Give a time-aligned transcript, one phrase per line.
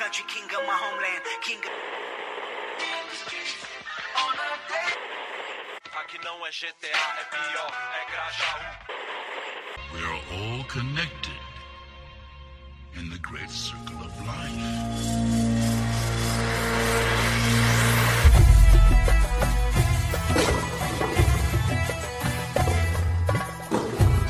[0.00, 1.64] country, king of my homeland, king of...
[6.00, 8.62] Aqui não é GTA, é pior, é Grajaú.
[9.92, 11.40] We are all connected
[12.96, 14.56] in the great circle of life.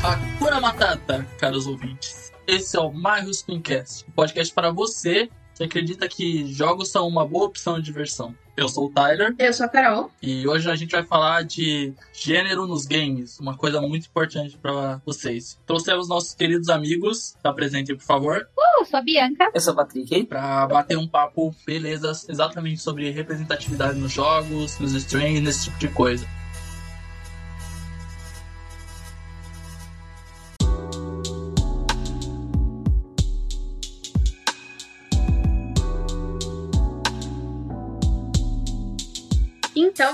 [0.02, 2.32] Hakuna Matata, caros ouvintes.
[2.45, 7.27] Esse é o Marros Queencast, um podcast para você que acredita que jogos são uma
[7.27, 8.35] boa opção de diversão.
[8.57, 10.11] Eu sou o Tyler Eu sou a Carol.
[10.23, 15.01] e hoje a gente vai falar de gênero nos games, uma coisa muito importante para
[15.04, 15.59] vocês.
[15.67, 19.51] Trouxemos nossos queridos amigos, se apresentem por favor, Eu sou a Bianca.
[19.54, 20.25] Eu sou o Patrick.
[20.25, 25.89] para bater um papo, beleza, exatamente sobre representatividade nos jogos, nos streams, esse tipo de
[25.89, 26.27] coisa.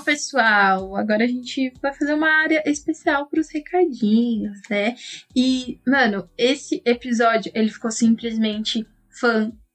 [0.07, 4.95] Pessoal, agora a gente vai fazer uma área especial para os recadinhos, né?
[5.35, 9.66] E, mano, esse episódio ele ficou simplesmente fantástico,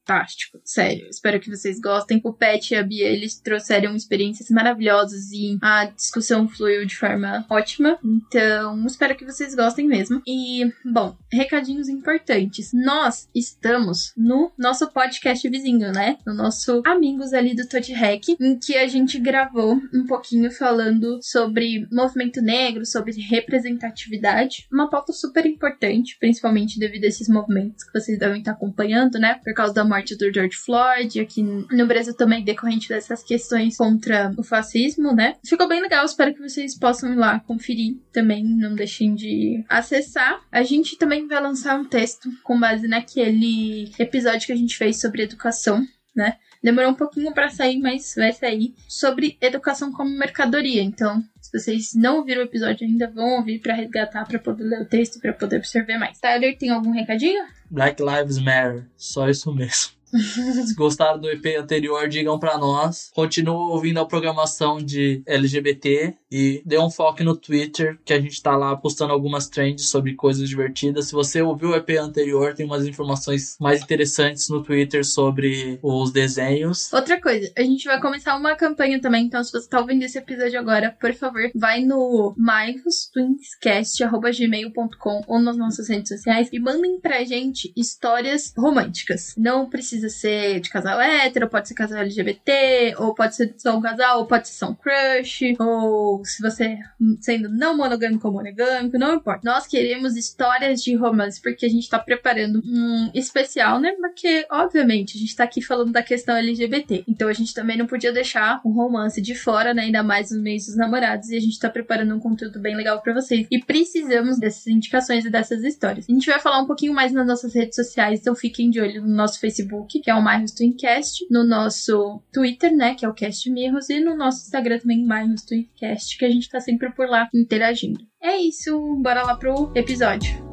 [0.63, 1.07] sério.
[1.09, 2.19] Espero que vocês gostem.
[2.23, 7.45] O Pet e a Bia eles trouxeram experiências maravilhosas e a discussão fluiu de forma
[7.49, 7.97] ótima.
[8.03, 10.21] Então, espero que vocês gostem mesmo.
[10.27, 12.71] E, bom, recadinhos importantes.
[12.73, 16.17] Nós estamos no nosso podcast vizinho, né?
[16.25, 21.19] No nosso Amigos ali do Todd Hack, em que a gente gravou um pouquinho falando
[21.21, 24.67] sobre movimento negro, sobre representatividade.
[24.71, 29.35] Uma pauta super importante, principalmente devido a esses movimentos que vocês devem estar acompanhando, né?
[29.43, 34.33] Por causa da morte do George Floyd, aqui no Brasil também decorrente dessas questões contra
[34.37, 35.35] o fascismo, né?
[35.45, 40.41] Ficou bem legal, espero que vocês possam ir lá conferir também, não deixem de acessar.
[40.49, 45.01] A gente também vai lançar um texto com base naquele episódio que a gente fez
[45.01, 46.37] sobre educação, né?
[46.63, 50.81] Demorou um pouquinho para sair, mas vai sair sobre educação como mercadoria.
[50.81, 51.21] Então,
[51.51, 54.85] se vocês não ouviram o episódio ainda, vão ouvir para resgatar, para poder ler o
[54.85, 56.17] texto, para poder absorver mais.
[56.17, 57.43] Tyler, tem algum recadinho?
[57.69, 59.91] Black Lives Matter, só isso mesmo.
[60.11, 63.11] Se gostaram do EP anterior, digam pra nós.
[63.13, 68.41] Continuem ouvindo a programação de LGBT e dê um foco no Twitter, que a gente
[68.41, 71.07] tá lá postando algumas trends sobre coisas divertidas.
[71.07, 76.11] Se você ouviu o EP anterior, tem umas informações mais interessantes no Twitter sobre os
[76.11, 76.93] desenhos.
[76.93, 80.17] Outra coisa, a gente vai começar uma campanha também, então se você tá ouvindo esse
[80.17, 87.23] episódio agora, por favor, vai no maigostwinscast.gmail.com ou nas nossas redes sociais e mandem pra
[87.23, 89.33] gente histórias românticas.
[89.37, 93.81] Não precisa ser de casal hétero, pode ser casal LGBT, ou pode ser só um
[93.81, 96.77] casal, ou pode ser só um crush, ou se você
[97.19, 99.41] sendo não monogâmico ou monogâmico, não importa.
[99.43, 103.91] Nós queremos histórias de romance, porque a gente tá preparando um especial, né?
[103.93, 107.03] Porque, obviamente, a gente tá aqui falando da questão LGBT.
[107.07, 109.83] Então a gente também não podia deixar o romance de fora, né?
[109.83, 111.29] Ainda mais no mês dos namorados.
[111.29, 113.47] E a gente tá preparando um conteúdo bem legal pra vocês.
[113.49, 116.05] E precisamos dessas indicações e dessas histórias.
[116.09, 119.01] A gente vai falar um pouquinho mais nas nossas redes sociais, então fiquem de olho
[119.01, 122.95] no nosso Facebook, que é o Marros Twincast, no nosso Twitter, né?
[122.95, 126.49] Que é o Cast Mirros, e no nosso Instagram também, Marros Twincast, que a gente
[126.49, 127.99] tá sempre por lá interagindo.
[128.21, 130.50] É isso, bora lá pro episódio.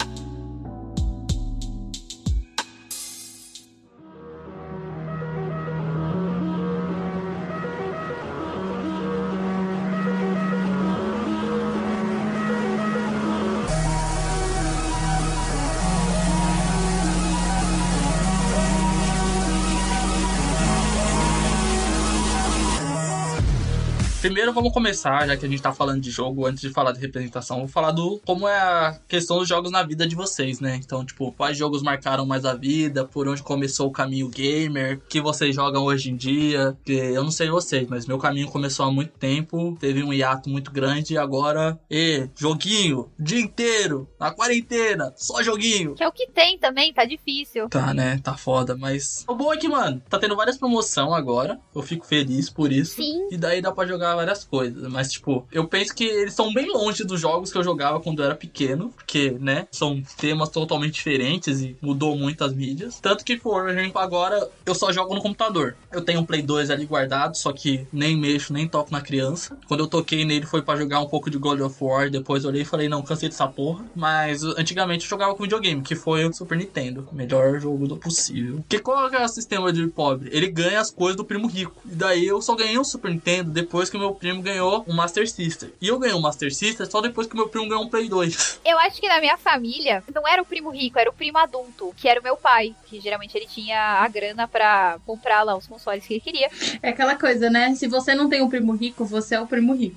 [24.48, 27.00] Primeiro vamos começar, já que a gente tá falando de jogo, antes de falar de
[27.00, 30.81] representação, vou falar do como é a questão dos jogos na vida de vocês, né?
[30.82, 35.20] Então, tipo, quais jogos marcaram mais a vida, por onde começou o caminho gamer, que
[35.20, 36.72] vocês jogam hoje em dia.
[36.72, 40.48] Porque eu não sei vocês, mas meu caminho começou há muito tempo, teve um hiato
[40.48, 45.94] muito grande e agora, e joguinho, dia inteiro, na quarentena, só joguinho.
[45.94, 47.69] Que é o que tem também, tá difícil.
[47.69, 48.19] Tá, né?
[48.25, 49.26] Tá foda, mas.
[49.28, 51.61] O bom é que, mano, tá tendo várias promoções agora.
[51.75, 52.96] Eu fico feliz por isso.
[52.96, 53.28] Sim.
[53.31, 54.90] E daí dá pra jogar várias coisas.
[54.90, 58.20] Mas, tipo, eu penso que eles estão bem longe dos jogos que eu jogava quando
[58.20, 58.90] eu era pequeno.
[58.90, 63.00] Porque, né, são temas totalmente diferentes e mudou muito as mídias.
[63.00, 65.76] Tanto que, por exemplo, agora eu só jogo no computador.
[65.93, 69.56] Eu tenho um Play 2 ali guardado, só que nem mexo, nem toco na criança.
[69.67, 72.11] Quando eu toquei nele foi pra jogar um pouco de God of War.
[72.11, 73.84] Depois olhei e falei, não, cansei dessa porra.
[73.94, 77.08] Mas antigamente eu jogava com videogame, que foi o Super Nintendo.
[77.11, 78.56] O melhor jogo do possível.
[78.56, 80.31] Porque qual é o sistema de pobre?
[80.32, 81.82] Ele ganha as coisas do primo rico.
[81.84, 85.28] E daí eu só ganhei o Super Nintendo depois que meu primo ganhou um Master
[85.28, 85.72] System.
[85.80, 88.08] E eu ganhei um Master System só depois que o meu primo ganhou um Play
[88.08, 88.60] 2.
[88.69, 91.94] Eu acho que na minha família não era o primo rico, era o primo adulto,
[91.96, 95.66] que era o meu pai, que geralmente ele tinha a grana pra comprar lá os
[95.66, 96.50] consoles que ele queria.
[96.82, 97.75] É aquela coisa, né?
[97.75, 99.96] Se você não tem um primo rico, você é o primo rico.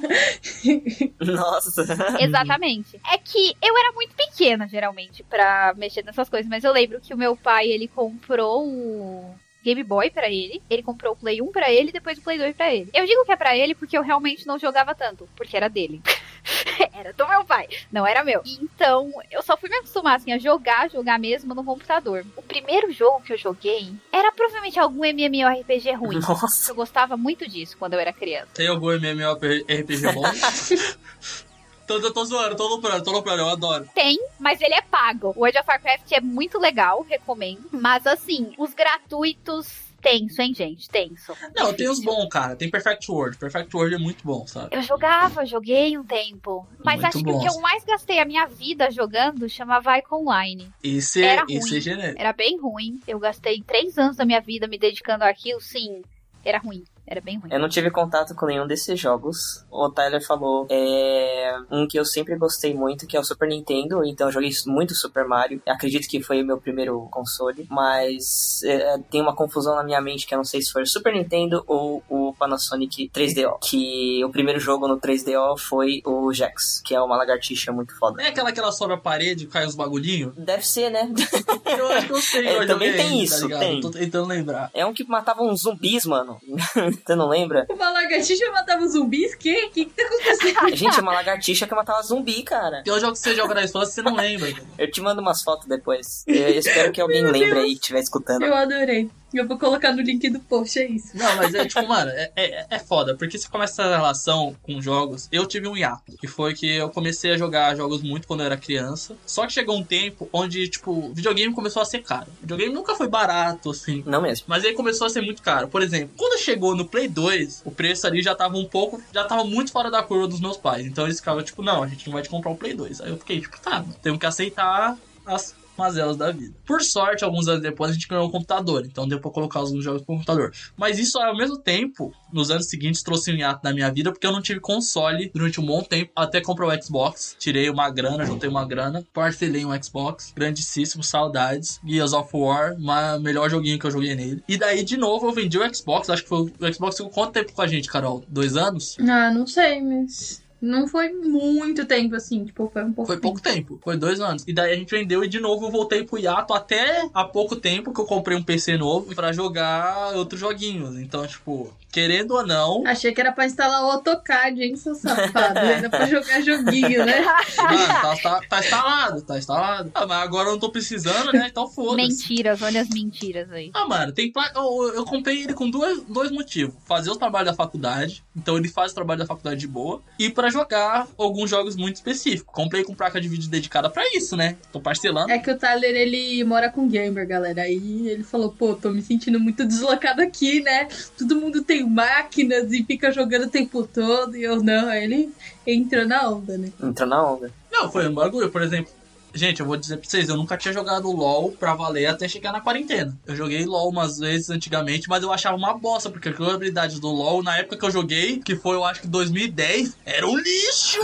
[1.20, 1.82] Nossa.
[2.20, 3.00] Exatamente.
[3.12, 7.14] É que eu era muito pequena, geralmente, pra mexer nessas coisas, mas eu lembro que
[7.14, 11.52] o meu pai, ele comprou o Game Boy pra ele, ele comprou o Play 1
[11.52, 12.90] pra ele e depois o Play 2 pra ele.
[12.92, 16.02] Eu digo que é pra ele porque eu realmente não jogava tanto, porque era dele.
[16.92, 18.42] era do meu pai, não era meu.
[18.44, 22.24] Então, eu só fui me acostumar assim a jogar, jogar mesmo no computador.
[22.36, 26.18] O primeiro jogo que eu joguei era provavelmente algum MMORPG ruim.
[26.20, 26.70] Nossa.
[26.70, 28.48] Eu gostava muito disso quando eu era criança.
[28.54, 30.22] Tem algum MMORPG bom?
[32.00, 33.88] tô, tô, tô zoando, tô luprando, tô luprando, eu adoro.
[33.94, 35.32] Tem, mas ele é pago.
[35.36, 37.64] O World of Warcraft é muito legal, recomendo.
[37.72, 39.90] Mas assim, os gratuitos.
[40.02, 40.90] Tenso, hein, gente?
[40.90, 41.32] Tenso.
[41.54, 42.56] Não, tem os bons, cara.
[42.56, 43.38] Tem Perfect World.
[43.38, 44.74] Perfect World é muito bom, sabe?
[44.74, 46.66] Eu jogava, joguei um tempo.
[46.84, 47.38] Mas Muito acho que o bom.
[47.40, 50.68] que eu mais gastei a minha vida jogando chamava Icon Online.
[50.82, 51.76] Esse, Era esse ruim.
[51.76, 52.20] é genérico.
[52.20, 53.00] Era bem ruim.
[53.06, 56.02] Eu gastei três anos da minha vida me dedicando àquilo, sim.
[56.44, 56.82] Era ruim.
[57.06, 57.52] Era bem ruim.
[57.52, 59.64] Eu não tive contato com nenhum desses jogos.
[59.70, 64.04] O Tyler falou é um que eu sempre gostei muito, que é o Super Nintendo.
[64.04, 65.60] Então eu joguei muito Super Mario.
[65.66, 67.66] Acredito que foi o meu primeiro console.
[67.68, 70.86] Mas é, tem uma confusão na minha mente que eu não sei se foi o
[70.86, 73.58] Super Nintendo ou o Panasonic 3DO.
[73.60, 78.22] Que o primeiro jogo no 3DO foi o Jax, que é uma lagartixa muito foda.
[78.22, 80.34] É aquela que ela sobe a parede e cai uns bagulhinhos?
[80.36, 81.12] Deve ser, né?
[81.66, 82.46] Eu acho que eu sei.
[82.46, 83.80] É, eu também tem isso, tá tem.
[83.80, 84.70] Tô tentando lembrar.
[84.74, 86.38] É um que matava uns zumbis, mano.
[87.04, 87.66] Você não lembra?
[87.68, 89.34] Uma lagartixa matava zumbis?
[89.34, 89.68] Que?
[89.70, 90.68] Que que tá acontecendo?
[90.76, 92.82] Gente, é uma lagartixa que matava zumbi, cara.
[92.82, 94.52] Tem um jogo que você joga na infância e você não lembra.
[94.52, 94.66] cara.
[94.78, 96.24] Eu te mando umas fotos depois.
[96.26, 97.64] Eu espero que alguém Meu lembre Deus.
[97.64, 98.42] aí que estiver escutando.
[98.44, 99.10] Eu adorei.
[99.34, 101.16] Eu vou colocar no link do post, é isso.
[101.16, 104.80] Não, mas é tipo, mano, é, é, é foda, porque você começa essa relação com
[104.80, 105.28] jogos.
[105.32, 108.46] Eu tive um hiato, que foi que eu comecei a jogar jogos muito quando eu
[108.46, 109.16] era criança.
[109.26, 112.26] Só que chegou um tempo onde, tipo, videogame começou a ser caro.
[112.40, 114.02] Videogame nunca foi barato, assim.
[114.06, 114.46] Não mesmo.
[114.48, 115.68] Mas aí começou a ser muito caro.
[115.68, 119.02] Por exemplo, quando chegou no Play 2, o preço ali já tava um pouco.
[119.12, 120.86] Já tava muito fora da curva dos meus pais.
[120.86, 123.00] Então eles ficavam, tipo, não, a gente não vai te comprar o Play 2.
[123.00, 126.54] Aí eu fiquei, tipo, tá, temos que aceitar as mazelas da vida.
[126.64, 128.84] Por sorte, alguns anos depois a gente ganhou um computador.
[128.86, 130.52] Então deu pra colocar alguns jogos pro computador.
[130.76, 134.26] Mas isso ao mesmo tempo, nos anos seguintes, trouxe um hiato na minha vida, porque
[134.26, 136.12] eu não tive console durante um bom tempo.
[136.14, 137.36] Até comprei o Xbox.
[137.38, 139.04] Tirei uma grana, juntei uma grana.
[139.12, 140.32] Parcelei um Xbox.
[140.34, 141.80] Grandíssimo, saudades.
[141.84, 144.42] Gears of War, o melhor joguinho que eu joguei nele.
[144.48, 146.08] E daí, de novo, eu vendi o Xbox.
[146.08, 148.24] Acho que foi o Xbox ficou quanto tempo com a gente, Carol?
[148.28, 148.96] Dois anos?
[149.00, 150.42] Ah, não sei, mas.
[150.62, 153.10] Não foi muito tempo assim, tipo, foi um pouco.
[153.10, 154.44] Foi pouco tempo, foi dois anos.
[154.46, 157.56] E daí a gente vendeu e de novo eu voltei pro hiato até há pouco
[157.56, 160.96] tempo que eu comprei um PC novo pra jogar outros joguinhos.
[161.00, 165.58] Então, tipo, querendo ou não, Achei que era pra instalar o AutoCAD, hein, seu safado.
[165.60, 167.20] Era pra jogar joguinho, né?
[167.20, 169.90] mano, tá, tá- tá instalado, tá instalado.
[169.94, 171.48] Ah, mas agora eu não tô precisando, né?
[171.50, 172.08] Então foda-se.
[172.08, 173.70] Mentiras, olha as mentiras aí.
[173.74, 174.50] Ah, mano, tem pla...
[174.54, 176.74] eu, eu comprei ele com dois, dois motivos.
[176.86, 180.30] Fazer o trabalho da faculdade, então ele faz o trabalho da faculdade de boa, e
[180.30, 182.52] pra jogar alguns jogos muito específicos.
[182.54, 184.56] Comprei com placa de vídeo dedicada pra isso, né?
[184.72, 185.30] Tô parcelando.
[185.30, 187.62] É que o Tyler, ele mora com gamer, galera.
[187.62, 190.88] Aí ele falou, pô, tô me sentindo muito deslocado aqui, né?
[191.18, 194.36] Todo mundo tem máquinas e fica jogando o tempo todo.
[194.36, 194.88] E eu não.
[194.88, 195.34] Aí ele
[195.66, 196.72] entrou na onda, né?
[196.82, 197.52] Entrou na onda.
[197.70, 198.92] Não, foi um bagulho, por exemplo.
[199.34, 202.52] Gente, eu vou dizer pra vocês, eu nunca tinha jogado LOL pra valer até chegar
[202.52, 203.16] na quarentena.
[203.26, 207.08] Eu joguei LOL umas vezes antigamente, mas eu achava uma bosta, porque a jogabilidade do
[207.08, 211.00] LOL, na época que eu joguei, que foi eu acho que 2010, era um lixo!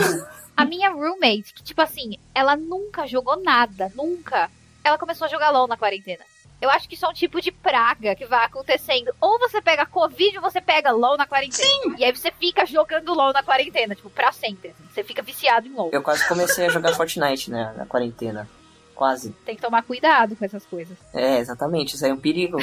[0.54, 4.50] A minha roommate, que tipo assim, ela nunca jogou nada, nunca.
[4.84, 6.24] Ela começou a jogar LOL na quarentena.
[6.60, 9.14] Eu acho que isso é um tipo de praga que vai acontecendo.
[9.20, 11.68] Ou você pega Covid ou você pega LOL na quarentena.
[11.68, 11.94] Sim.
[11.96, 14.70] E aí você fica jogando LOL na quarentena, tipo, pra sempre.
[14.70, 14.84] assim.
[14.92, 15.90] Você fica viciado em LOL.
[15.92, 17.72] Eu quase comecei a jogar Fortnite, né?
[17.76, 18.48] Na quarentena.
[18.98, 19.32] Quase.
[19.46, 20.98] Tem que tomar cuidado com essas coisas.
[21.14, 21.94] É, exatamente.
[21.94, 22.58] Isso aí é um perigo.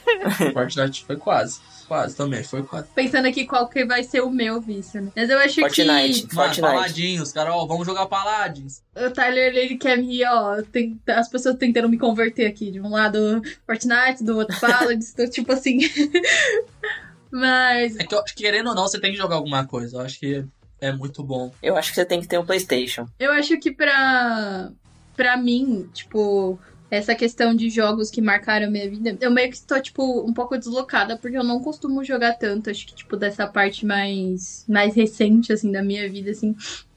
[0.54, 1.60] Fortnite foi quase.
[1.86, 2.88] Quase também, foi quase.
[2.94, 5.12] Pensando aqui qual que vai ser o meu vício, né?
[5.14, 6.26] Mas eu acho Fortnite.
[6.26, 6.60] que Mano, Fortnite.
[6.62, 8.82] Paladins, Carol, vamos jogar Paladins.
[8.96, 12.70] o Tyler, ele quer me, ó, tem, as pessoas tentando me converter aqui.
[12.70, 15.80] De um lado Fortnite, do outro Paladins, então, tipo assim.
[17.30, 19.98] Mas É que eu acho que querendo ou não, você tem que jogar alguma coisa.
[19.98, 20.42] Eu acho que
[20.80, 21.52] é muito bom.
[21.62, 23.06] Eu acho que você tem que ter um PlayStation.
[23.18, 24.70] Eu acho que pra,
[25.16, 26.58] pra mim, tipo,
[26.90, 30.32] essa questão de jogos que marcaram a minha vida, eu meio que estou, tipo, um
[30.32, 32.70] pouco deslocada, porque eu não costumo jogar tanto.
[32.70, 36.54] Acho que, tipo, dessa parte mais, mais recente, assim, da minha vida, assim.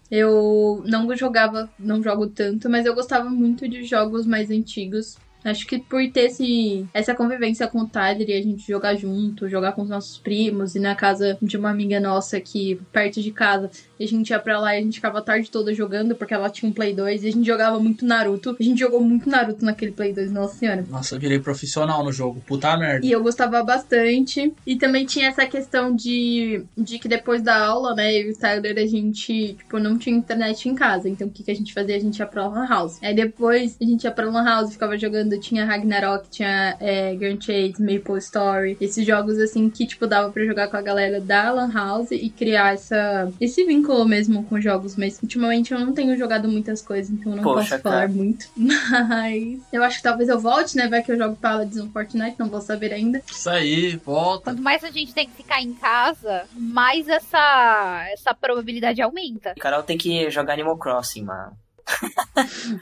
[0.09, 5.17] Eu não jogava, não jogo tanto, mas eu gostava muito de jogos mais antigos.
[5.43, 9.47] Acho que por ter esse, essa convivência com o Tyler e a gente jogar junto,
[9.47, 13.31] jogar com os nossos primos e na casa de uma amiga nossa aqui perto de
[13.31, 16.15] casa, e a gente ia pra lá e a gente ficava a tarde toda jogando
[16.15, 18.55] porque ela tinha um Play 2 e a gente jogava muito Naruto.
[18.59, 20.85] A gente jogou muito Naruto naquele Play 2, nossa senhora.
[20.89, 22.41] Nossa, eu virei profissional no jogo.
[22.45, 23.05] Puta merda.
[23.05, 24.53] E eu gostava bastante.
[24.65, 28.37] E também tinha essa questão de, de que depois da aula, né, eu e o
[28.37, 31.09] Tyler, a gente, tipo, não tinha internet em casa.
[31.09, 31.95] Então o que, que a gente fazia?
[31.95, 32.99] A gente ia pra Lan House.
[33.01, 37.39] Aí depois a gente ia pra Lan House, ficava jogando, tinha Ragnarok, tinha é, Grand
[37.39, 38.77] Chase, Maple Story.
[38.79, 42.29] Esses jogos, assim, que, tipo, dava pra jogar com a galera da Lan House e
[42.29, 44.95] criar essa, esse vínculo mesmo com jogos.
[44.95, 48.07] Mas ultimamente eu não tenho jogado muitas coisas, então eu não Poxa, posso falar cara.
[48.09, 48.47] muito.
[48.55, 50.87] Mas eu acho que talvez eu volte, né?
[50.87, 53.21] Vai que eu jogo Paladins no Fortnite, não vou saber ainda.
[53.29, 54.51] Isso aí, volta.
[54.51, 59.53] Quanto mais a gente tem que ficar em casa, mais essa, essa probabilidade aumenta.
[59.59, 61.51] Carol tem que jogar Animal Crossing, mano.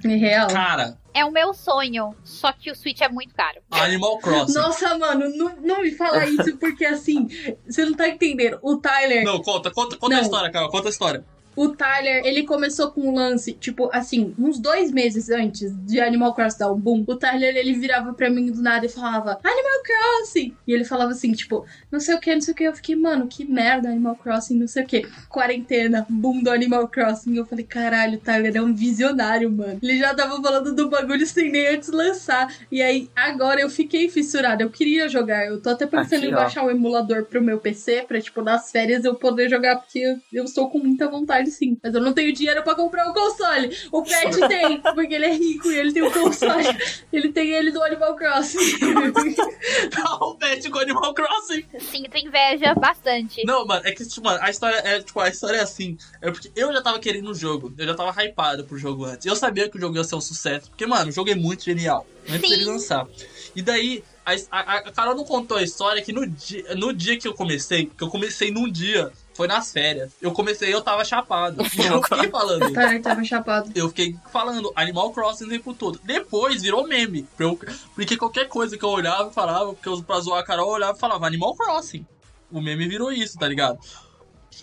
[0.03, 0.47] É real.
[0.47, 3.61] Cara, É o meu sonho, só que o Switch é muito caro.
[3.71, 4.53] Animal Crossing.
[4.53, 7.27] Nossa, mano, não, não me fala isso, porque assim,
[7.67, 8.59] você não tá entendendo.
[8.61, 10.21] O Tyler, Não, conta, conta, conta Não.
[10.21, 11.23] a história, Carol, conta a história.
[11.55, 16.33] O Tyler, ele começou com um lance, tipo, assim, uns dois meses antes de Animal
[16.33, 19.83] Crossing dar um boom, o Tyler, ele virava pra mim do nada e falava, Animal
[19.83, 20.55] Crossing!
[20.67, 22.63] E ele falava assim, tipo, não sei o que, não sei o que.
[22.63, 25.07] Eu fiquei, mano, que merda, Animal Crossing, não sei o que.
[25.29, 27.35] Quarentena, boom do Animal Crossing.
[27.35, 29.79] Eu falei, caralho, o Tyler é um visionário, mano.
[29.81, 32.53] Ele já tava falando do bagulho sem nem antes lançar.
[32.71, 34.63] E aí, agora eu fiquei fissurada.
[34.63, 35.45] Eu queria jogar.
[35.45, 38.71] Eu tô até pensando Aqui, em baixar um emulador pro meu PC, pra, tipo, nas
[38.71, 41.77] férias eu poder jogar, porque eu, eu estou com muita vontade, sim.
[41.83, 43.75] Mas eu não tenho dinheiro pra comprar o console.
[43.91, 46.65] O Pet tem, porque ele é rico e ele tem o console.
[47.11, 48.59] Ele tem ele do Animal Crossing.
[50.19, 51.65] O Pet com Animal Crossing.
[51.79, 53.45] Sinto inveja bastante.
[53.45, 55.97] Não, mano, é que, tipo, a história é, tipo, a história é assim.
[56.21, 57.73] É porque eu já tava querendo o jogo.
[57.77, 59.25] Eu já tava hypado pro jogo antes.
[59.25, 60.69] Eu sabia que o jogo ia ser um sucesso.
[60.69, 62.05] Porque, mano, o jogo é muito genial.
[62.27, 62.49] Antes Sim.
[62.49, 63.07] dele lançar.
[63.55, 67.17] E daí, a, a, a Carol não contou a história que no dia, no dia
[67.17, 70.11] que eu comecei, que eu comecei num dia, foi nas férias.
[70.21, 71.61] Eu comecei eu tava chapado.
[71.61, 72.65] E eu fiquei falando.
[72.65, 73.71] o Tyler tava chapado.
[73.75, 75.99] Eu fiquei falando Animal Crossing o tempo todo.
[76.03, 77.27] Depois virou meme.
[77.37, 77.59] eu-
[77.93, 80.73] porque qualquer coisa que eu olhava e falava, porque eu, pra zoar a Carol, eu
[80.73, 82.05] olhava e falava Animal Crossing.
[82.51, 83.77] O meme virou isso, tá ligado?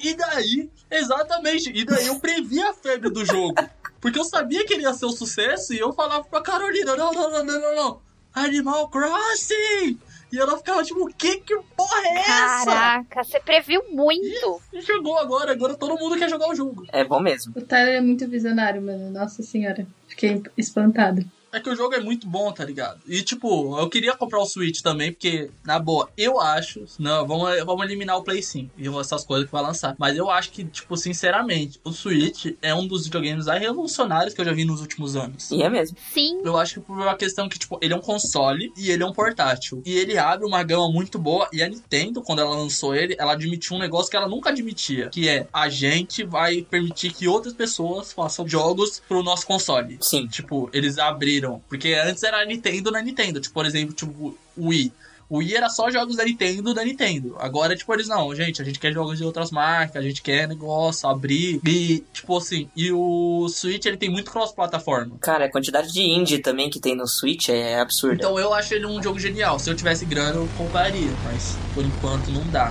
[0.02, 3.54] E daí, exatamente, e daí eu previ a febre do jogo.
[4.00, 7.12] Porque eu sabia que ele ia ser um sucesso e eu falava pra Carolina, não,
[7.12, 8.00] não, não, não, não, não.
[8.34, 9.98] Animal Crossing!
[10.32, 12.64] E ela ficava tipo, que que porra é essa?
[12.64, 14.60] Caraca, você previu muito.
[14.72, 16.84] E chegou agora, agora todo mundo quer jogar o jogo.
[16.90, 17.52] É bom mesmo.
[17.54, 19.10] O Tyler é muito visionário, mano.
[19.10, 19.86] Nossa senhora.
[20.08, 21.22] Fiquei espantada.
[21.52, 23.00] É que o jogo é muito bom, tá ligado?
[23.06, 26.84] E, tipo, eu queria comprar o Switch também, porque, na boa, eu acho.
[26.98, 29.94] Não, vamos, vamos eliminar o Play 5 e essas coisas que vai lançar.
[29.98, 34.40] Mas eu acho que, tipo, sinceramente, o Switch é um dos videogames mais revolucionários que
[34.40, 35.50] eu já vi nos últimos anos.
[35.50, 35.96] E é mesmo.
[36.12, 39.02] Sim, Eu acho que por uma questão que, tipo, ele é um console e ele
[39.02, 39.82] é um portátil.
[39.84, 41.48] E ele abre uma gama muito boa.
[41.52, 45.10] E a Nintendo, quando ela lançou ele, ela admitiu um negócio que ela nunca admitia.
[45.10, 49.98] Que é, a gente vai permitir que outras pessoas façam jogos pro nosso console.
[50.00, 50.26] Sim.
[50.28, 51.41] Tipo, eles abriram.
[51.68, 53.40] Porque antes era a Nintendo na Nintendo.
[53.40, 54.92] Tipo, por exemplo, tipo, o Wii.
[55.32, 57.36] O Wii era só jogos da Nintendo da Nintendo.
[57.38, 60.46] Agora, tipo, eles não, gente, a gente quer jogos de outras marcas, a gente quer
[60.46, 61.58] negócio, abrir.
[61.66, 65.16] E, tipo assim, e o Switch ele tem muito cross-plataforma.
[65.20, 68.16] Cara, a quantidade de indie também que tem no Switch é absurda.
[68.16, 69.58] Então eu acho ele um jogo genial.
[69.58, 72.70] Se eu tivesse grana, eu compraria, mas por enquanto não dá.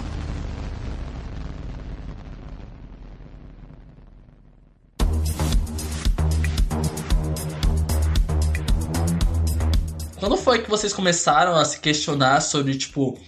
[10.22, 13.20] Quando foi que vocês começaram a se questionar sobre, tipo,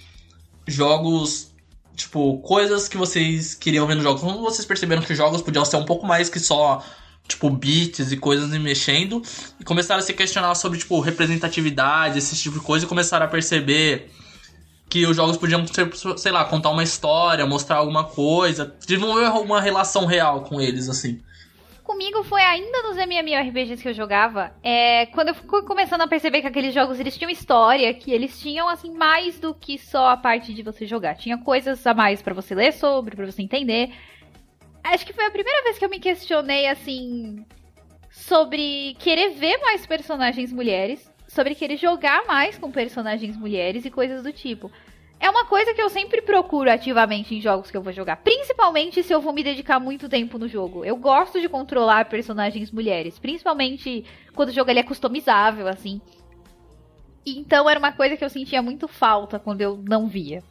[0.67, 1.51] jogos,
[1.95, 4.21] tipo, coisas que vocês queriam ver nos jogos?
[4.21, 6.85] Quando vocês perceberam que jogos podiam ser um pouco mais que só,
[7.27, 9.23] tipo, beats e coisas e mexendo,
[9.59, 13.29] e começaram a se questionar sobre, tipo, representatividade, esse tipo de coisa, e começaram a
[13.29, 14.11] perceber
[14.87, 19.59] que os jogos podiam ser, sei lá, contar uma história, mostrar alguma coisa, desenvolver uma
[19.59, 21.19] relação real com eles, assim.
[21.93, 26.41] Comigo foi ainda nos MMORPGs que eu jogava, é, quando eu fui começando a perceber
[26.41, 30.17] que aqueles jogos eles tinham história, que eles tinham assim mais do que só a
[30.17, 31.15] parte de você jogar.
[31.15, 33.93] Tinha coisas a mais pra você ler sobre, pra você entender.
[34.83, 37.45] Acho que foi a primeira vez que eu me questionei assim
[38.09, 44.23] sobre querer ver mais personagens mulheres, sobre querer jogar mais com personagens mulheres e coisas
[44.23, 44.71] do tipo.
[45.23, 48.17] É uma coisa que eu sempre procuro ativamente em jogos que eu vou jogar.
[48.17, 50.83] Principalmente se eu vou me dedicar muito tempo no jogo.
[50.83, 53.17] Eu gosto de controlar personagens mulheres.
[53.17, 54.03] Principalmente
[54.35, 56.01] quando o jogo ele é customizável, assim.
[57.25, 60.43] Então era uma coisa que eu sentia muito falta quando eu não via.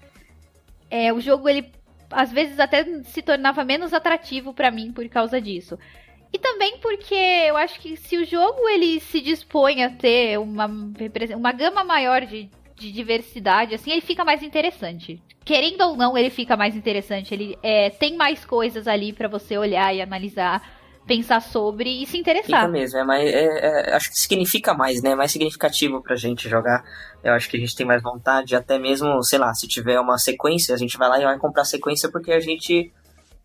[0.90, 1.70] É, o jogo, ele
[2.10, 5.78] às vezes até se tornava menos atrativo pra mim por causa disso.
[6.32, 10.64] E também porque eu acho que se o jogo ele se dispõe a ter uma,
[11.36, 15.22] uma gama maior de, de diversidade, assim, ele fica mais interessante.
[15.44, 17.32] Querendo ou não, ele fica mais interessante.
[17.34, 20.62] Ele é, tem mais coisas ali pra você olhar e analisar,
[21.06, 22.68] pensar sobre e se Fica interessar.
[22.70, 25.10] mesmo, é mais, é- é- acho que significa mais, né?
[25.10, 26.84] É mais significativo pra gente jogar.
[27.24, 30.16] Eu acho que a gente tem mais vontade, até mesmo, sei lá, se tiver uma
[30.18, 32.92] sequência, a gente vai lá e vai comprar a sequência porque a gente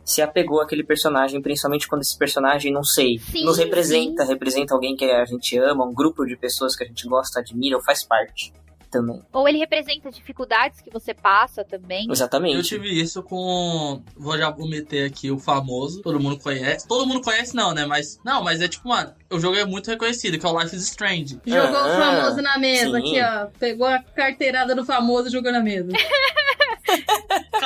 [0.06, 4.96] se apegou àquele personagem, principalmente quando esse personagem, não sei, Sim, nos representa, representa alguém
[4.96, 8.06] que a gente ama, um grupo de pessoas que a gente gosta, admira ou faz
[8.06, 8.54] parte
[8.90, 9.22] também.
[9.34, 12.08] Ou ele representa dificuldades que você passa também.
[12.10, 12.56] Exatamente.
[12.56, 14.02] Eu tive isso com.
[14.16, 16.02] Vou já vou meter aqui o famoso.
[16.02, 16.88] Todo mundo conhece.
[16.88, 17.86] Todo mundo conhece, não, né?
[17.86, 18.20] Mas.
[18.24, 20.84] Não, mas é tipo, mano, o jogo é muito reconhecido, que é o Life is
[20.84, 21.40] Strange.
[21.46, 22.98] Jogou o Ah, famoso na mesa sim.
[22.98, 23.48] aqui, ó.
[23.60, 25.90] Pegou a carteirada do famoso e jogou na mesa.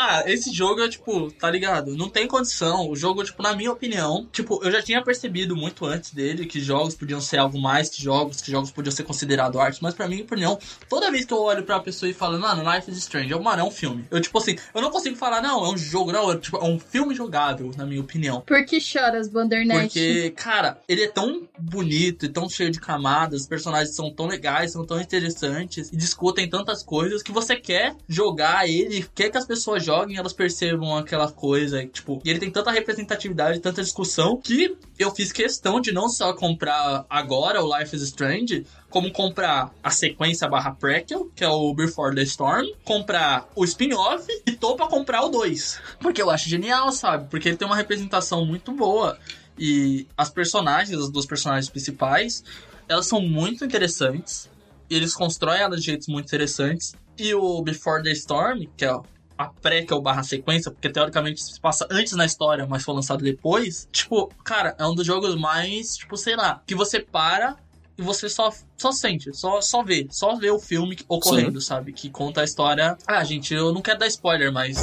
[0.01, 1.95] Cara, esse jogo é tipo, tá ligado?
[1.95, 2.89] Não tem condição.
[2.89, 6.59] O jogo, tipo, na minha opinião, tipo, eu já tinha percebido muito antes dele que
[6.59, 10.07] jogos podiam ser algo mais que jogos, que jogos podiam ser considerados arte, mas pra
[10.07, 10.57] minha opinião,
[10.89, 13.63] toda vez que eu olho pra pessoa e falo, mano, Life is Strange, mano, é
[13.63, 14.03] um filme.
[14.09, 16.63] Eu, tipo assim, eu não consigo falar, não, é um jogo, não, é, tipo, é
[16.63, 18.41] um filme jogável, na minha opinião.
[18.41, 19.81] Por que choras, Bandernet?
[19.81, 24.25] Porque, cara, ele é tão bonito e tão cheio de camadas, os personagens são tão
[24.25, 29.37] legais, são tão interessantes e discutem tantas coisas que você quer jogar ele, quer que
[29.37, 31.85] as pessoas joguem e elas percebam aquela coisa.
[31.85, 36.33] Tipo, e ele tem tanta representatividade, tanta discussão que eu fiz questão de não só
[36.33, 41.73] comprar agora o Life is Strange, como comprar a sequência barra prequel, que é o
[41.73, 45.79] Before the Storm, comprar o spin-off e tô pra comprar o 2.
[45.99, 47.29] Porque eu acho genial, sabe?
[47.29, 49.17] Porque ele tem uma representação muito boa.
[49.57, 52.43] E as personagens, as duas personagens principais,
[52.87, 54.49] elas são muito interessantes.
[54.89, 56.93] Eles constroem elas de jeitos muito interessantes.
[57.17, 58.99] E o Before the Storm, que é
[59.41, 63.87] a prequel barra sequência, porque teoricamente se passa antes na história, mas foi lançado depois.
[63.91, 67.55] Tipo, cara, é um dos jogos mais, tipo, sei lá, que você para
[67.97, 71.93] e você só, só sente, só, só vê, só vê o filme ocorrendo, sabe?
[71.93, 72.97] Que conta a história.
[73.05, 74.77] Ah, gente, eu não quero dar spoiler, mas.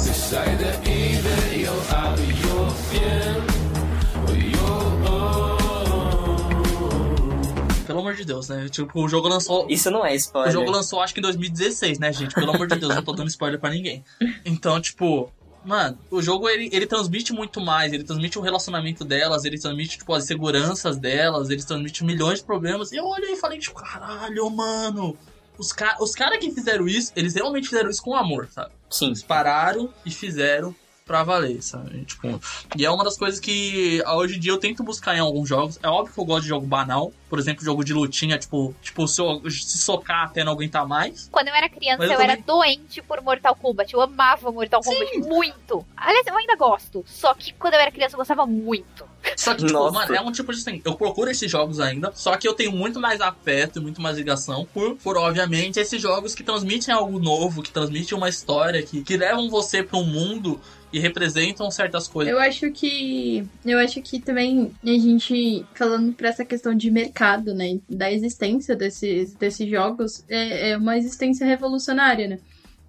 [7.99, 8.69] Pelo amor de Deus, né?
[8.69, 9.65] Tipo, o jogo lançou.
[9.69, 10.51] Isso não é O spoiler.
[10.53, 12.33] jogo lançou acho que em 2016, né, gente?
[12.33, 14.03] Pelo amor de Deus, não tô dando spoiler pra ninguém.
[14.45, 15.31] Então, tipo,
[15.65, 19.97] mano, o jogo ele, ele transmite muito mais, ele transmite o relacionamento delas, ele transmite,
[19.97, 22.91] tipo, as seguranças delas, ele transmite milhões de problemas.
[22.91, 25.17] E eu olhei e falei, tipo, caralho, mano.
[25.57, 28.71] Os, ca os caras que fizeram isso, eles realmente fizeram isso com amor, sabe?
[28.89, 29.07] Sim.
[29.07, 30.73] Eles pararam e fizeram
[31.09, 32.05] pra valer, sabe?
[32.05, 32.39] Tipo,
[32.77, 35.79] e é uma das coisas que hoje em dia eu tento buscar em alguns jogos.
[35.81, 37.11] É óbvio que eu gosto de jogo banal.
[37.27, 41.27] Por exemplo, jogo de lutinha, tipo, tipo se, eu, se socar até não aguentar mais.
[41.31, 43.91] Quando eu era criança, Mas eu eu, era também- doente por Mortal Kombat.
[43.91, 45.83] Eu amava Mortal Kombat muito.
[45.97, 47.03] Aliás, eu ainda gosto.
[47.07, 49.07] Só que quando eu era criança, eu gostava muito.
[49.35, 52.37] Só que, tipo, mano, é um tipo de assim, eu procuro esses jogos ainda, só
[52.37, 56.33] que eu tenho muito mais afeto e muito mais ligação por, por obviamente, esses jogos
[56.33, 60.59] que transmitem algo novo, que transmitem uma história, que, que levam você pra um mundo
[60.91, 62.31] e representam certas coisas.
[62.31, 63.45] Eu acho que.
[63.65, 67.79] Eu acho que também a gente, falando pra essa questão de mercado, né?
[67.89, 72.39] Da existência desses, desses jogos, é, é uma existência revolucionária, né?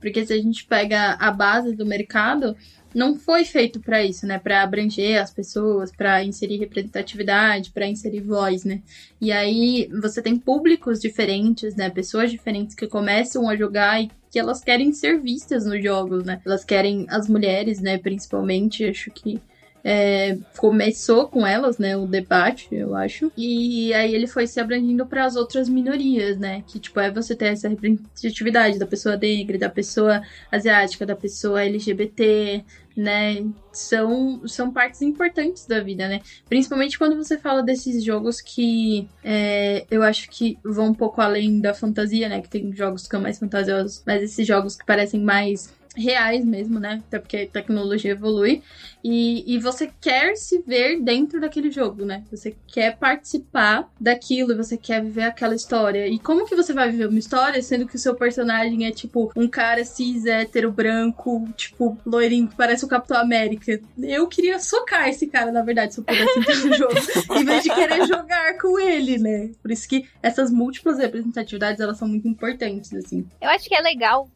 [0.00, 2.56] Porque se a gente pega a base do mercado,
[2.94, 4.38] não foi feito pra isso, né?
[4.38, 8.82] Pra abranger as pessoas, pra inserir representatividade, pra inserir voz, né?
[9.20, 11.90] E aí você tem públicos diferentes, né?
[11.90, 16.40] Pessoas diferentes que começam a jogar e que elas querem ser vistas nos jogos, né?
[16.46, 17.98] Elas querem as mulheres, né?
[17.98, 19.40] Principalmente, acho que
[19.84, 23.32] é, começou com elas, né, o debate, eu acho.
[23.36, 27.34] E aí ele foi se abrangindo para as outras minorias, né, que tipo é você
[27.34, 32.64] ter essa representatividade da pessoa negra, da pessoa asiática, da pessoa LGBT,
[32.96, 36.20] né, são são partes importantes da vida, né.
[36.48, 41.60] Principalmente quando você fala desses jogos que é, eu acho que vão um pouco além
[41.60, 45.20] da fantasia, né, que tem jogos que são mais fantasiosos, mas esses jogos que parecem
[45.22, 47.02] mais reais mesmo, né?
[47.06, 48.62] Até porque a tecnologia evolui.
[49.02, 52.22] E, e você quer se ver dentro daquele jogo, né?
[52.30, 56.06] Você quer participar daquilo, você quer viver aquela história.
[56.06, 59.32] E como que você vai viver uma história sendo que o seu personagem é tipo
[59.34, 63.80] um cara cis, hétero, branco, tipo, loirinho, que parece o Capitão América?
[63.98, 66.94] Eu queria socar esse cara, na verdade, se eu pudesse entrar no jogo.
[67.40, 69.50] em vez de querer jogar com ele, né?
[69.62, 73.26] Por isso que essas múltiplas representatividades, elas são muito importantes, assim.
[73.40, 74.28] Eu acho que é legal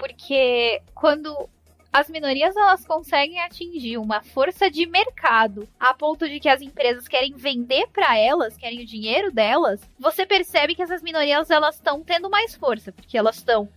[0.00, 1.48] porque quando
[1.92, 7.06] as minorias elas conseguem atingir uma força de mercado a ponto de que as empresas
[7.06, 12.02] querem vender pra elas, querem o dinheiro delas, você percebe que essas minorias elas estão
[12.02, 13.68] tendo mais força, porque elas estão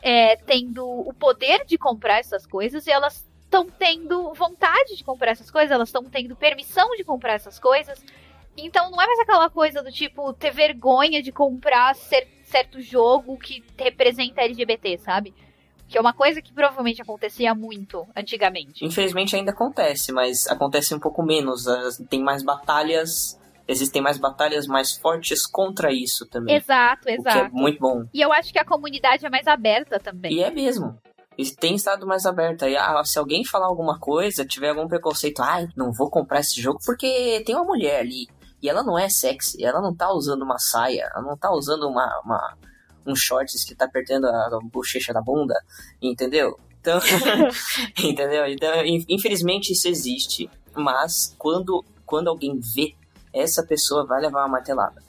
[0.00, 5.32] é, tendo o poder de comprar essas coisas e elas estão tendo vontade de comprar
[5.32, 8.02] essas coisas, elas estão tendo permissão de comprar essas coisas.
[8.56, 13.36] Então não é mais aquela coisa do tipo ter vergonha de comprar cer certo jogo
[13.36, 15.34] que representa LGBT, sabe?
[15.88, 18.84] Que é uma coisa que provavelmente acontecia muito antigamente.
[18.84, 21.64] Infelizmente ainda acontece, mas acontece um pouco menos.
[22.08, 23.40] Tem mais batalhas.
[23.66, 26.54] Existem mais batalhas mais fortes contra isso também.
[26.54, 27.54] Exato, é exato.
[27.54, 28.04] muito bom.
[28.12, 30.34] E eu acho que a comunidade é mais aberta também.
[30.34, 30.98] E é mesmo.
[31.36, 32.68] E tem estado mais aberta.
[32.68, 36.60] E ah, se alguém falar alguma coisa, tiver algum preconceito, ai, não vou comprar esse
[36.60, 38.28] jogo porque tem uma mulher ali.
[38.64, 41.86] E ela não é sexy, ela não tá usando uma saia, ela não tá usando
[41.86, 42.56] uma, uma-
[43.06, 45.54] um shorts que tá apertando a bochecha da bunda,
[46.00, 46.58] entendeu?
[46.80, 46.98] Então,
[48.02, 48.46] entendeu?
[48.46, 52.94] Então, in- infelizmente isso existe, mas quando, quando alguém vê,
[53.34, 55.02] essa pessoa vai levar uma martelada.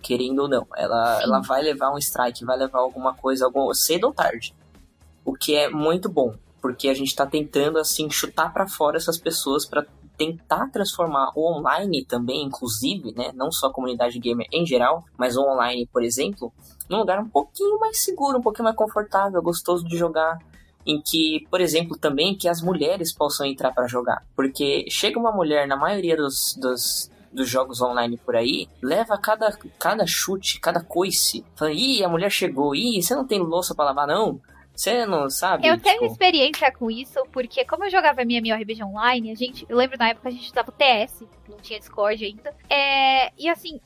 [0.00, 1.24] Querendo ou não, ela, Sim.
[1.24, 4.54] ela vai levar um strike, vai levar alguma coisa, algum, cedo ou tarde.
[5.24, 9.18] O que é muito bom, porque a gente tá tentando assim chutar pra fora essas
[9.18, 9.84] pessoas pra
[10.16, 15.36] tentar transformar o online também, inclusive, né, não só a comunidade gamer em geral, mas
[15.36, 16.52] o online, por exemplo,
[16.88, 20.38] num lugar um pouquinho mais seguro, um pouquinho mais confortável, gostoso de jogar,
[20.86, 25.32] em que, por exemplo, também que as mulheres possam entrar pra jogar, porque chega uma
[25.32, 30.80] mulher na maioria dos, dos dos jogos online por aí, leva cada, cada chute, cada
[30.80, 34.40] coice, falando, ih, a mulher chegou, ih, você não tem louça pra lavar não?
[34.76, 35.66] Você não sabe?
[35.66, 39.64] Eu tenho Tipo, experiência com isso, porque como eu jogava MMORPG online, a gente.
[39.68, 42.54] Eu lembro na época a gente usava o TS, não tinha Discord ainda.
[42.68, 43.80] É, e assim,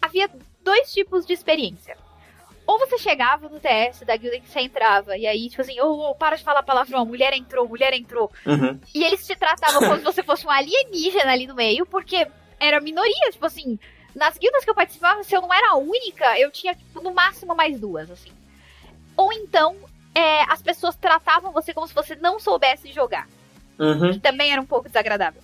[0.00, 0.28] havia
[0.62, 1.96] dois tipos de experiência.
[2.66, 6.10] Ou você chegava no TS da guilda que você entrava, e aí, tipo assim, ô,
[6.10, 8.30] ô, para de falar palavrão, mulher entrou, mulher entrou.
[8.46, 8.78] uhum.
[8.94, 12.26] E eles te tratavam como se você fosse um alienígena ali no meio, porque
[12.58, 13.78] era minoria, tipo assim.
[14.14, 17.12] Nas guildas que eu participava, se eu não era a única, eu tinha, tipo, no
[17.14, 18.30] máximo mais duas, assim.
[19.16, 19.74] Ou então,
[20.14, 23.28] é, as pessoas tratavam você como se você não soubesse jogar.
[23.78, 24.12] Uhum.
[24.12, 25.42] Que também era um pouco desagradável.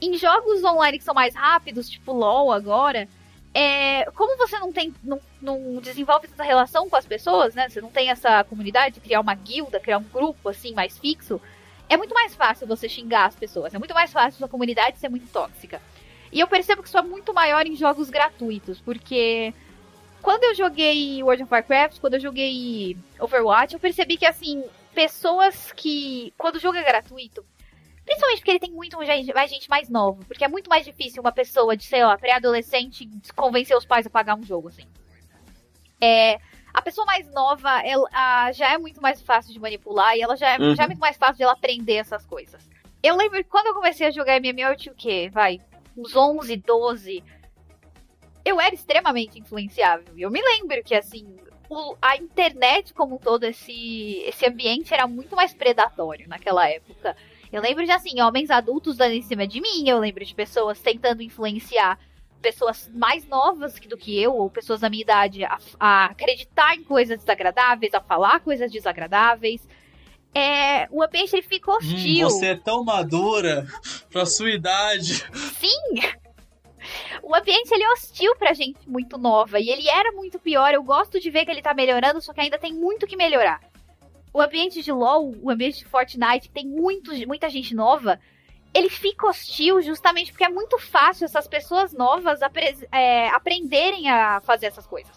[0.00, 3.08] Em jogos online que são mais rápidos, tipo LOL agora,
[3.52, 4.92] é, como você não tem.
[5.02, 7.68] Não, não desenvolve essa relação com as pessoas, né?
[7.68, 11.40] Você não tem essa comunidade, criar uma guilda, criar um grupo assim mais fixo.
[11.88, 13.72] É muito mais fácil você xingar as pessoas.
[13.72, 15.80] É muito mais fácil sua comunidade ser muito tóxica.
[16.32, 19.54] E eu percebo que isso é muito maior em jogos gratuitos, porque
[20.24, 25.70] quando eu joguei World of Warcraft, quando eu joguei Overwatch, eu percebi que, assim, pessoas
[25.72, 26.32] que.
[26.38, 27.44] Quando o jogo é gratuito,
[28.06, 31.30] principalmente porque ele tem muito mais gente mais nova, porque é muito mais difícil uma
[31.30, 33.06] pessoa de, sei lá, pré-adolescente
[33.36, 34.86] convencer os pais a pagar um jogo, assim.
[36.00, 36.38] É.
[36.72, 40.54] A pessoa mais nova, ela já é muito mais fácil de manipular e ela já
[40.54, 40.74] é, Uhum.
[40.74, 42.66] já é muito mais fácil de ela aprender essas coisas.
[43.02, 45.30] Eu lembro que quando eu comecei a jogar MMO, eu tinha o quê?
[45.32, 45.60] Vai,
[45.96, 47.22] uns 11, 12.
[48.44, 50.12] Eu era extremamente influenciável.
[50.16, 51.26] E eu me lembro que, assim,
[51.68, 57.16] o- a internet como um todo, esse, esse ambiente era muito mais predatório naquela época.
[57.52, 59.88] Eu lembro de, assim, homens adultos dando em cima de mim.
[59.88, 61.98] Eu lembro de pessoas tentando influenciar
[62.42, 66.84] pessoas mais novas do que eu, ou pessoas da minha idade, a, a acreditar em
[66.84, 69.66] coisas desagradáveis, a falar coisas desagradáveis.
[70.34, 72.28] É, o ambiente ele fica Hum, hostil.
[72.28, 73.66] você é tão madura
[74.10, 75.24] pra sua idade.
[75.58, 76.00] Sim!
[77.22, 79.58] O ambiente ele é hostil pra gente muito nova.
[79.58, 80.72] E ele era muito pior.
[80.72, 83.60] Eu gosto de ver que ele tá melhorando, só que ainda tem muito que melhorar.
[84.32, 88.18] O ambiente de LoL, o ambiente de Fortnite, tem muito, muita gente nova,
[88.74, 92.40] ele fica hostil justamente porque é muito fácil essas pessoas novas
[92.90, 95.16] é, aprenderem a fazer essas coisas.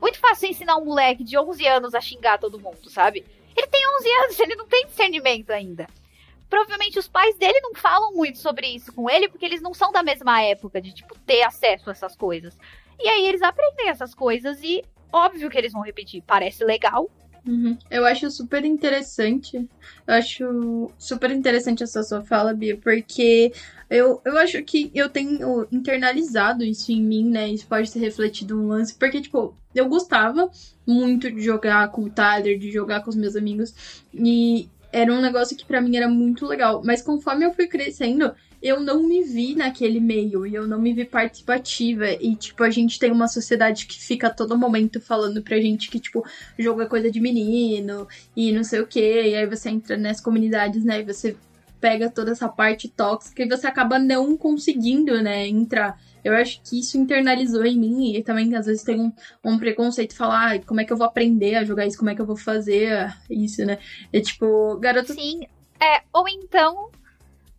[0.00, 3.24] Muito fácil ensinar um moleque de 11 anos a xingar todo mundo, sabe?
[3.56, 5.86] Ele tem 11 anos, ele não tem discernimento ainda
[6.48, 9.92] provavelmente os pais dele não falam muito sobre isso com ele, porque eles não são
[9.92, 12.56] da mesma época de, tipo, ter acesso a essas coisas.
[12.98, 14.82] E aí eles aprendem essas coisas e
[15.12, 16.22] óbvio que eles vão repetir.
[16.26, 17.10] Parece legal.
[17.46, 17.78] Uhum.
[17.90, 19.56] Eu acho super interessante.
[20.06, 23.52] Eu acho super interessante essa sua fala, Bia, porque
[23.88, 27.48] eu, eu acho que eu tenho internalizado isso em mim, né?
[27.48, 30.50] Isso pode ser refletido no lance, porque, tipo, eu gostava
[30.86, 35.20] muito de jogar com o Tyler, de jogar com os meus amigos, e era um
[35.20, 36.82] negócio que pra mim era muito legal.
[36.84, 40.92] Mas conforme eu fui crescendo, eu não me vi naquele meio e eu não me
[40.92, 42.06] vi participativa.
[42.10, 45.90] E, tipo, a gente tem uma sociedade que fica a todo momento falando pra gente
[45.90, 46.24] que, tipo,
[46.58, 49.00] jogo é coisa de menino e não sei o que.
[49.00, 51.00] E aí você entra nessas comunidades, né?
[51.00, 51.36] E você
[51.80, 56.00] pega toda essa parte tóxica e você acaba não conseguindo, né, entrar.
[56.24, 59.12] Eu acho que isso internalizou em mim e também às vezes tem um,
[59.44, 62.14] um preconceito falar ah, como é que eu vou aprender a jogar isso, como é
[62.14, 63.78] que eu vou fazer isso, né?
[64.12, 65.12] É tipo, garoto.
[65.12, 65.40] Sim.
[65.80, 66.90] É, ou então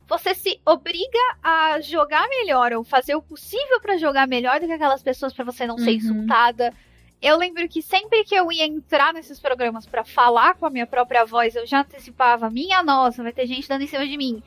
[0.08, 4.74] você se obriga a jogar melhor ou fazer o possível pra jogar melhor do que
[4.74, 5.96] aquelas pessoas pra você não ser Uhum.
[5.96, 6.74] insultada.
[7.22, 10.88] Eu lembro que sempre que eu ia entrar nesses programas pra falar com a minha
[10.88, 14.42] própria voz, eu já antecipava, minha nossa, vai ter gente dando em cima de mim.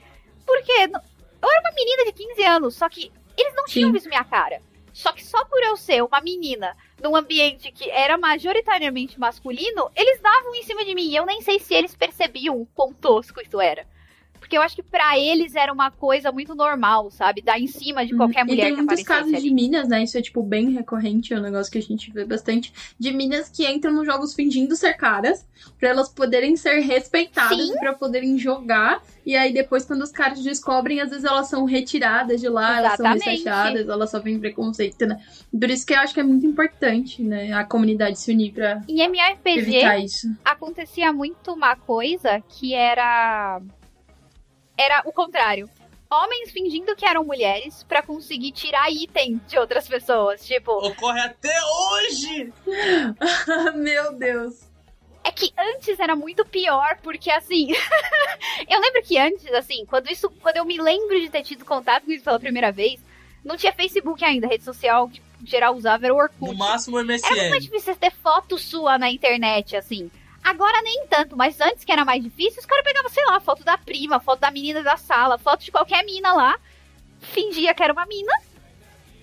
[0.44, 0.78] Porque eu
[1.50, 3.92] era uma menina de 15 anos, só que eles não tinham Sim.
[3.92, 4.60] visto minha cara.
[4.92, 10.20] Só que só por eu ser uma menina num ambiente que era majoritariamente masculino, eles
[10.20, 11.08] davam em cima de mim.
[11.08, 13.86] E eu nem sei se eles percebiam o quão tosco isso era.
[14.42, 17.40] Porque eu acho que pra eles era uma coisa muito normal, sabe?
[17.40, 18.48] Dar em cima de qualquer Uhum.
[18.48, 19.42] mulher e tem que muitos casos ali.
[19.44, 20.02] de minas, né?
[20.02, 22.72] Isso é, tipo, bem recorrente, é um negócio que a gente vê bastante.
[22.98, 25.46] De minas que entram nos jogos fingindo ser caras,
[25.78, 27.72] pra elas poderem ser respeitadas, Sim.
[27.74, 29.00] e pra poderem jogar.
[29.24, 32.96] E aí, depois, quando os caras descobrem, às vezes elas são retiradas de lá, elas
[32.96, 33.38] são Exatamente.
[33.44, 35.22] rechaçadas, elas sofrem preconceito, né?
[35.50, 37.52] Por isso que eu acho que é muito importante, né?
[37.52, 40.28] A comunidade se unir pra Em MMORPG, evitar isso.
[40.44, 43.62] acontecia muito uma coisa que era.
[44.82, 45.70] Era o contrário.
[46.10, 50.44] Homens fingindo que eram mulheres pra conseguir tirar item de outras pessoas.
[50.44, 52.52] Tipo, Ocorre até hoje!
[53.76, 54.68] Meu Deus.
[55.24, 57.68] é que antes era muito pior, porque assim.
[58.68, 60.28] eu lembro que antes, assim, quando isso.
[60.42, 63.00] Quando eu me lembro de ter tido contato com isso pela primeira vez,
[63.44, 66.50] não tinha Facebook ainda, rede social que geral usava era o Orkut.
[66.52, 67.58] No máximo Era muito mais MSN.
[67.60, 70.10] difícil você ter foto sua na internet, assim.
[70.42, 73.62] Agora nem tanto, mas antes que era mais difícil, os caras pegavam, sei lá, foto
[73.62, 76.58] da prima, foto da menina da sala, foto de qualquer mina lá,
[77.20, 78.32] fingia que era uma mina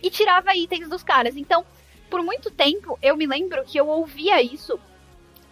[0.01, 1.35] e tirava itens dos caras.
[1.35, 1.65] Então,
[2.09, 4.79] por muito tempo, eu me lembro que eu ouvia isso,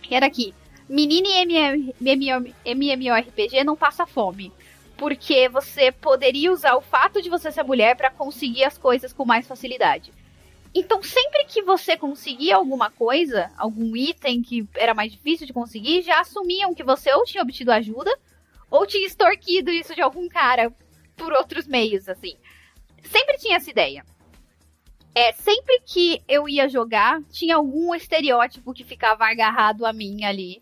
[0.01, 0.53] que era que
[0.88, 4.53] menina MM MM MMORPG não passa fome.
[4.95, 9.25] Porque você poderia usar o fato de você ser mulher pra conseguir as coisas com
[9.25, 10.12] mais facilidade.
[10.73, 16.01] Então, sempre que você conseguia alguma coisa, algum item que era mais difícil de conseguir,
[16.01, 18.15] já assumiam que você ou tinha obtido ajuda,
[18.69, 20.71] ou tinha extorquido isso de algum cara
[21.15, 22.38] por outros meios, assim.
[23.03, 24.06] Sempre tinha essa ideia.
[25.15, 30.62] É, sempre que eu ia jogar, tinha algum estereótipo que ficava agarrado a mim ali.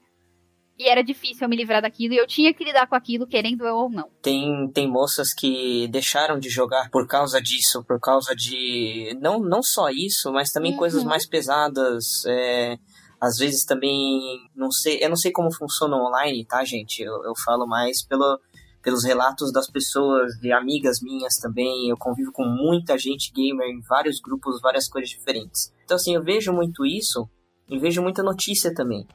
[0.77, 3.65] E era difícil eu me livrar daquilo, e eu tinha que lidar com aquilo, querendo
[3.65, 4.09] eu ou não.
[4.21, 9.17] Tem, tem moças que deixaram de jogar por causa disso, por causa de.
[9.21, 10.77] Não, não só isso, mas também Uhum.
[10.77, 12.25] coisas mais pesadas.
[12.27, 12.77] é,
[13.21, 14.19] às vezes também.
[14.53, 15.01] Não sei.
[15.01, 17.01] Eu não sei como funciona online, tá, gente?
[17.01, 18.37] Eu, eu falo mais pelo,
[18.83, 21.87] pelos relatos das pessoas, de amigas minhas também.
[21.89, 25.71] Eu convivo com muita gente gamer em vários grupos, várias coisas diferentes.
[25.85, 27.29] Então, assim, eu vejo muito isso
[27.69, 29.07] e vejo muita notícia também.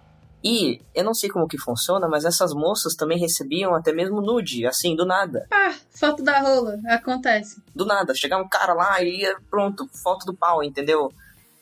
[0.42, 4.66] E eu não sei como que funciona, mas essas moças também recebiam até mesmo nude,
[4.66, 5.46] assim, do nada.
[5.50, 6.78] Ah, foto da rola.
[6.88, 7.62] Acontece.
[7.74, 8.14] Do nada.
[8.14, 11.12] Chegava um cara lá e ia, pronto, foto do pau, entendeu?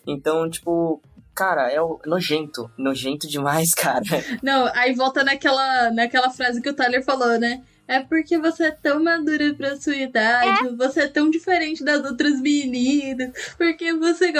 [0.06, 1.02] Então, tipo,
[1.34, 2.70] cara, é nojento.
[2.78, 4.02] Nojento demais, cara.
[4.42, 7.62] Não, aí volta naquela, naquela frase que o Tyler falou, né?
[7.88, 12.38] É porque você é tão madura pra sua idade, você é tão diferente das outras
[12.38, 14.30] meninas, porque você.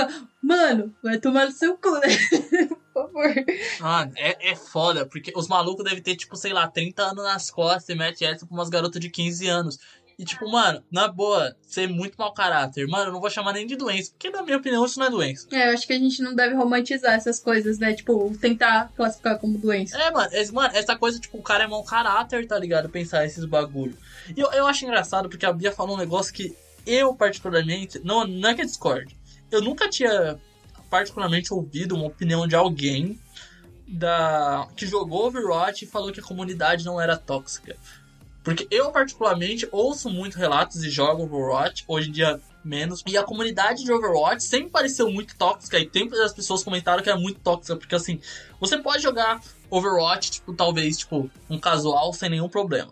[0.43, 2.09] Mano, vai tomar no seu cu, né?
[2.93, 3.35] Por favor.
[3.81, 7.51] Ah, é, é foda, porque os malucos devem ter, tipo, sei lá, 30 anos nas
[7.51, 9.79] costas e mete essa pra umas garotas de 15 anos.
[10.19, 12.89] E, tipo, mano, na boa, ser muito mau caráter.
[12.89, 15.11] Mano, eu não vou chamar nem de doença, porque, na minha opinião, isso não é
[15.11, 15.47] doença.
[15.53, 17.95] É, eu acho que a gente não deve romantizar essas coisas, né?
[17.95, 19.97] Tipo, tentar classificar como doença.
[19.97, 22.89] É, mano, esse- mano, essa coisa, tipo, o cara é mau caráter, tá ligado?
[22.89, 23.97] Pensar esses bagulho.
[24.37, 26.53] E eu, eu acho engraçado porque a Bia falou um negócio que
[26.85, 29.17] eu, particularmente, não, não é que eu discorde.
[29.53, 30.37] Eu nunca tinha,
[30.91, 33.21] particularmente, ouvido uma opinião de alguém
[33.87, 37.77] da que jogou Overwatch e falou que a comunidade não era tóxica.
[38.49, 43.03] Porque eu, particularmente, ouço muito relatos e jogo Overwatch, hoje em dia menos.
[43.07, 47.11] E a comunidade de Overwatch sempre pareceu muito tóxica e sempre as pessoas comentaram que
[47.11, 48.19] era muito tóxica, porque assim,
[48.59, 52.91] você pode jogar Overwatch, tipo, talvez, tipo, um casual sem nenhum problema.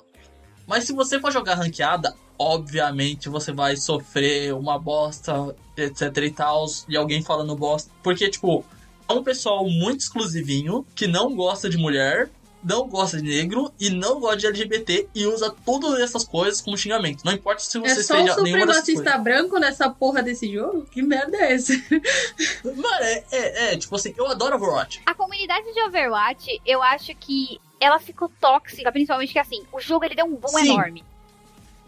[0.66, 6.66] Mas se você for jogar ranqueada, obviamente você vai sofrer uma bosta, etc e tal,
[6.86, 7.90] e alguém falando bosta.
[8.02, 8.62] Porque, tipo,
[9.08, 12.28] é um pessoal muito exclusivinho, que não gosta de mulher,
[12.66, 16.76] não gosta de negro e não gosta de LGBT e usa todas essas coisas como
[16.76, 17.24] xingamento.
[17.24, 18.96] Não importa se você É só o seja nenhuma dessas coisas.
[18.96, 20.84] supremacista branco nessa porra desse jogo?
[20.86, 21.72] Que merda é essa?
[22.64, 25.00] Mano, é, é, é, tipo assim, eu adoro Overwatch.
[25.06, 30.04] A comunidade de Overwatch, eu acho que ela ficou tóxica, principalmente que assim, o jogo
[30.04, 30.72] ele deu um boom Sim.
[30.72, 31.04] enorme.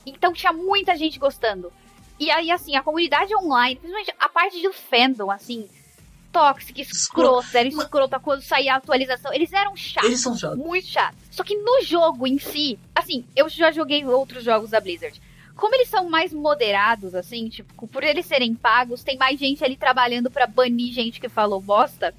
[0.06, 1.72] Então tinha muita gente gostando.
[2.20, 5.68] E aí, assim, a comunidade online, principalmente a parte do fandom, assim,
[6.32, 9.32] tóxica, escrota, era escrota quando saía a atualização.
[9.32, 10.08] Eles eram chatos.
[10.08, 10.58] Eles são chatos.
[10.58, 11.16] muito chato.
[11.30, 15.20] Só que no jogo em si, assim, eu já joguei outros jogos da Blizzard.
[15.56, 19.76] Como eles são mais moderados, assim, tipo, por eles serem pagos, tem mais gente ali
[19.76, 22.14] trabalhando pra banir gente que falou bosta.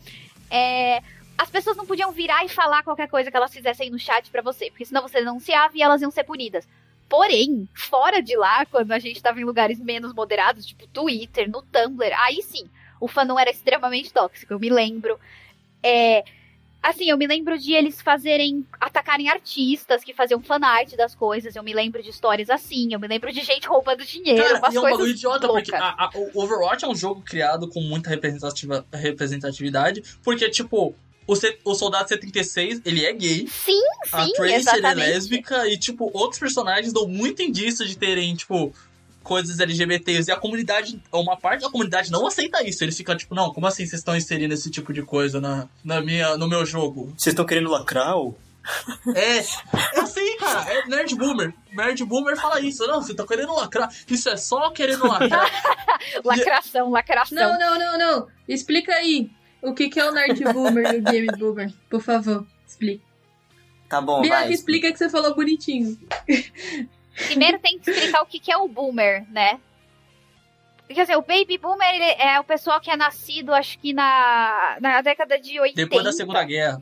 [0.52, 1.02] É,
[1.38, 4.42] as pessoas não podiam virar e falar qualquer coisa que elas fizessem no chat pra
[4.42, 6.68] você, porque senão você denunciava e elas iam ser punidas.
[7.08, 11.62] Porém, fora de lá, quando a gente tava em lugares menos moderados, tipo Twitter, no
[11.62, 12.70] Tumblr, aí sim,
[13.00, 15.20] O fandom era extremamente tóxico, eu me lembro.
[15.84, 16.24] É,
[16.82, 18.66] Assim, eu me lembro de eles fazerem.
[18.80, 21.54] atacarem artistas que faziam fanart das coisas.
[21.54, 22.94] Eu me lembro de histórias assim.
[22.94, 24.42] Eu me lembro de gente roubando dinheiro.
[24.42, 25.64] Cara, umas e é um coisas bagulho idiota, loucas.
[25.70, 28.10] porque a- a- o Overwatch é um jogo criado com muita
[28.94, 30.96] representatividade, porque, tipo,
[31.28, 33.80] o, C- o Soldado 76, ele é gay, Sim,
[34.12, 38.34] a sim, Tracy, ele é lésbica, e, tipo, outros personagens dão muito indício de terem,
[38.36, 38.74] tipo,
[39.30, 43.36] coisas LGBTs, e a comunidade, uma parte da comunidade não aceita isso, eles ficam, tipo,
[43.36, 46.66] não, como assim vocês estão inserindo esse tipo de coisa na, na minha, no meu
[46.66, 47.14] jogo?
[47.16, 48.18] Vocês estão querendo lacrar?
[48.18, 48.36] ou?
[49.16, 50.74] É, é assim, cara.
[50.74, 51.54] É Nerd Boomer.
[51.72, 52.86] Nerd Boomer fala isso.
[52.88, 53.90] Não, você tá querendo lacrar.
[54.08, 55.50] Isso é só querendo lacrar.
[56.26, 57.38] Lacração, lacração.
[57.38, 58.28] Não, não, não, não.
[58.48, 59.30] Explica aí
[59.62, 61.72] o que, que é o Nerd Boomer e o Game Boomer.
[61.90, 63.04] Por favor, explica.
[63.88, 64.52] Tá bom, Bianca, vai.
[64.52, 65.98] explica que você falou bonitinho.
[67.26, 69.60] Primeiro tem que explicar o que, que é o boomer, né?
[70.88, 75.02] Porque assim, o baby boomer é o pessoal que é nascido, acho que na, na
[75.02, 75.76] década de 80.
[75.76, 76.82] Depois da Segunda Guerra.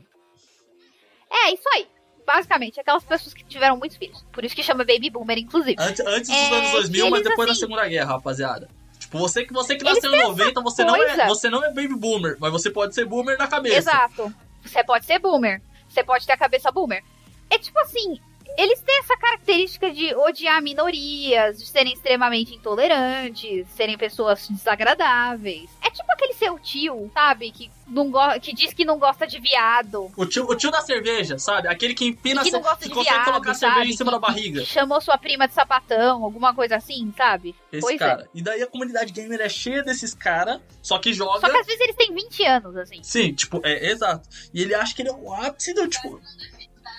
[1.30, 1.86] É, isso aí.
[2.26, 4.24] Basicamente, aquelas pessoas que tiveram muitos filhos.
[4.32, 5.76] Por isso que chama baby boomer, inclusive.
[5.78, 8.68] Antes, antes dos É, anos 2000, que mas depois da assim- Segunda Guerra, rapaziada.
[8.98, 11.94] Tipo, você que, você que nasceu em 90, você não, é, você não é baby
[11.94, 13.76] boomer, mas você pode ser boomer na cabeça.
[13.76, 14.32] Exato.
[14.62, 15.62] Você pode ser boomer.
[15.88, 17.02] Você pode ter a cabeça boomer.
[17.48, 18.20] É tipo assim,
[18.58, 25.70] eles têm essa característica de odiar minorias, de serem extremamente intolerantes, serem pessoas desagradáveis.
[25.82, 27.50] É tipo aquele seu tio, sabe?
[27.52, 30.10] Que, não go- que diz que não gosta de viado.
[30.16, 31.68] O tio, o tio da cerveja, sabe?
[31.68, 33.72] Aquele que empina, que não gosta que de consegue viado, colocar a sabe?
[33.74, 34.60] cerveja em cima Que- da barriga.
[34.60, 37.54] que chamou sua prima de sapatão, alguma coisa assim, sabe?
[37.72, 37.98] Esse pois é.
[37.98, 38.28] cara.
[38.34, 41.40] E daí a comunidade gamer é cheia desses caras, só que joga.
[41.40, 43.02] Só que às vezes eles têm 20 anos, assim.
[43.02, 44.28] Sim, tipo, é exato.
[44.52, 46.20] E ele acha que ele é o ápice do, tipo,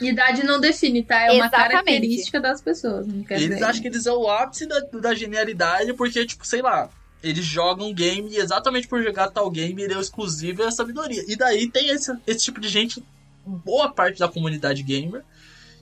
[0.02, 1.22] Idade não define, tá?
[1.24, 1.72] É uma Exatamente.
[1.72, 3.06] característica das pessoas.
[3.08, 3.64] Não quer Eles dizer.
[3.64, 6.90] acham que eles são o ápice da, da genialidade, porque, tipo, sei lá,
[7.22, 11.24] eles jogam game e exatamente por jogar tal game ele é exclusivo a essa minoria.
[11.28, 13.04] E daí tem esse, esse tipo de gente,
[13.46, 15.24] boa parte da comunidade gamer.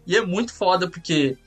[0.06, 1.38] E é muito foda porque,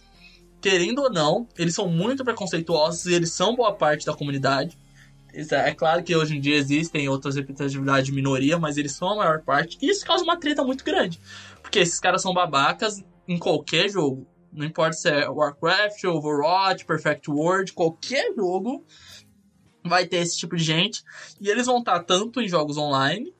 [0.60, 4.78] querendo ou não, eles são muito preconceituosos e eles são boa parte da comunidade.
[5.32, 9.10] É é claro que hoje em dia existem outras representatividades de minoria, mas eles são
[9.12, 9.78] a maior parte.
[9.80, 11.20] E isso causa uma treta muito grande.
[11.70, 14.26] Porque esses caras são babacas em qualquer jogo.
[14.52, 18.84] Não importa se é Warcraft, Overwatch, Perfect World, qualquer jogo
[19.84, 21.04] vai ter esse tipo de gente.
[21.40, 23.32] E eles vão estar tanto em jogos online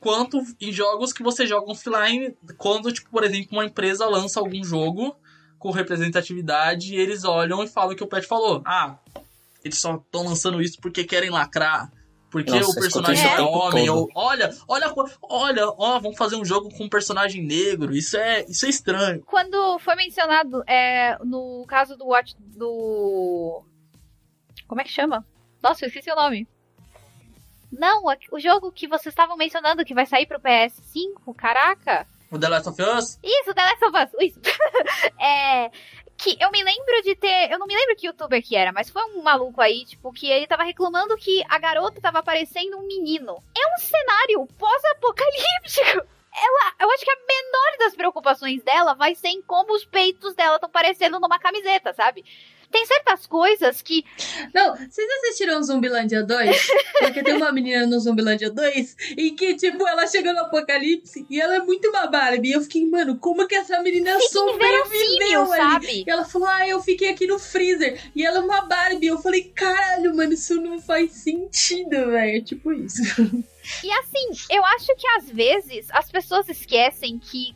[0.00, 2.34] quanto em jogos que você joga offline.
[2.56, 5.14] Quando, tipo, por exemplo, uma empresa lança algum jogo
[5.58, 8.62] com representatividade e eles olham e falam o que o Pet falou.
[8.64, 8.96] Ah,
[9.62, 11.92] eles só estão lançando isso porque querem lacrar.
[12.30, 16.68] Porque Nossa, o personagem é homem, ou olha, olha, olha, ó, vamos fazer um jogo
[16.76, 17.94] com um personagem negro.
[17.96, 19.22] Isso é, isso é estranho.
[19.24, 23.62] Quando foi mencionado, é, no caso do Watch do.
[24.66, 25.24] Como é que chama?
[25.62, 26.46] Nossa, eu esqueci o nome.
[27.72, 32.06] Não, a- o jogo que vocês estavam mencionando que vai sair pro PS5, caraca.
[32.30, 34.40] O The Last of Us, Isso, The Last of Us, isso.
[35.18, 35.70] é,
[36.18, 38.90] que eu me lembro de ter, eu não me lembro que youtuber que era, mas
[38.90, 42.86] foi um maluco aí, tipo, que ele tava reclamando que a garota tava parecendo um
[42.86, 43.40] menino.
[43.56, 46.06] É um cenário pós-apocalíptico.
[46.40, 50.34] Ela, eu acho que a menor das preocupações dela vai ser em como os peitos
[50.34, 52.24] dela estão parecendo numa camiseta, sabe?
[52.70, 54.04] Tem certas coisas que
[54.54, 56.68] Não, vocês assistiram Zumbilândia 2?
[57.00, 61.40] Porque tem uma menina no Zumbilândia 2 em que, tipo, ela chega no apocalipse e
[61.40, 62.50] ela é muito uma Barbie.
[62.50, 65.62] E eu fiquei, mano, como que essa menina fica sobreviveu ali?
[65.62, 66.04] sabe?
[66.06, 68.00] E ela falou, ah, eu fiquei aqui no freezer.
[68.14, 69.06] E ela é uma Barbie.
[69.06, 72.38] Eu falei, caralho, mano, isso não faz sentido, velho.
[72.38, 73.02] É tipo isso.
[73.84, 77.54] E assim, eu acho que às vezes as pessoas esquecem que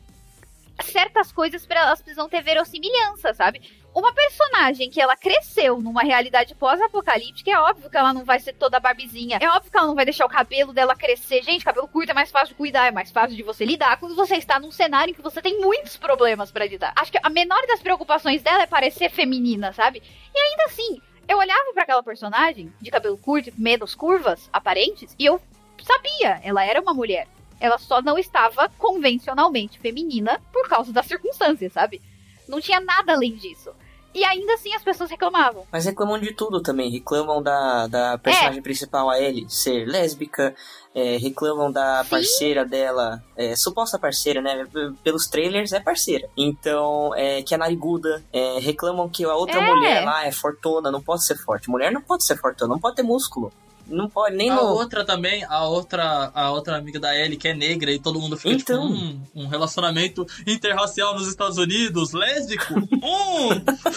[0.83, 3.61] certas coisas pra elas precisam ter verossimilhança, sabe?
[3.93, 8.53] Uma personagem que ela cresceu numa realidade pós-apocalíptica, é óbvio que ela não vai ser
[8.53, 9.37] toda barbizinha.
[9.39, 11.43] É óbvio que ela não vai deixar o cabelo dela crescer.
[11.43, 14.15] Gente, cabelo curto é mais fácil de cuidar, é mais fácil de você lidar quando
[14.15, 16.91] você está num cenário em que você tem muitos problemas pra lidar.
[16.95, 20.01] Acho que a menor das preocupações dela é parecer feminina, sabe?
[20.33, 25.25] E ainda assim, eu olhava pra aquela personagem de cabelo curto, menos curvas aparentes, e
[25.25, 25.39] eu
[25.83, 27.27] sabia, ela era uma mulher.
[27.59, 32.01] Ela só não estava convencionalmente feminina por causa das circunstâncias, sabe?
[32.47, 33.71] Não tinha nada além disso.
[34.15, 35.65] E ainda assim as pessoas reclamavam.
[35.71, 36.91] Mas reclamam de tudo também.
[36.91, 40.55] Reclamam da, da personagem principal, a Ellie, ser lésbica.
[40.95, 42.09] é, reclamam da Sim.
[42.11, 44.67] parceira dela, é, suposta parceira, né?
[45.03, 46.29] Pelos trailers é parceira.
[46.37, 48.23] Então, é, que é nariguda.
[48.31, 49.67] É, reclamam que a outra É.
[49.73, 51.67] mulher lá é fortona, não pode ser forte.
[51.67, 53.51] Mulher não pode ser fortona, não pode ter músculo.
[53.87, 54.61] Não pode, nem a no.
[54.61, 58.37] outra também, a outra, a outra amiga da Ellie, que é negra, e todo mundo
[58.37, 58.87] fica Então.
[58.93, 62.73] tipo, hum, um relacionamento interracial nos Estados Unidos, lésbico?
[62.73, 63.49] hum!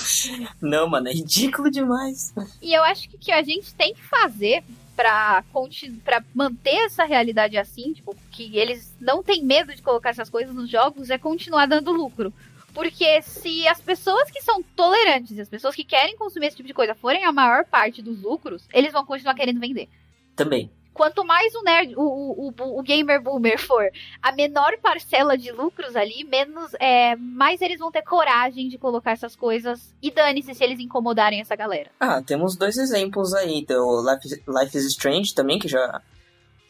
[0.61, 2.35] Não, mano, é ridículo demais.
[2.61, 4.63] E eu acho que o que a gente tem que fazer
[4.97, 10.11] pra, continu- pra manter essa realidade assim, tipo, que eles não têm medo de colocar
[10.11, 12.33] essas coisas nos jogos, é continuar dando lucro.
[12.77, 16.75] Porque se as pessoas que são tolerantes, as pessoas que querem consumir esse tipo de
[16.75, 19.89] coisa forem a maior parte dos lucros, eles vão continuar querendo vender.
[20.37, 20.71] Também.
[20.93, 25.51] Quanto mais o nerd, o, o, o, o gamer boomer for a menor parcela de
[25.53, 29.95] lucros ali, menos é, mais eles vão ter coragem de colocar essas coisas.
[30.03, 31.91] E dane-se se eles incomodarem essa galera.
[31.99, 33.65] Ah, temos dois exemplos aí.
[33.65, 36.03] Do Life, Life is Strange também, que já.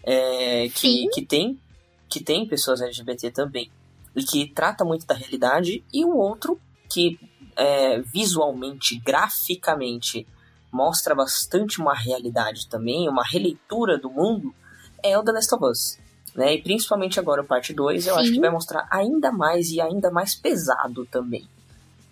[0.05, 1.09] É, que, Sim.
[1.13, 1.61] que tem.
[2.09, 3.69] Que tem pessoas LGBT também.
[4.17, 5.85] E que trata muito da realidade.
[5.93, 6.59] E o outro
[6.89, 7.19] que
[7.57, 10.27] é, visualmente, graficamente,
[10.73, 14.55] mostra bastante uma realidade também, uma releitura do mundo,
[15.03, 15.99] é o The Last of Us.
[16.35, 16.55] Né?
[16.55, 20.11] E principalmente agora, o parte 2, eu acho que vai mostrar ainda mais e ainda
[20.11, 21.49] mais pesado também.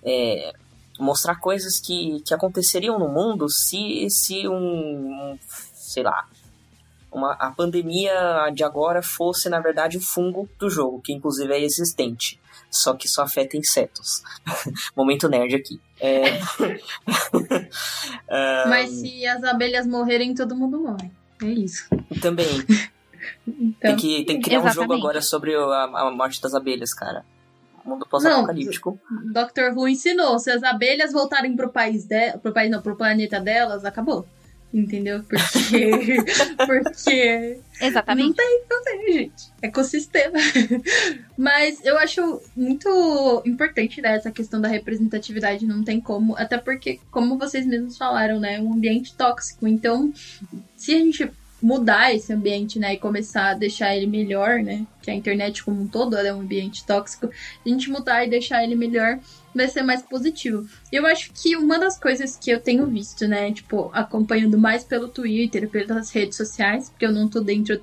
[0.02, 0.54] É,
[0.98, 5.38] mostrar coisas que, que aconteceriam no mundo se, se um, um,
[5.74, 6.26] sei lá,
[7.14, 11.62] uma, a pandemia de agora fosse, na verdade, o fungo do jogo, que inclusive é
[11.62, 12.40] existente,
[12.70, 14.22] só que só afeta insetos.
[14.96, 15.80] Momento nerd aqui.
[16.00, 16.40] É...
[18.28, 21.10] Ah, Mas se as abelhas morrerem, todo mundo morre.
[21.42, 21.86] É isso.
[22.20, 22.46] Também,
[23.46, 25.00] Então, tem que, tem que criar um jogo Exatamente.
[25.00, 27.24] agora sobre a, a morte das abelhas, cara.
[27.84, 28.98] Mundo pós-apocalíptico.
[29.26, 29.76] Dr.
[29.76, 32.32] Who ensinou, se as abelhas voltarem pro país de...
[32.38, 34.26] pro país não, pro planeta delas, acabou.
[34.74, 35.22] Entendeu?
[35.22, 36.16] Porque
[36.66, 38.34] porque não Exatamente.
[38.34, 39.52] tem, não tem, gente.
[39.62, 40.36] Ecossistema.
[41.38, 46.98] Mas eu acho muito importante né, essa questão da representatividade, não tem como, até porque,
[47.12, 49.68] como vocês mesmos falaram, né, é um ambiente tóxico.
[49.68, 50.12] Então,
[50.76, 51.30] se a gente
[51.62, 55.82] mudar esse ambiente, né, e começar a deixar ele melhor, né, que a internet como
[55.82, 57.30] um todo ela é um ambiente tóxico,
[57.64, 59.20] a gente mudar e deixar ele melhor,
[59.54, 60.66] vai ser mais positivo.
[60.92, 65.08] Eu acho que uma das coisas que eu tenho visto, né, tipo, acompanhando mais pelo
[65.08, 67.80] Twitter, pelas redes sociais, porque eu não tô dentro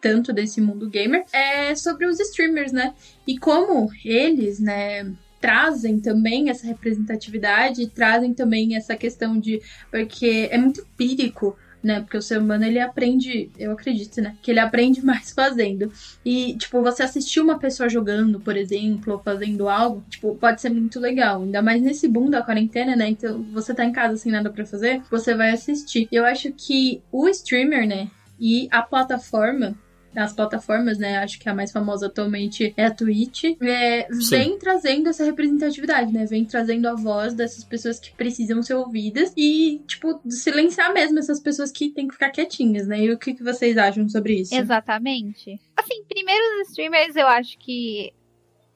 [0.00, 2.92] tanto desse mundo gamer, é sobre os streamers, né?
[3.24, 9.60] E como eles, né, trazem também essa representatividade, trazem também essa questão de
[9.90, 12.00] porque é muito empírico né?
[12.00, 14.36] Porque o ser humano ele aprende, eu acredito, né?
[14.42, 15.92] Que ele aprende mais fazendo.
[16.24, 21.00] E, tipo, você assistir uma pessoa jogando, por exemplo, fazendo algo, tipo, pode ser muito
[21.00, 21.42] legal.
[21.42, 23.08] Ainda mais nesse boom da quarentena, né?
[23.08, 26.08] Então, você tá em casa sem nada pra fazer, você vai assistir.
[26.12, 28.10] Eu acho que o streamer, né?
[28.38, 29.76] E a plataforma
[30.14, 31.18] as plataformas, né?
[31.18, 33.44] Acho que a mais famosa atualmente é a Twitch.
[33.60, 36.26] É, vem trazendo essa representatividade, né?
[36.26, 41.40] Vem trazendo a voz dessas pessoas que precisam ser ouvidas e, tipo, silenciar mesmo essas
[41.40, 43.00] pessoas que têm que ficar quietinhas, né?
[43.00, 44.54] E o que, que vocês acham sobre isso?
[44.54, 45.60] Exatamente.
[45.76, 48.12] Assim, primeiro os streamers, eu acho que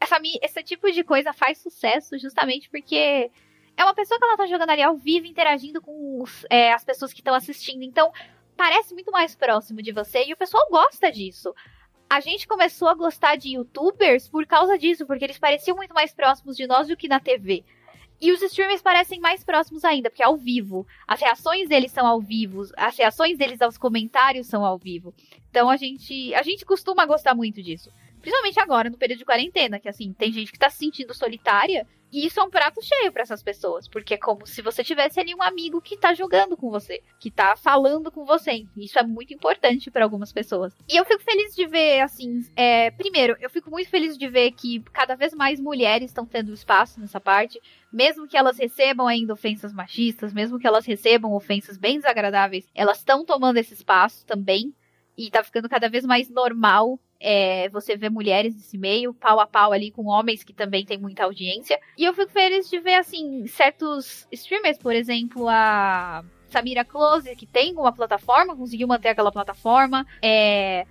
[0.01, 3.31] essa, esse tipo de coisa faz sucesso justamente porque
[3.77, 6.85] é uma pessoa que ela tá jogando ali ao vivo, interagindo com os- é, as
[6.85, 7.83] pessoas que estão assistindo.
[7.83, 8.11] Então,
[8.57, 11.55] parece muito mais próximo de você e o pessoal gosta disso.
[12.09, 16.15] A gente começou a gostar de youtubers por causa disso, porque eles pareciam muito mais
[16.15, 17.65] próximos de nós do que na TV.
[18.21, 20.87] E os streamers parecem mais próximos ainda, porque é ao vivo.
[21.07, 25.13] As reações deles são ao vivo, as reações deles aos comentários são ao vivo.
[25.51, 27.93] Então a gente, a gente costuma gostar muito disso.
[28.21, 31.87] Principalmente agora, no período de quarentena, que assim, tem gente que tá se sentindo solitária.
[32.17, 33.87] E isso é um prato cheio pra essas pessoas.
[33.87, 37.03] Porque é como se você tivesse ali um amigo que tá jogando com você.
[37.21, 38.65] Que tá falando com você.
[38.75, 40.73] Isso é muito importante pra algumas pessoas.
[40.89, 42.41] E eu fico feliz de ver, assim.
[42.57, 46.55] é, primeiro, eu fico muito feliz de ver que cada vez mais mulheres estão tendo
[46.55, 47.61] espaço nessa parte.
[47.93, 52.97] Mesmo que elas recebam ainda ofensas machistas, mesmo que elas recebam ofensas bem desagradáveis, elas
[52.97, 54.75] estão tomando esse espaço também.
[55.19, 59.47] E tá ficando cada vez mais normal é, você ver mulheres nesse meio, pau a
[59.47, 61.79] pau ali com homens que também tem muita audiência.
[61.97, 67.47] E eu fico feliz de ver, assim, certos streamers, por exemplo, a Samira Close, que
[67.47, 70.07] tem uma plataforma, conseguiu manter aquela plataforma.
[70.23, 70.87] É,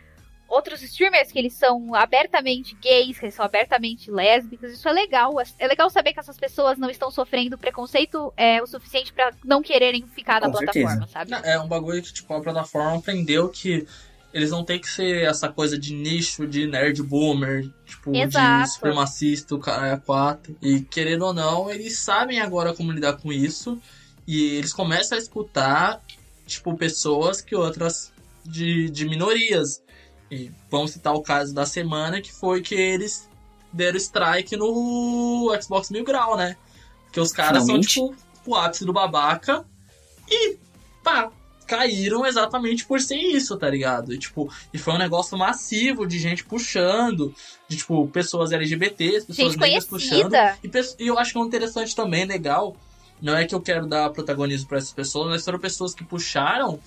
[0.47, 4.71] outros streamers que eles são abertamente gays, que eles são abertamente lésbicos.
[4.71, 5.34] Isso é legal.
[5.59, 9.61] É legal saber que essas pessoas não estão sofrendo preconceito é, o suficiente pra não
[9.61, 11.32] quererem ficar na Com plataforma, sabe?
[11.43, 13.88] É um bagulho que, tipo, a plataforma aprendeu que
[14.36, 18.63] eles não tem que ser essa coisa de nicho, de nerd boomer, tipo, Exato.
[18.63, 20.57] de supremacista, o cara é quatro.
[20.61, 23.81] E querendo ou não, eles sabem agora como lidar com isso.
[24.27, 26.03] E eles começam a escutar,
[26.45, 28.11] tipo, pessoas que outras
[28.43, 29.81] de, de minorias.
[30.29, 33.29] E vamos citar o caso da semana, que foi que eles
[33.71, 36.57] deram strike no Xbox Mil Grau, né?
[37.05, 38.13] Porque os caras são, tipo,
[38.45, 39.65] o ápice do babaca.
[40.29, 40.57] E,
[41.01, 41.31] pá,
[41.66, 44.13] caíram exatamente por ser isso, tá ligado?
[44.13, 47.34] E, tipo, e foi um negócio massivo de gente puxando,
[47.68, 50.34] de, tipo, pessoas LGBTs, pessoas Gente negras puxando.
[50.63, 52.76] E, e eu acho que é um interessante também, legal.
[53.22, 56.80] Não é que eu quero dar protagonismo pra essas pessoas, mas foram pessoas que puxaram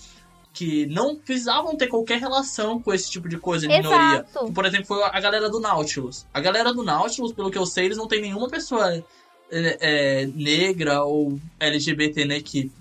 [0.52, 4.26] que não precisavam ter qualquer relação com esse tipo de coisa de minoria.
[4.28, 4.52] Exato.
[4.52, 6.26] Por exemplo, foi a galera do Nautilus.
[6.34, 9.04] A galera do Nautilus, pelo que eu sei, eles não tem nenhuma pessoa é,
[9.52, 12.40] é, negra ou LGBT, né?
[12.40, 12.72] Que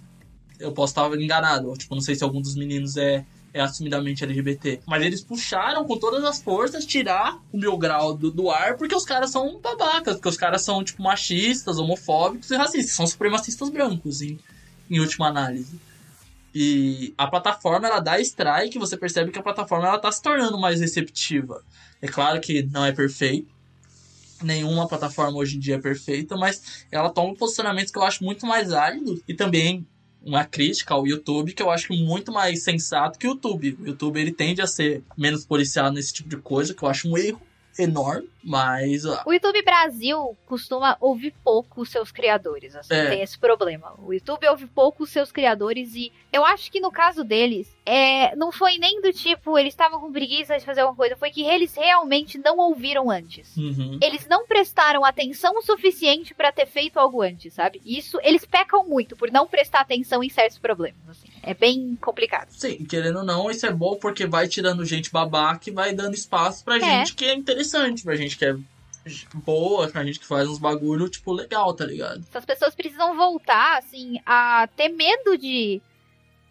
[0.60, 1.74] eu posso estar enganado.
[1.74, 4.82] Tipo, não sei se algum dos meninos é, é assumidamente LGBT.
[4.86, 8.96] Mas eles puxaram com todas as forças tirar o meu grau do, do ar porque
[8.96, 12.96] os caras são babacas, porque os caras são, tipo, machistas, homofóbicos e racistas.
[12.96, 14.40] São supremacistas brancos, em,
[14.90, 15.80] em última análise.
[16.54, 20.58] E a plataforma ela dá strike, você percebe que a plataforma ela tá se tornando
[20.58, 21.64] mais receptiva.
[22.02, 23.48] É claro que não é perfeito.
[24.42, 28.46] Nenhuma plataforma hoje em dia é perfeita, mas ela toma posicionamentos que eu acho muito
[28.46, 29.86] mais áridos e também
[30.24, 33.78] uma crítica ao YouTube que eu acho muito mais sensato que o YouTube.
[33.80, 37.10] O YouTube ele tende a ser menos policial nesse tipo de coisa, que eu acho
[37.10, 37.42] um erro
[37.78, 43.10] enorme, mas O YouTube Brasil costuma ouvir pouco os seus criadores, assim, É.
[43.10, 43.94] tem esse problema.
[44.00, 48.36] O YouTube ouve pouco os seus criadores e eu acho que no caso deles, é,
[48.36, 51.44] não foi nem do tipo, eles estavam com preguiça de fazer alguma coisa, foi que
[51.44, 53.56] eles realmente não ouviram antes.
[53.58, 54.00] uhum.
[54.02, 57.82] Eles não prestaram atenção o suficiente pra ter feito algo antes, sabe?
[57.86, 61.28] Isso, eles pecam muito por não prestar atenção em certos problemas, assim.
[61.50, 62.50] É bem complicado.
[62.50, 66.14] Sim, querendo ou não, isso é bom porque vai tirando gente babaca e vai dando
[66.14, 66.80] espaço pra É.
[66.80, 68.56] gente que é interessante, pra gente que é
[69.34, 72.26] boa, pra gente que faz uns bagulho, tipo, legal, tá ligado?
[72.30, 75.82] Essas pessoas precisam voltar, assim, a ter medo de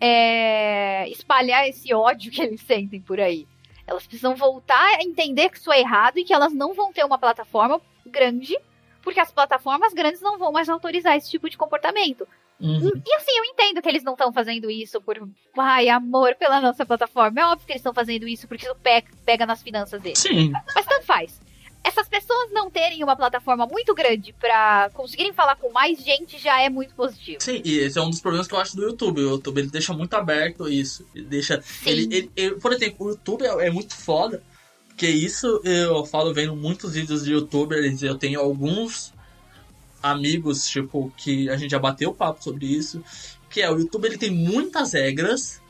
[0.00, 3.46] é, espalhar esse ódio que eles sentem por aí.
[3.86, 7.04] Elas precisam voltar a entender que isso é errado e que elas não vão ter
[7.04, 8.58] uma plataforma grande,
[9.02, 12.26] porque as plataformas grandes não vão mais autorizar esse tipo de comportamento.
[12.60, 12.90] Uhum.
[13.06, 15.28] E assim, eu entendo que eles não estão fazendo isso por,
[15.58, 17.40] ai, amor pela nossa plataforma.
[17.40, 20.18] É óbvio que eles estão fazendo isso porque isso pe- pega nas finanças deles.
[20.18, 21.38] Sim, Mas tanto faz.
[21.84, 26.60] Essas pessoas não terem uma plataforma muito grande pra conseguirem falar com mais gente já
[26.60, 27.38] é muito positivo.
[27.40, 29.20] sim, e esse é um dos problemas que eu acho do YouTube.
[29.20, 31.06] O YouTube ele deixa muito aberto isso.
[31.14, 31.62] Ele deixa.
[31.84, 34.42] Ele, ele- ele- por exemplo, o YouTube é, é muito foda.
[34.88, 38.02] Porque isso eu falo vendo muitos vídeos de youtubers.
[38.02, 39.12] Eu tenho alguns
[40.02, 43.02] amigos, tipo, que a gente já bateu papo sobre isso.
[43.50, 45.60] Que é, o YouTube ele tem muitas regras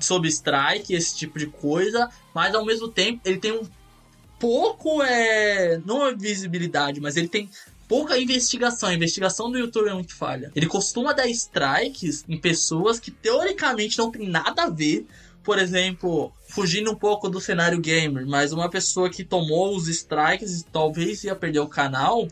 [0.00, 3.66] sobre strike, esse tipo de coisa, mas ao mesmo tempo ele tem um
[4.38, 7.48] pouco, é, não é visibilidade, mas ele tem
[7.88, 8.88] pouca investigação.
[8.88, 10.50] A investigação do YouTube é muito falha.
[10.54, 15.06] Ele costuma dar strikes em pessoas que teoricamente não tem nada a ver.
[15.42, 20.60] Por exemplo, fugindo um pouco do cenário gamer, mas uma pessoa que tomou os strikes
[20.60, 22.26] e talvez ia perder o canal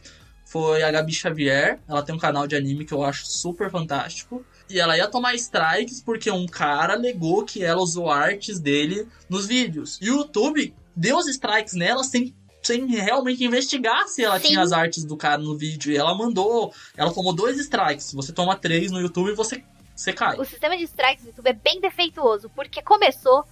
[0.53, 1.81] foi a Gabi Xavier.
[1.89, 4.45] Ela tem um canal de anime que eu acho super fantástico.
[4.69, 9.47] E ela ia tomar strikes porque um cara alegou que ela usou artes dele nos
[9.47, 9.99] vídeos.
[10.03, 14.49] E o YouTube deu os strikes nela sem, sem realmente investigar se ela Sim.
[14.49, 15.91] tinha as artes do cara no vídeo.
[15.91, 16.75] E ela mandou.
[16.99, 18.13] Ela tomou dois strikes.
[18.13, 19.65] Você toma três no YouTube, você,
[19.97, 20.39] você cai.
[20.39, 23.47] O sistema de strikes do YouTube é bem defeituoso, porque começou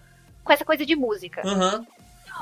[0.44, 1.40] com essa coisa de música.
[1.46, 1.86] Aham.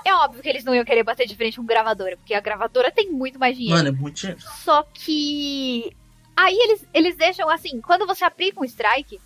[0.04, 2.90] É óbvio que eles não iam querer bater de frente com gravadora, porque a gravadora
[2.90, 3.76] tem muito mais dinheiro.
[3.76, 4.40] Mano, é muito dinheiro.
[4.62, 5.94] Só que.
[6.36, 9.20] Aí eles, eles deixam assim, quando você aplica um strike,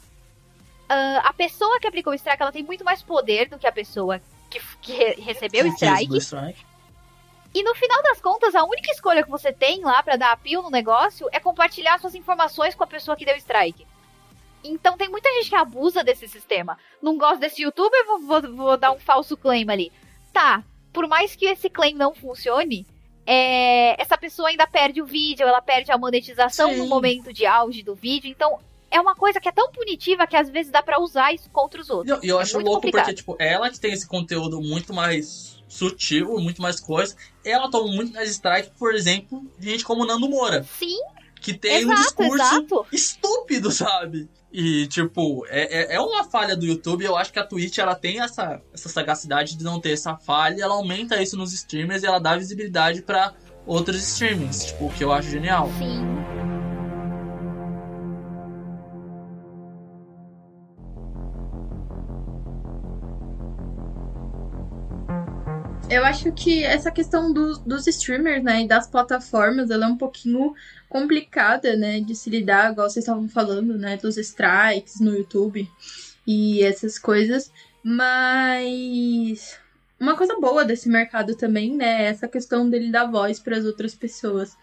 [0.89, 3.73] ah, a pessoa que aplicou o strike ela tem muito mais poder do que a
[3.73, 4.21] pessoa
[4.51, 6.17] que, que re- recebeu o strike.
[6.19, 6.65] strike.
[7.55, 10.63] E no final das contas, a única escolha que você tem lá pra dar apio
[10.63, 13.87] no negócio é compartilhar suas informações com a pessoa que deu strike.
[14.65, 16.79] Então tem muita gente que abusa desse sistema.
[17.03, 19.93] Não gosto desse youtuber, vou, vou, vou dar um falso claim ali.
[20.33, 22.87] Tá, por mais que esse claim não funcione,
[23.27, 26.77] é, essa pessoa ainda perde o vídeo, ela perde a monetização Sim.
[26.79, 28.31] no momento de auge do vídeo.
[28.31, 28.59] Então
[28.91, 31.81] é uma coisa que é tão punitiva que às vezes dá pra usar isso contra
[31.81, 32.17] os outros.
[32.19, 33.05] eu, e eu É acho louco complicado.
[33.05, 37.91] porque, tipo, ela que tem esse conteúdo muito mais sutil, muito mais coisa, ela toma
[37.93, 40.99] muito mais strike, por exemplo, de gente como Nando Moura, Sim,
[41.41, 42.87] que tem um exato, discurso exato.
[42.93, 44.29] estúpido, sabe?
[44.53, 47.05] E, tipo, é, é, é uma falha do YouTube.
[47.05, 50.63] Eu acho que a Twitch ela tem essa, essa sagacidade de não ter essa falha.
[50.63, 53.33] Ela aumenta isso nos streamers e ela dá visibilidade pra
[53.67, 54.67] outros streamings.
[54.67, 55.71] Tipo, o que eu acho genial.
[55.79, 56.42] Sim.
[65.93, 69.97] Eu acho que essa questão do- dos streamers, né, e das plataformas, ela é um
[69.99, 70.55] pouquinho
[70.89, 75.69] complicada, né, de se lidar, igual vocês estavam falando, né, dos strikes no YouTube
[76.27, 77.53] e essas coisas.
[77.85, 79.59] Mas
[80.03, 83.95] uma coisa boa desse mercado também, né, essa questão dele dar voz para as outras
[83.95, 84.57] pessoas,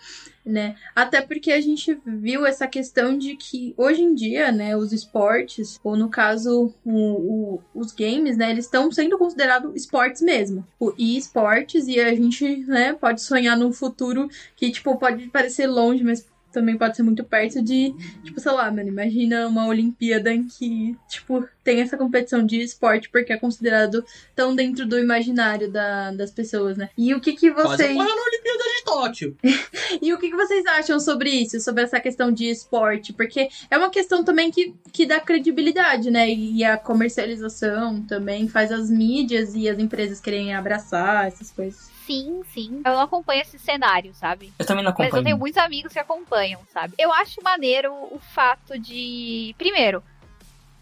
[0.45, 0.75] né?
[0.95, 5.79] Até porque a gente viu essa questão de que hoje em dia, né, os esportes,
[5.83, 10.65] ou no caso o- o- os games, né, eles estão sendo considerados esportes mesmo.
[10.79, 16.03] O e-esportes, e a gente, né, pode sonhar num futuro que, tipo, pode parecer longe,
[16.03, 17.93] mas também pode ser muito perto de,
[18.23, 23.09] tipo, sei lá, mano, imagina uma Olimpíada em que, tipo, tem essa competição de esporte
[23.09, 24.03] porque é considerado
[24.35, 26.89] tão dentro do imaginário da, das pessoas, né?
[26.97, 27.91] E o que que Quase vocês...
[27.91, 29.37] ocorreu na Olimpíada de Tóquio.
[30.01, 33.11] E o que que vocês acham sobre isso, sobre essa questão de esporte?
[33.11, 36.29] Porque é uma questão também que, que dá credibilidade, né?
[36.29, 41.89] E a comercialização também faz as mídias e as empresas querem abraçar essas coisas.
[42.09, 42.81] Sim, sim.
[42.83, 44.51] Eu não acompanho esse cenário, sabe?
[44.57, 45.23] Eu também não Mas eu acompanho.
[45.25, 46.95] tenho muitos amigos que acompanham, sabe?
[46.97, 49.53] Eu acho maneiro o fato de.
[49.59, 50.03] Primeiro,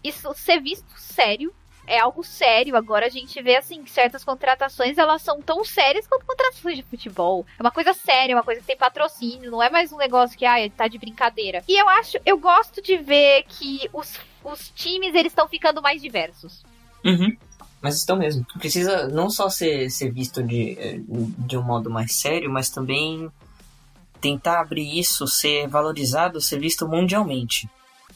[0.02, 1.52] isso ser visto sério.
[1.86, 2.76] É algo sério.
[2.76, 6.82] Agora a gente vê, assim, que certas contratações elas são tão sérias quanto contratações de
[6.82, 7.46] futebol.
[7.58, 9.50] É uma coisa séria, é uma coisa que tem patrocínio.
[9.50, 11.62] Não é mais um negócio que, ah, tá de brincadeira.
[11.68, 16.00] E eu acho, eu gosto de ver que os, os times eles estão ficando mais
[16.00, 16.64] diversos.
[17.04, 17.36] Uhum.
[17.80, 18.44] Mas estão mesmo.
[18.58, 23.30] Precisa não só ser, ser visto de, eh, de um modo mais sério, mas também
[24.20, 27.68] tentar abrir isso, ser valorizado, ser visto mundialmente.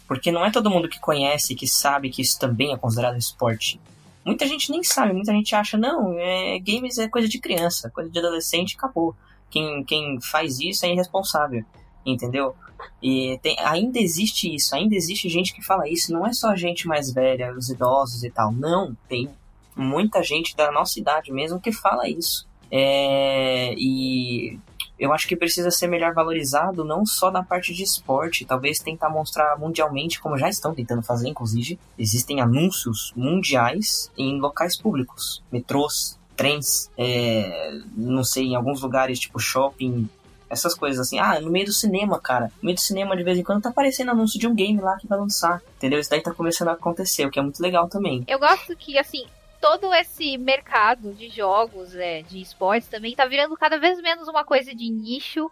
[0.07, 3.81] Porque não é todo mundo que conhece, que sabe que isso também é considerado esporte.
[4.25, 8.11] Muita gente nem sabe, muita gente acha, não, é, games é coisa de criança, coisa
[8.11, 9.15] de adolescente, acabou.
[9.51, 11.65] Quem, quem faz isso é irresponsável,
[12.05, 12.55] entendeu?
[13.03, 16.87] E tem, ainda existe isso, ainda existe gente que fala isso, não é só gente
[16.87, 19.29] mais velha, os idosos e tal, não, tem
[19.77, 22.47] muita gente da nossa idade mesmo que fala isso.
[22.71, 24.59] É, e
[24.99, 29.11] eu acho que precisa ser melhor valorizado não só na parte de esporte, talvez tentar
[29.11, 31.79] mostrar mundialmente, como já estão tentando fazer, inclusive.
[31.99, 39.39] Existem anúncios mundiais em locais públicos, metrôs, trens, é, não sei, em alguns lugares tipo
[39.39, 40.09] shopping,
[40.49, 41.19] essas coisas assim.
[41.19, 42.53] Ah, no meio do cinema, cara.
[42.61, 44.97] No meio do cinema, de vez em quando, tá aparecendo anúncio de um game lá
[44.99, 45.63] que vai lançar.
[45.79, 45.99] Entendeu?
[45.99, 48.23] Isso daí tá começando a acontecer, o que é muito legal também.
[48.29, 49.25] Eu gosto que, assim,
[49.63, 54.45] todo esse mercado de jogos, é, de esportes também, tá virando cada vez menos uma
[54.45, 55.49] coisa de nicho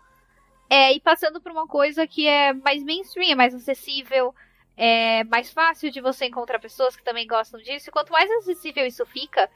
[0.69, 4.35] é, e passando por uma coisa que é mais mainstream, é mais acessível,
[4.77, 7.89] é mais fácil de você encontrar pessoas que também gostam disso.
[7.89, 9.49] E quanto mais acessível isso fica,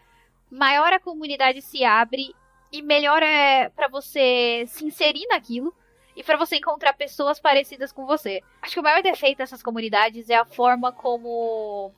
[0.48, 2.32] maior a comunidade se abre
[2.70, 5.74] e melhor é para você se inserir naquilo
[6.14, 8.40] e para você encontrar pessoas parecidas com você.
[8.62, 11.92] Acho que o maior defeito dessas comunidades é a forma como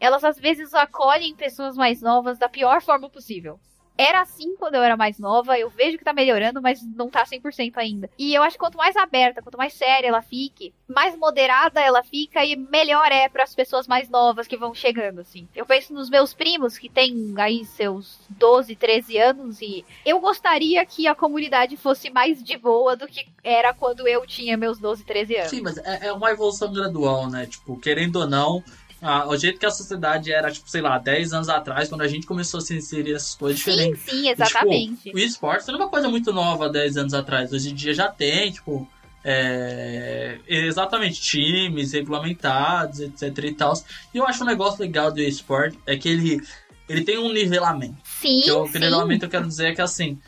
[0.00, 3.58] elas às vezes acolhem pessoas mais novas da pior forma possível.
[3.98, 7.24] Era assim quando eu era mais nova, eu vejo que tá melhorando, mas não tá
[7.24, 8.08] 100% ainda.
[8.16, 12.04] E eu acho que quanto mais aberta, quanto mais séria ela fique, mais moderada ela
[12.04, 15.48] fica e melhor é para as pessoas mais novas que vão chegando, assim.
[15.52, 20.86] Eu penso nos meus primos que têm aí seus 12, 13 anos e eu gostaria
[20.86, 25.02] que a comunidade fosse mais de boa do que era quando eu tinha meus 12,
[25.04, 25.50] 13 anos.
[25.50, 27.46] Sim, mas é, é uma evolução gradual, né?
[27.46, 28.62] Tipo, querendo ou não,
[29.00, 32.08] ah, o jeito que a sociedade era, tipo, sei lá, 10 anos atrás, quando a
[32.08, 34.02] gente começou a se inserir essas coisas Sim, diferentes.
[34.02, 35.02] sim, E, exatamente.
[35.04, 37.52] tipo, o esporte não é uma coisa muito nova há 10 anos atrás.
[37.52, 38.88] Hoje em dia já tem, tipo,
[39.24, 43.74] é, exatamente, times regulamentados, etc e tal.
[44.14, 46.40] E eu acho um negócio legal do esporte é que ele,
[46.88, 47.96] ele tem um nivelamento.
[48.04, 48.78] sim, Que o sim.
[48.78, 50.18] nivelamento eu quero dizer é que assim,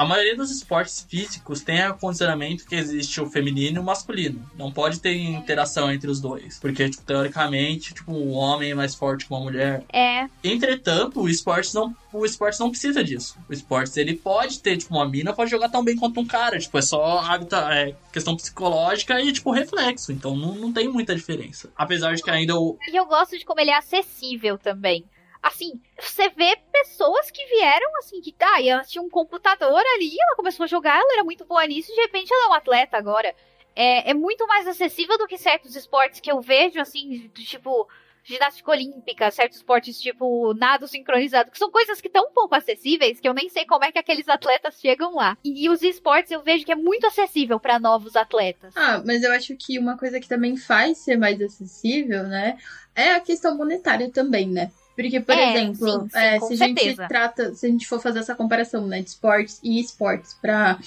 [0.00, 4.50] a maioria dos esportes físicos tem o condicionamento que existe o feminino e o masculino.
[4.56, 6.58] Não pode ter interação entre os dois.
[6.58, 9.84] Porque, tipo, teoricamente, tipo, um homem é mais forte que uma mulher.
[9.92, 13.36] É, Entretanto, o esporte não, o esporte não precisa disso.
[13.46, 16.58] O esporte, ele pode ter, tipo, uma mina pode jogar tão bem quanto um cara.
[16.58, 20.12] Tipo, é só hábito, é, questão psicológica e, tipo, reflexo.
[20.12, 21.70] Então não, não tem muita diferença.
[21.76, 25.04] Apesar de que ainda o, E eu gosto de como ele é acessível também.
[25.42, 30.14] Assim, você vê pessoas que vieram assim, que tá, e ela tinha um computador ali,
[30.20, 32.54] ela começou a jogar, ela era muito boa nisso, e de repente ela é um
[32.54, 33.34] atleta agora.
[33.74, 37.88] É, é muito mais acessível do que certos esportes que eu vejo, assim, do tipo
[38.22, 43.28] ginástica olímpica, certos esportes tipo nado sincronizado, que são coisas que tão pouco acessíveis que
[43.28, 45.38] eu nem sei como é que aqueles atletas chegam lá.
[45.44, 48.74] E os esportes eu vejo que é muito acessível para novos atletas.
[48.76, 52.58] Ah, mas eu acho que uma coisa que também faz ser mais acessível, né,
[52.94, 54.70] é a questão monetária também, né?
[55.00, 57.98] Porque, por É, exemplo, sim, sim, é, se a gente trata, se a gente for
[58.02, 60.78] fazer essa comparação, né, de esportes e esportes para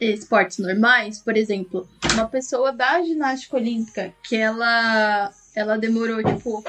[0.00, 6.64] esportes normais, por exemplo, uma pessoa da ginástica olímpica que ela ela demorou tipo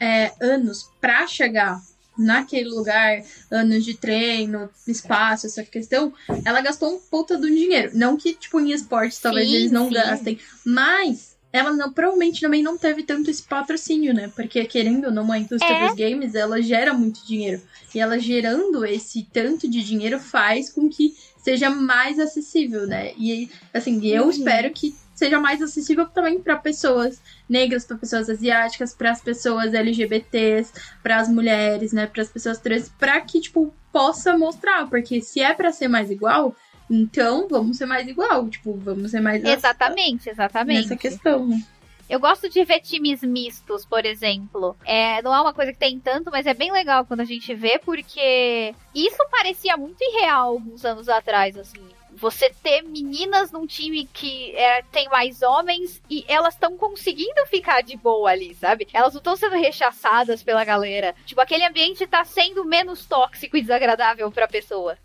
[0.00, 1.78] é, anos pra chegar
[2.16, 6.14] naquele lugar, anos de treino, espaço, essa questão,
[6.46, 7.90] ela gastou um puta do dinheiro.
[7.92, 9.94] Não que, tipo, em esportes talvez Sim, eles não sim.
[9.94, 14.28] gastem, mas ela não, provavelmente também não teve tanto esse patrocínio, né?
[14.34, 15.86] Porque, querendo ou não, a indústria É.
[15.86, 17.62] dos games, ela gera muito dinheiro.
[17.94, 23.12] E ela gerando esse tanto de dinheiro faz com que seja mais acessível, né?
[23.16, 24.30] E, assim, eu Uhum.
[24.30, 29.72] espero que seja mais acessível também para pessoas negras, para pessoas asiáticas, para as pessoas
[29.72, 30.72] LGBTs,
[31.04, 35.38] para as mulheres, né, para as pessoas trans, para que tipo possa mostrar, porque se
[35.40, 36.56] é para ser mais igual,
[36.90, 38.48] Então, vamos ser mais igual.
[38.48, 40.82] Tipo, vamos ser mais Exatamente, exatamente.
[40.82, 41.62] nessa questão, né?
[42.08, 44.76] Eu gosto de ver times mistos, por exemplo.
[44.84, 47.54] É, não é uma coisa que tem tanto, mas é bem legal quando a gente
[47.54, 51.80] vê, porque isso parecia muito irreal alguns anos atrás, assim.
[52.12, 57.82] Você ter meninas num time que é, tem mais homens e elas estão conseguindo ficar
[57.82, 58.86] de boa ali, sabe?
[58.92, 61.14] Elas não estão sendo rechaçadas pela galera.
[61.24, 64.96] Tipo, aquele ambiente tá sendo menos tóxico e desagradável pra pessoa.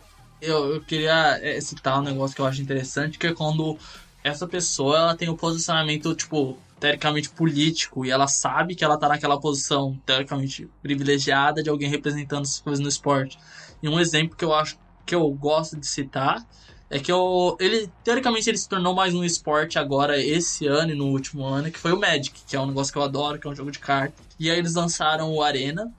[0.42, 3.78] Eu, eu queria é, citar um negócio que eu acho interessante, que é quando
[4.24, 9.10] essa pessoa ela tem o posicionamento, tipo, teoricamente político, e ela sabe que ela tá
[9.10, 13.38] naquela posição, teoricamente privilegiada, de alguém representando essas coisas no esporte.
[13.84, 16.46] E um exemplo que eu acho que eu gosto de citar
[16.90, 20.96] é que eu, ele, teoricamente, ele se tornou mais um esporte agora, esse ano e
[20.96, 23.48] no último ano, que foi o Magic, que é um negócio que eu adoro, que
[23.48, 24.26] é um jogo de cartas.
[24.40, 25.92] E aí eles lançaram o Arena,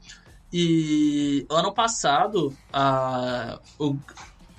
[0.53, 3.97] e ano passado, a, o,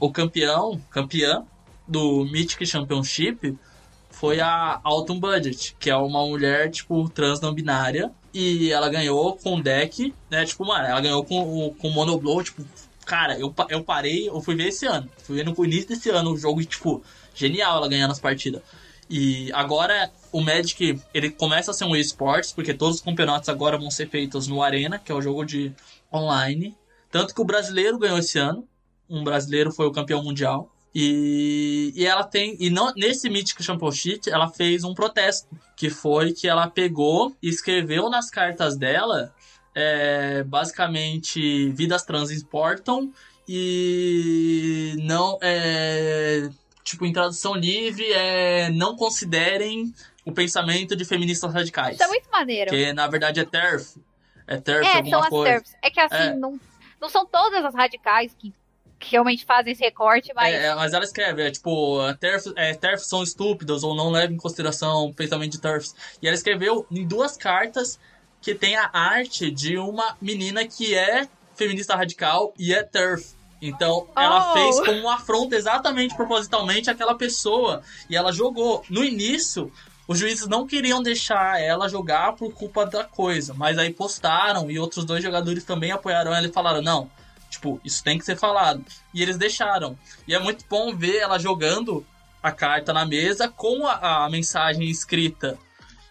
[0.01, 1.45] o campeão, campeã
[1.87, 3.55] do Mythic Championship
[4.09, 8.11] foi a Autumn Budget, que é uma mulher, tipo, trans não binária.
[8.33, 10.43] E ela ganhou com deck, né?
[10.43, 12.65] Tipo, mano, ela ganhou com, com monoblow, tipo,
[13.05, 15.07] cara, eu, eu parei, eu fui ver esse ano.
[15.23, 17.03] Fui ver no início desse ano o jogo, tipo,
[17.35, 18.61] genial ela ganhando as partidas.
[19.07, 23.77] E agora o Magic, ele começa a ser um esportes, porque todos os campeonatos agora
[23.77, 25.71] vão ser feitos no Arena, que é o jogo de
[26.11, 26.75] online.
[27.11, 28.67] Tanto que o brasileiro ganhou esse ano.
[29.11, 30.69] Um brasileiro foi o campeão mundial.
[30.93, 32.55] E, e ela tem.
[32.59, 35.47] E não, nesse Mythic Championship, ela fez um protesto.
[35.75, 39.33] Que foi que ela pegou e escreveu nas cartas dela.
[39.73, 43.11] é, basicamente, vidas trans importam.
[43.47, 45.37] E não.
[45.41, 46.49] É,
[46.83, 49.93] tipo, em tradução livre, é, não considerem
[50.25, 51.95] o pensamento de feministas radicais.
[51.95, 52.69] Isso é muito maneiro.
[52.69, 53.97] Que na verdade é TERF.
[54.45, 55.53] É TERF É, alguma são as coisa.
[55.53, 55.75] TERFs.
[55.81, 56.35] É que assim, É.
[56.35, 56.59] Não,
[56.99, 58.53] não são todas as radicais que,
[59.01, 60.53] que realmente fazem esse recorte, mas.
[60.53, 64.35] É, é, mas ela escreve, é tipo, TERF, é, TERFs são estúpidas ou não levam
[64.35, 65.95] em consideração o pensamento de TERFs.
[66.21, 67.99] E ela escreveu em duas cartas
[68.41, 73.35] que tem a arte de uma menina que é feminista radical e é TERF.
[73.61, 74.53] Então, ela Oh.
[74.53, 77.83] fez como uma afronta exatamente propositalmente aquela pessoa.
[78.09, 78.83] E ela jogou.
[78.89, 79.71] No início,
[80.07, 83.53] os juízes não queriam deixar ela jogar por culpa da coisa.
[83.53, 87.11] Mas aí postaram e outros dois jogadores também apoiaram ela e falaram: não,
[87.51, 88.83] tipo, isso tem que ser falado.
[89.13, 89.97] E eles deixaram.
[90.27, 92.05] E é muito bom ver ela jogando
[92.41, 95.59] a carta na mesa com a, a mensagem escrita.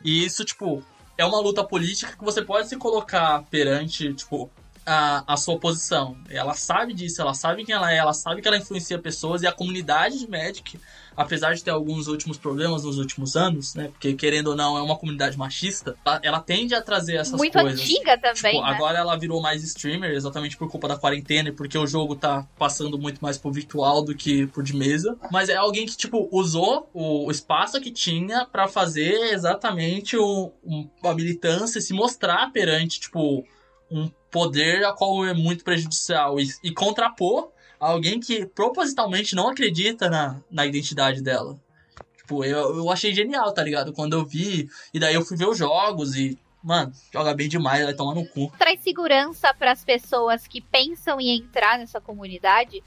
[0.05, 0.84] E isso, tipo,
[1.18, 4.51] é uma luta política que você pode se colocar perante, tipo,
[4.86, 6.16] a, a sua posição.
[6.28, 9.47] Ela sabe disso, ela sabe quem ela é, ela sabe que ela influencia pessoas e
[9.47, 10.78] a comunidade de Magic,
[11.23, 13.89] apesar de ter alguns últimos problemas nos últimos anos, né?
[13.89, 17.53] Porque querendo ou não, é uma comunidade machista, ela, ela tende a trazer essas muito
[17.53, 17.81] coisas.
[17.81, 18.71] antiga também, Tipo, né?
[18.75, 22.47] agora ela virou mais streamer, exatamente por culpa da quarentena e porque o jogo tá
[22.59, 25.16] passando muito mais pro virtual do que pro de mesa.
[25.31, 30.89] Mas é alguém que, tipo, usou o, espaço que tinha pra fazer exatamente o, um-
[31.05, 33.45] a militância e se mostrar perante, tipo,
[33.91, 37.51] um poder a qual é muito prejudicial e, e contrapor
[37.81, 41.59] alguém que propositalmente não acredita na, na identidade dela.
[42.16, 43.93] Tipo, eu, eu achei genial, tá ligado?
[43.93, 47.85] Quando eu vi, e daí eu fui ver os jogos e, mano, joga bem demais,
[47.85, 48.53] vai tomar no cu.
[48.59, 52.83] Traz segurança para as pessoas que pensam em entrar nessa comunidade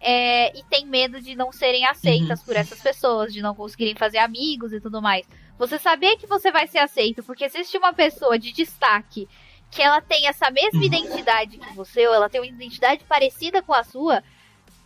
[0.00, 2.44] é, e tem medo de não serem aceitas Uhum.
[2.44, 5.26] por essas pessoas, de não conseguirem fazer amigos e tudo mais.
[5.58, 9.26] Você saber que você vai ser aceito, porque existe uma pessoa de destaque
[9.70, 10.84] que ela tem essa mesma Uhum.
[10.84, 14.22] identidade que você, ou ela tem uma identidade parecida com a sua,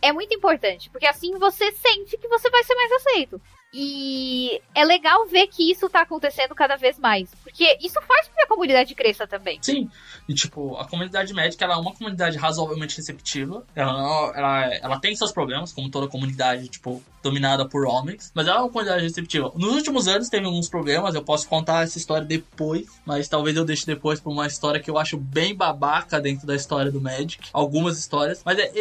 [0.01, 3.41] é muito importante, porque assim você sente que você vai ser mais aceito.
[3.71, 8.33] E é legal ver que isso tá acontecendo cada vez mais, porque isso faz com
[8.33, 9.59] que a comunidade cresça também.
[9.61, 9.89] Sim,
[10.27, 13.63] e tipo, a comunidade médica ela é uma comunidade razoavelmente receptiva.
[13.75, 18.57] Ela, ela, ela tem seus problemas, como toda comunidade, tipo, dominada por homens, mas ela
[18.57, 19.51] é uma comunidade receptiva.
[19.55, 23.65] Nos últimos anos teve alguns problemas, eu posso contar essa história depois, mas talvez eu
[23.65, 27.49] deixe depois pra uma história que eu acho bem babaca dentro da história do Magic.
[27.53, 28.71] Algumas histórias, mas é,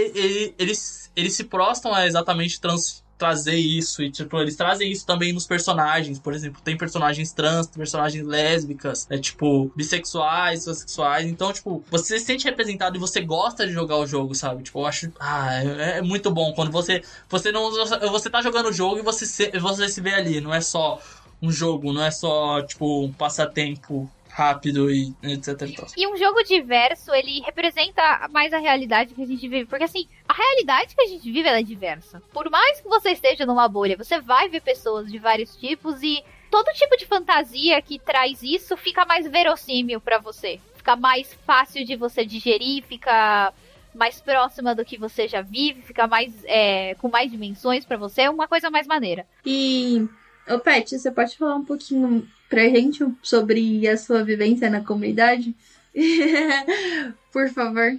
[0.58, 5.32] eles, eles se prostam a exatamente trans trazer isso e tipo eles trazem isso também
[5.32, 11.82] nos personagens por exemplo tem personagens trans personagens lésbicas é tipo bissexuais transexuais então tipo
[11.90, 14.62] você se sente representado e você gosta de jogar o jogo sabe?
[14.62, 17.70] Tipo eu acho ah é, é muito bom quando você você não
[18.10, 21.00] você tá jogando o jogo e você se, você se vê ali não é só
[21.42, 26.02] um jogo não é só tipo um passatempo rápido e etc e.
[26.02, 29.66] E um jogo diverso, ele representa mais a realidade que a gente vive.
[29.66, 32.22] Porque assim, a realidade que a gente vive ela é diversa.
[32.32, 36.22] Por mais que você esteja numa bolha, você vai ver pessoas de vários tipos e
[36.48, 40.60] todo tipo de fantasia que traz isso fica mais verossímil pra você.
[40.76, 43.52] Fica mais fácil de você digerir, fica
[43.92, 48.22] mais próxima do que você já vive, ficar mais é, com mais dimensões pra você,
[48.22, 49.26] é uma coisa mais maneira.
[49.44, 50.06] E,
[50.48, 55.54] ô Pet, você pode falar um pouquinho pra gente sobre a sua vivência na comunidade?
[57.32, 57.98] Por favor.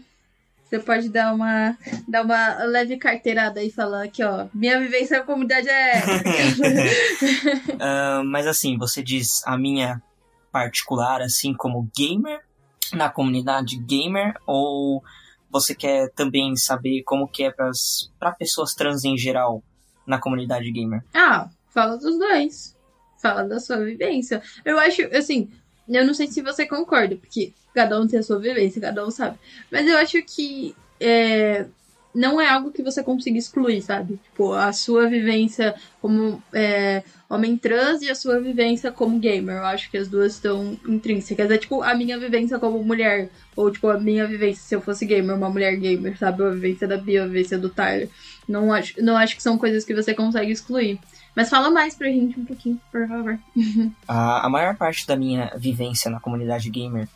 [0.70, 1.76] Você pode dar uma,
[2.08, 4.46] dar uma leve carteirada e falar aqui, ó.
[4.54, 5.94] Minha vivência na comunidade é.
[7.82, 10.00] Ah, mas assim, você diz a minha
[10.52, 12.42] particular, assim como gamer,
[12.94, 15.04] na comunidade gamer, ou
[15.50, 19.64] você quer também saber como que é para pessoas trans em geral
[20.06, 21.04] na comunidade gamer?
[21.16, 22.76] ah, fala dos dois.
[23.22, 24.42] Fala da sua vivência.
[24.64, 25.50] Eu acho, assim,
[25.88, 29.12] eu não sei se você concorda, porque cada um tem a sua vivência, cada um
[29.12, 29.38] sabe.
[29.72, 31.66] Mas eu acho que é,
[32.14, 34.20] não é algo que você consiga excluir, sabe?
[34.24, 39.58] Tipo, a sua vivência como é, homem trans e a sua vivência como gamer.
[39.58, 41.52] Eu acho que as duas estão intrínsecas.
[41.52, 43.30] É tipo a minha vivência como mulher.
[43.56, 46.44] Ou tipo, a minha vivência se eu fosse gamer, uma mulher gamer, sabe?
[46.44, 48.10] A vivência da Bia, a vivência do Tyler.
[48.48, 51.00] Não acho, não acho que são coisas que você consegue excluir.
[51.40, 53.40] Mas fala mais pra gente um pouquinho, por favor.
[54.06, 57.08] A, a maior parte da minha vivência na comunidade gamer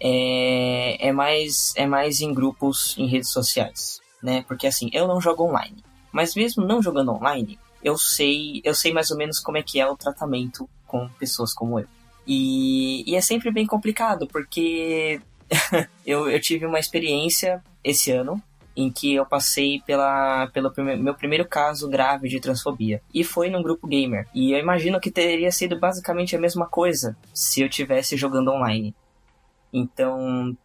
[0.00, 4.44] é, é, mais, é mais em grupos em redes sociais, né?
[4.46, 5.82] Porque assim, eu não jogo online.
[6.12, 9.80] Mas mesmo não jogando online, eu sei, eu sei mais ou menos como é que
[9.80, 11.88] é o tratamento com pessoas como eu.
[12.24, 15.20] E, e é sempre bem complicado, porque
[16.06, 18.40] eu, eu tive uma experiência esse ano
[18.76, 23.00] em que eu passei pela, pelo prime meu primeiro caso grave de transfobia.
[23.12, 24.28] E foi num grupo gamer.
[24.34, 28.94] E eu imagino que teria sido basicamente a mesma coisa se eu tivesse jogando online.
[29.72, 30.56] Então,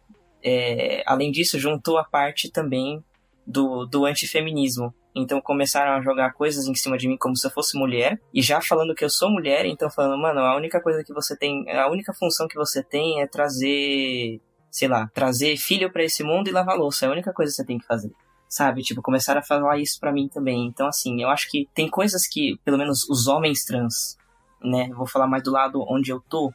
[0.42, 3.02] é, além disso, juntou a parte também
[3.46, 4.94] do, do antifeminismo.
[5.14, 8.20] Então começaram a jogar coisas em cima de mim como se eu fosse mulher.
[8.32, 11.36] E já falando que eu sou mulher, então falando, mano, a única coisa que você
[11.36, 14.40] tem, a única função que você tem é trazer
[14.72, 17.04] sei lá, trazer filho para esse mundo e lavar louça.
[17.04, 18.10] É a única coisa que você tem que fazer.
[18.48, 18.82] Sabe?
[18.82, 20.66] Tipo, começaram a falar isso para mim também.
[20.66, 24.16] Então, assim, eu acho que tem coisas que, pelo menos os homens trans,
[24.64, 24.88] né?
[24.94, 26.52] Vou falar mais do lado onde eu tô,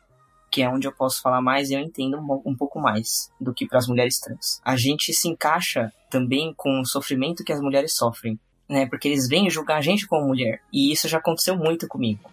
[0.51, 3.67] que é onde eu posso falar mais e eu entendo um, pouco mais do que
[3.67, 4.59] para as mulheres trans.
[4.65, 8.87] A gente se encaixa também com o sofrimento que as mulheres sofrem, né?
[8.87, 10.61] Porque eles vêm julgar a gente como mulher.
[10.73, 12.29] E isso já aconteceu muito comigo.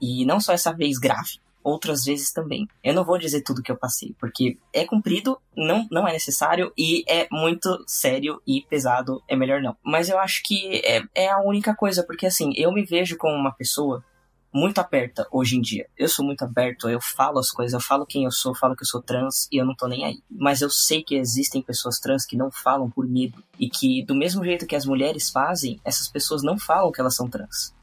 [0.00, 2.66] E não só essa vez grave, outras vezes também.
[2.82, 6.72] Eu não vou dizer tudo que eu passei, porque é cumprido, não, não é necessário
[6.76, 9.76] e é muito sério e pesado, é melhor não.
[9.84, 13.34] Mas eu acho que é, é a única coisa, porque assim, eu me vejo como
[13.34, 14.04] uma pessoa
[14.52, 15.88] muito aberta hoje em dia.
[15.96, 18.82] Eu sou muito aberto, eu falo as coisas, eu falo quem eu sou, falo que
[18.82, 20.22] eu sou trans e eu não tô nem aí.
[20.30, 24.14] Mas eu sei que existem pessoas trans que não falam por medo e que do
[24.14, 27.74] mesmo jeito que as mulheres fazem, essas pessoas não falam que elas são trans.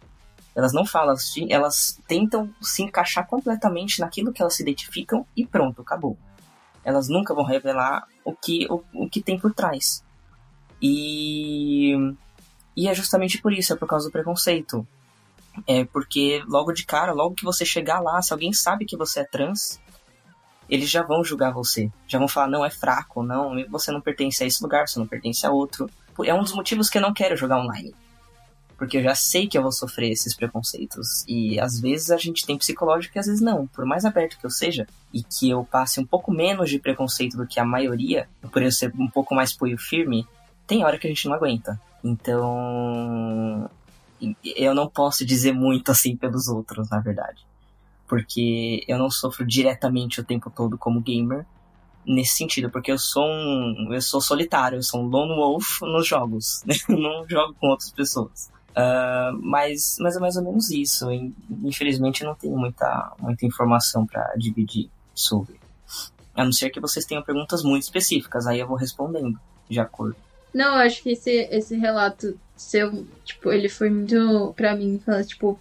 [0.55, 1.15] Elas não falam,
[1.49, 6.17] elas tentam se encaixar completamente naquilo que elas se identificam e pronto, acabou.
[6.83, 10.03] Elas nunca vão revelar o que, o, o que tem por trás.
[10.81, 11.93] E,
[12.75, 14.85] e é justamente por isso, é por causa do preconceito.
[15.67, 19.21] É porque logo de cara, logo que você chegar lá, se alguém sabe que você
[19.21, 19.79] é trans,
[20.69, 21.91] eles já vão julgar você.
[22.07, 25.07] Já vão falar, não, é fraco, não, você não pertence a esse lugar, você não
[25.07, 25.89] pertence a outro.
[26.23, 27.93] É um dos motivos que eu não quero jogar online
[28.79, 31.25] porque eu já sei que eu vou sofrer esses preconceitos.
[31.27, 33.67] E às vezes a gente tem psicológico e às vezes não.
[33.67, 37.35] Por mais aberto que eu seja, e que eu passe um pouco menos de preconceito
[37.35, 40.25] do que a maioria, por eu ser um pouco mais punho firme,
[40.65, 41.79] tem hora que a gente não aguenta.
[42.01, 43.69] Então.
[44.43, 47.45] Eu não posso dizer muito assim pelos outros, na verdade.
[48.07, 51.45] Porque eu não sofro diretamente o tempo todo como gamer,
[52.05, 53.89] nesse sentido, porque eu sou um.
[53.91, 56.63] Eu sou solitário, eu sou um lone wolf nos jogos.
[56.87, 58.49] eu não jogo com outras pessoas.
[58.79, 61.11] Uh, mas, mas é mais ou menos isso.
[61.63, 65.59] Infelizmente, não tenho muita, muita informação para dividir sobre.
[66.33, 69.37] A não ser que vocês tenham perguntas muito específicas, aí eu vou respondendo
[69.69, 70.15] de acordo.
[70.53, 75.59] Não, eu acho que esse, esse relato seu, tipo, ele foi muito, pra mim, tipo,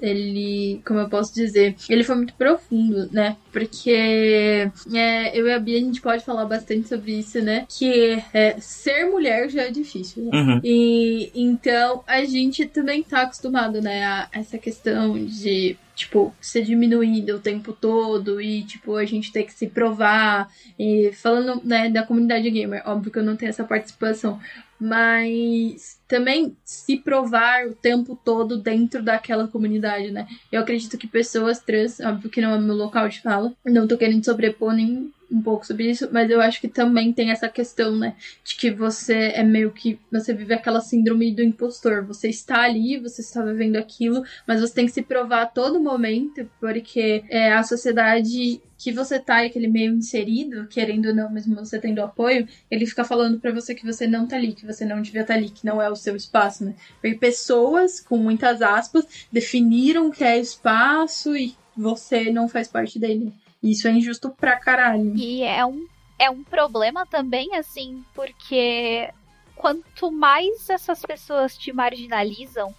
[0.00, 3.36] ele, como eu posso dizer, ele foi muito profundo, né?
[3.52, 7.66] Porque é, eu e a Bia, a gente pode falar bastante sobre isso, né?
[7.68, 10.30] Que é, ser mulher já é difícil, né?
[10.38, 10.60] Uhum.
[10.62, 14.04] E então a gente também tá acostumado, né?
[14.04, 19.44] A essa questão de tipo, ser diminuída o tempo todo e, tipo, a gente ter
[19.44, 20.46] que se provar.
[20.78, 24.38] E falando, né, da comunidade gamer, óbvio que eu não tenho essa participação,
[24.80, 30.26] mas também se provar o tempo todo dentro daquela comunidade, né?
[30.52, 33.96] Eu acredito que pessoas trans, óbvio que não é meu local de fala, não tô
[33.96, 37.96] querendo sobrepor nem um pouco sobre isso, mas eu acho que também tem essa questão,
[37.96, 38.14] né?
[38.44, 39.98] De que você é meio que.
[40.12, 42.04] Você vive aquela síndrome do impostor.
[42.06, 45.80] Você está ali, você está vivendo aquilo, mas você tem que se provar a todo
[45.80, 51.54] momento, porque é, a sociedade que você tá aquele meio inserido, querendo ou não, mesmo
[51.54, 54.84] você tendo apoio, ele fica falando para você que você não tá ali, que você
[54.84, 56.74] não devia estar tá ali, que não é o seu espaço, né?
[57.00, 63.32] Porque pessoas, com muitas aspas, definiram que é espaço e você não faz parte dele.
[63.62, 65.16] Isso é injusto pra caralho.
[65.16, 65.86] E é um,
[66.18, 69.10] é um problema também, assim, porque
[69.54, 72.74] quanto mais essas pessoas te marginalizam,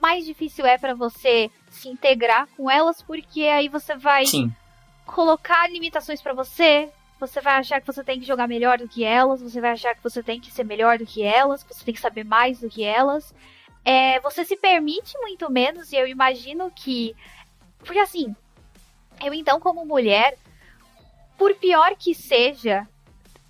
[0.00, 4.52] mais difícil é para você se integrar com elas, porque aí você vai Sim.
[5.04, 6.90] colocar limitações para você.
[7.18, 9.94] Você vai achar que você tem que jogar melhor do que elas, você vai achar
[9.94, 12.60] que você tem que ser melhor do que elas, que você tem que saber mais
[12.60, 13.34] do que elas.
[13.82, 17.16] É, você se permite muito menos, e eu imagino que.
[17.78, 18.34] Porque assim,
[19.24, 20.36] eu então, como mulher,
[21.36, 22.86] por pior que seja,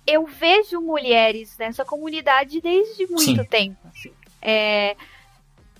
[0.05, 3.45] eu vejo mulheres nessa comunidade desde muito Sim.
[3.45, 3.87] tempo.
[3.87, 4.13] assim.
[4.41, 4.95] É,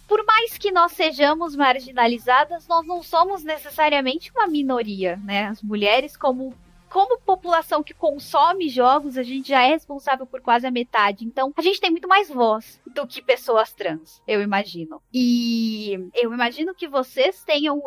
[0.07, 5.47] por mais que nós sejamos marginalizadas, nós não somos necessariamente uma minoria, né?
[5.47, 6.53] As mulheres, como,
[6.89, 11.25] como população que consome jogos, a gente já é responsável por quase a metade.
[11.25, 15.01] Então, a gente tem muito mais voz do que pessoas trans, eu imagino.
[15.13, 17.81] E eu imagino que vocês tenham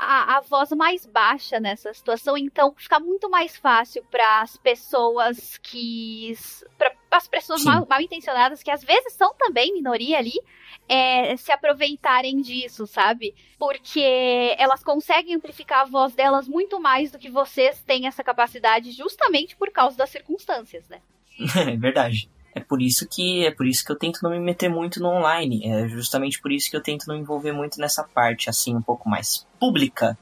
[0.00, 5.58] a, a voz mais baixa nessa situação, então fica muito mais fácil para as pessoas
[5.58, 6.32] que.
[6.78, 10.40] para as pessoas mal, mal intencionadas, que às vezes são também minoria ali,
[10.88, 13.34] é, se aproveitarem disso, sabe?
[13.58, 18.92] Porque elas conseguem amplificar a voz delas muito mais do que vocês têm essa capacidade,
[18.92, 21.00] justamente por causa das circunstâncias, né?
[21.72, 22.30] É verdade.
[22.54, 25.08] É por isso que é por isso que eu tento não me meter muito no
[25.08, 25.62] online.
[25.64, 28.82] É justamente por isso que eu tento não me envolver muito nessa parte assim um
[28.82, 30.18] pouco mais pública,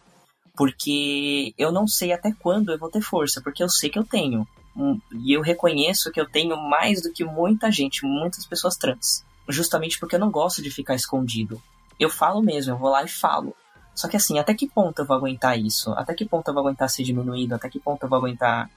[0.57, 4.05] porque eu não sei até quando eu vou ter força, porque eu sei que eu
[4.05, 4.47] tenho.
[4.77, 9.25] Hum, E eu reconheço que eu tenho mais do que muita gente, muitas pessoas trans.
[9.49, 11.61] Justamente porque eu não gosto de ficar escondido.
[11.99, 13.57] Eu falo mesmo, eu vou lá e falo.
[13.95, 15.91] Só que assim, até que ponto eu vou aguentar isso?
[15.93, 17.55] Até que ponto eu vou aguentar ser diminuído?
[17.55, 18.71] Até que ponto eu vou aguentar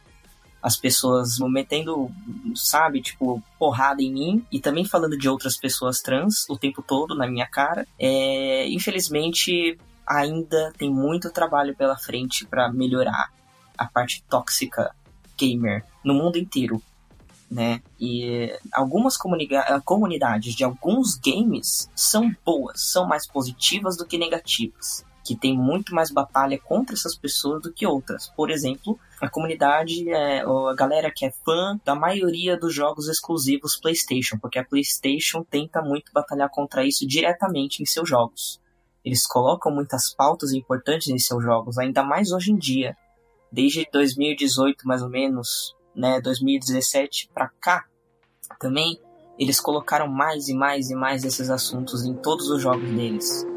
[0.61, 2.11] as pessoas metendo,
[2.53, 7.15] sabe, tipo, porrada em mim e também falando de outras pessoas trans o tempo todo
[7.15, 7.87] na minha cara.
[7.97, 13.31] É, infelizmente, ainda tem muito trabalho pela frente para melhorar
[13.77, 14.93] a parte tóxica
[15.37, 16.81] gamer no mundo inteiro,
[17.49, 17.81] né?
[17.99, 25.03] E algumas comunica- comunidades de alguns games são boas, são mais positivas do que negativas
[25.23, 28.27] que tem muito mais batalha contra essas pessoas do que outras.
[28.35, 33.77] Por exemplo, a comunidade, é, a galera que é fã da maioria dos jogos exclusivos
[33.79, 38.59] PlayStation, porque a PlayStation tenta muito batalhar contra isso diretamente em seus jogos.
[39.03, 42.95] Eles colocam muitas pautas importantes em seus jogos, ainda mais hoje em dia.
[43.51, 47.85] Desde 2018, mais ou menos, né, 2017 pra cá,
[48.59, 48.99] também
[49.37, 53.50] eles colocaram mais e mais e mais desses assuntos em todos os jogos deles.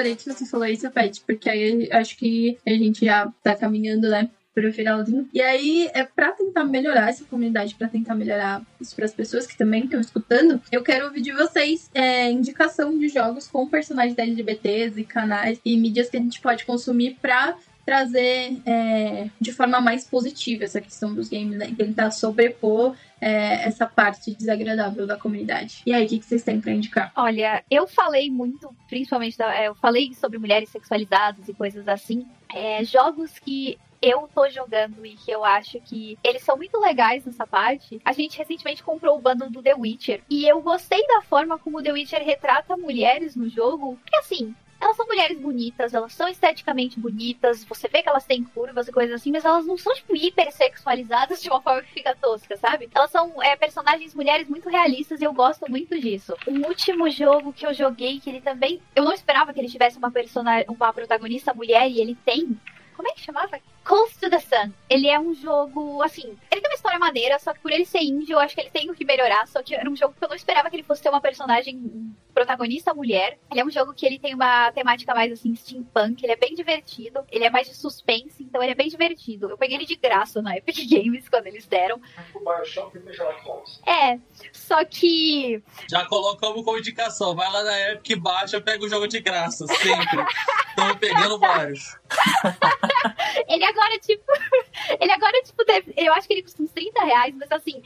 [0.00, 4.08] Adorei que você falou isso, Pet, porque aí acho que a gente já tá caminhando,
[4.08, 4.30] né?
[4.52, 5.28] Pro finalzinho.
[5.32, 9.56] E aí, é pra tentar melhorar essa comunidade, pra tentar melhorar isso pras pessoas que
[9.56, 15.00] também estão escutando, eu quero ouvir de vocês é, indicação de jogos com personagens LGBTs
[15.00, 20.04] e canais e mídias que a gente pode consumir pra trazer é, de forma mais
[20.04, 21.72] positiva essa questão dos games, né?
[21.76, 25.82] Tentar sobrepor é, essa parte desagradável da comunidade.
[25.84, 27.12] E aí, o que, que vocês têm pra indicar?
[27.16, 32.26] Olha, eu falei muito, principalmente, da- é, eu falei sobre mulheres sexualizadas e coisas assim.
[32.54, 37.24] É, jogos que eu tô jogando e que eu acho que eles são muito legais
[37.26, 38.00] nessa parte.
[38.02, 41.78] A gente recentemente comprou o bundle do The Witcher e eu gostei da forma como
[41.78, 44.54] o The Witcher retrata mulheres no jogo, porque assim.
[44.80, 48.92] Elas são mulheres bonitas, elas são esteticamente bonitas, você vê que elas têm curvas e
[48.92, 52.88] coisas assim, mas elas não são, tipo, hipersexualizadas de uma forma que fica tosca, sabe?
[52.94, 56.34] Elas são é, personagens mulheres muito realistas e eu gosto muito disso.
[56.46, 58.80] O último jogo que eu joguei, que ele também.
[58.96, 60.10] Eu não esperava que ele tivesse uma,
[60.68, 62.58] uma protagonista mulher e ele tem.
[62.96, 63.58] Como é que chamava?
[63.82, 64.72] Close to the Sun.
[64.88, 68.02] Ele é um jogo, assim, ele tem uma história maneira, só que por ele ser
[68.02, 69.46] indie, eu acho que ele tem o que melhorar.
[69.46, 72.14] Só que era um jogo que eu não esperava que ele fosse ter uma personagem
[72.30, 73.38] protagonista mulher.
[73.50, 76.54] Ele é um jogo que ele tem uma temática mais assim, steampunk, ele é bem
[76.54, 79.48] divertido, ele é mais de suspense, então ele é bem divertido.
[79.50, 82.00] Eu peguei ele de graça na Epic Games quando eles deram.
[82.34, 83.80] O Bioshock e o Sherlock Holmes.
[83.86, 84.18] É,
[84.52, 87.34] só que Já colocamos como indicação.
[87.34, 90.24] Vai lá na Epic, baixa, pega o jogo de graça, sempre.
[90.70, 91.96] Estamos pegando vários.
[93.48, 94.24] ele agora, tipo.
[95.00, 97.82] ele agora, tipo, deve- eu acho que ele custa uns 30 reais, mas assim.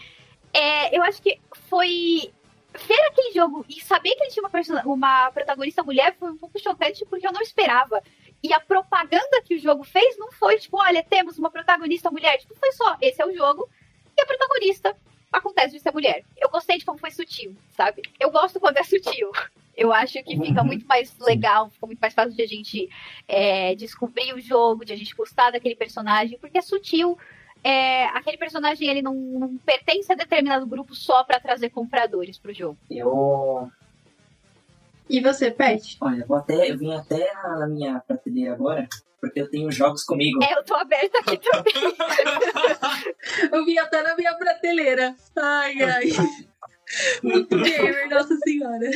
[0.53, 2.31] É, eu acho que foi.
[2.77, 6.59] Ver aquele jogo e saber que ele tinha uma, uma protagonista mulher foi um pouco
[6.59, 8.03] chocante porque eu não esperava.
[8.43, 12.37] E a propaganda que o jogo fez não foi tipo, olha, temos uma protagonista mulher.
[12.39, 13.69] Tipo, foi só, esse é o jogo
[14.17, 14.97] e a protagonista
[15.33, 16.25] acontece de ser mulher.
[16.37, 18.03] Eu gostei de como foi sutil, sabe?
[18.21, 19.31] Eu gosto quando é sutil.
[19.77, 20.67] Eu acho que fica Uhum.
[20.67, 22.89] muito mais legal, fica muito mais fácil de a gente
[23.27, 27.19] é, descobrir o jogo, de a gente gostar daquele personagem, porque é sutil.
[27.65, 32.53] É, aquele personagem ele não, não pertence a determinado grupo só pra trazer compradores pro
[32.53, 32.77] jogo.
[32.91, 33.71] Eu.
[35.09, 35.97] E você, Pet?
[35.99, 38.87] Olha, eu, vou até, eu vim até na minha prateleira agora,
[39.19, 40.45] porque eu tenho jogos comigo.
[40.45, 41.73] É, eu tô aberta aqui também.
[43.51, 45.15] Eu vi até na minha prateleira.
[45.37, 46.05] Ai, ai.
[47.23, 48.91] Muito gamer, nossa senhora.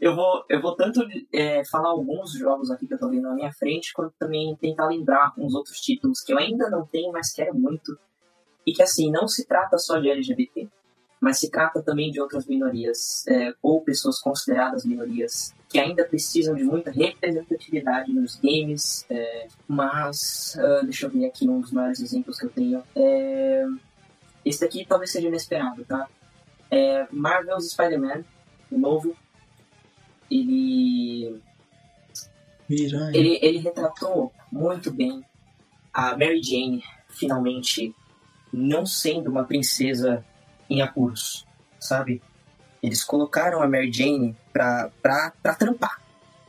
[0.00, 1.00] Eu vou, eu vou tanto
[1.32, 4.86] é, falar alguns jogos aqui que eu tô vendo na minha frente, quanto também tentar
[4.86, 7.98] lembrar uns outros títulos que eu ainda não tenho, mas quero muito.
[8.66, 10.68] E que, assim, não se trata só de LGBT,
[11.20, 16.54] mas se trata também de outras minorias, é, ou pessoas consideradas minorias, que ainda precisam
[16.54, 19.06] de muita representatividade nos games.
[19.08, 22.82] é, mas, ah, deixa eu ver aqui um dos maiores exemplos que eu tenho.
[22.94, 23.66] É,
[24.44, 26.06] esse daqui talvez seja inesperado, tá?
[26.74, 28.24] É Marvel's Spider-Man,
[28.70, 29.16] novo.
[30.30, 31.40] Ele
[32.68, 33.16] Miranha.
[33.16, 35.24] ele, ele retratou muito bem
[35.92, 37.94] a Mary Jane finalmente
[38.52, 40.24] não sendo uma princesa
[40.68, 41.46] em apuros,
[41.78, 42.20] sabe?
[42.82, 46.00] Eles colocaram a Mary Jane pra, pra, pra trampar,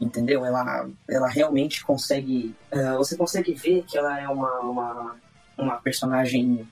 [0.02, 0.44] entendeu?
[0.46, 2.56] Ela, ela realmente consegue.
[2.72, 5.16] ah, você consegue ver que ela é uma, uma,
[5.58, 6.68] uma personagem.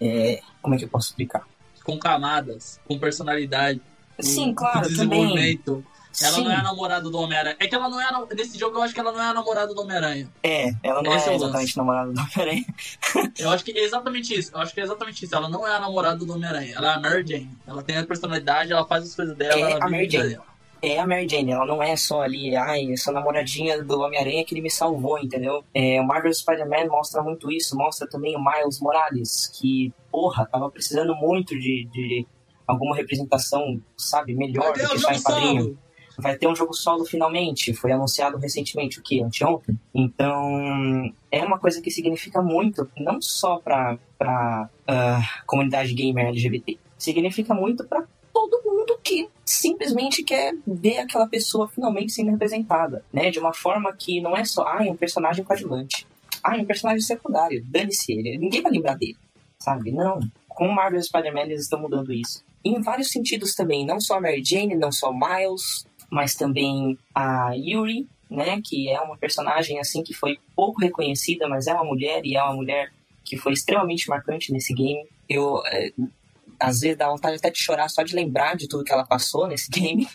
[0.00, 1.46] é, como é que eu posso explicar?
[1.90, 3.80] Com camadas, com personalidade.
[4.18, 4.92] Sim, claro, também.
[4.92, 5.84] desenvolvimento.
[6.20, 7.56] Ela Sim, não é a namorada do Homem-Aranha.
[7.60, 8.04] É que ela não é.
[8.04, 10.28] a- Nesse jogo eu acho que ela não é a namorada do Homem-Aranha.
[10.42, 12.64] é, ela não Esse é é exatamente namorada do Homem-Aranha.
[13.38, 14.50] Eu acho que é exatamente isso.
[14.52, 15.34] Eu acho que é exatamente isso.
[15.34, 16.74] Ela não é a namorada do Homem-Aranha.
[16.76, 17.50] Ela é a Mary Jane.
[17.66, 19.70] Ela tem a personalidade, ela faz as coisas dela.
[19.70, 20.30] É a Mary Jane.
[20.30, 20.44] dela.
[20.82, 24.54] É a Mary Jane, ela não é só ali, ai, essa namoradinha do Homem-Aranha que
[24.54, 25.62] ele me salvou, entendeu?
[25.74, 30.70] É, o Marvel Spider-Man mostra muito isso, mostra também o Miles Morales, que, porra, tava
[30.70, 32.26] precisando muito de, de
[32.66, 35.78] alguma representação, sabe, melhor do que só jogo em quadrinho.
[36.18, 39.22] Vai ter um jogo solo finalmente, foi anunciado recentemente, o que?
[39.22, 39.78] Anteontem?
[39.94, 46.78] Então, é uma coisa que significa muito, não só pra, pra ah, comunidade gamer LGBT,
[46.98, 48.04] significa muito pra
[48.48, 53.30] todo mundo que simplesmente quer ver aquela pessoa finalmente sendo representada, né?
[53.30, 56.06] De uma forma que não é só, ah, é um personagem coadjuvante,
[56.42, 59.16] ah, é um personagem secundário, dane-se ele, ninguém vai lembrar dele,
[59.58, 59.92] sabe?
[59.92, 60.20] Não.
[60.48, 62.44] Com Marvel Spider-Man eles estão mudando isso.
[62.64, 67.52] Em vários sentidos também, não só a Mary Jane, não só Miles, mas também a
[67.54, 68.60] Yuri, né?
[68.62, 72.42] Que é uma personagem assim que foi pouco reconhecida, mas é uma mulher e é
[72.42, 72.92] uma mulher
[73.24, 75.06] que foi extremamente marcante nesse game.
[75.28, 75.92] Eu é,
[76.60, 79.46] às vezes dá vontade até de chorar só de lembrar de tudo que ela passou
[79.46, 80.08] nesse game.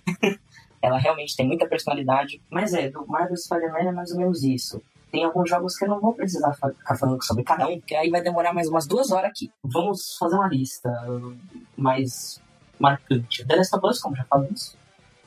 [0.82, 2.42] ela realmente tem muita personalidade.
[2.50, 4.82] Mas é, do Marvel Spider-Man é mais ou menos isso.
[5.12, 8.10] Tem alguns jogos que eu não vou precisar ficar falando sobre cada um, porque aí
[8.10, 9.52] vai demorar mais umas duas horas aqui.
[9.64, 10.92] Vamos fazer uma lista
[11.78, 12.42] mais
[12.78, 13.46] marcante.
[13.46, 14.76] The Last of Us, como já falamos.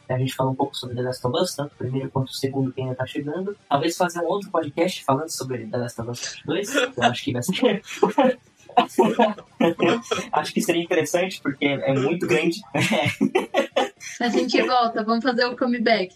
[0.09, 2.33] A gente falou um pouco sobre The Last of Us, tanto o primeiro quanto o
[2.33, 3.57] segundo que ainda tá chegando.
[3.69, 7.25] Talvez fazer um outro podcast falando sobre The Last of Us 2, que eu acho
[7.25, 7.83] que vai ser.
[10.33, 12.61] acho que seria interessante, porque é muito grande.
[14.21, 16.15] A gente volta, vamos fazer o comeback.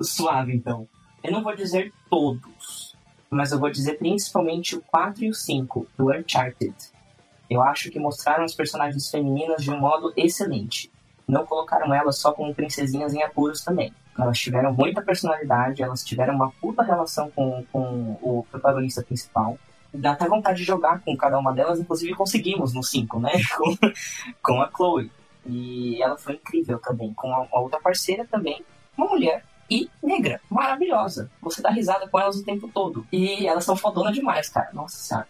[0.00, 0.88] Suave, então.
[1.22, 2.96] Eu não vou dizer todos,
[3.28, 6.74] mas eu vou dizer principalmente o 4 e o 5, do Uncharted.
[7.48, 10.90] Eu acho que mostraram os personagens femininas de um modo excelente.
[11.26, 13.92] Não colocaram elas só como princesinhas em apuros também.
[14.18, 19.58] Elas tiveram muita personalidade, elas tiveram uma puta relação com, com o protagonista principal.
[19.92, 23.32] Dá até vontade de jogar com cada uma delas, inclusive conseguimos no 5, né?
[23.56, 23.76] Com,
[24.42, 25.10] com a Chloe.
[25.44, 27.12] E ela foi incrível também.
[27.14, 28.64] Com a, a outra parceira também,
[28.96, 31.30] uma mulher e negra, maravilhosa.
[31.40, 33.06] Você dá risada com elas o tempo todo.
[33.12, 34.70] E elas são fodonas demais, cara.
[34.72, 35.28] Nossa senhora.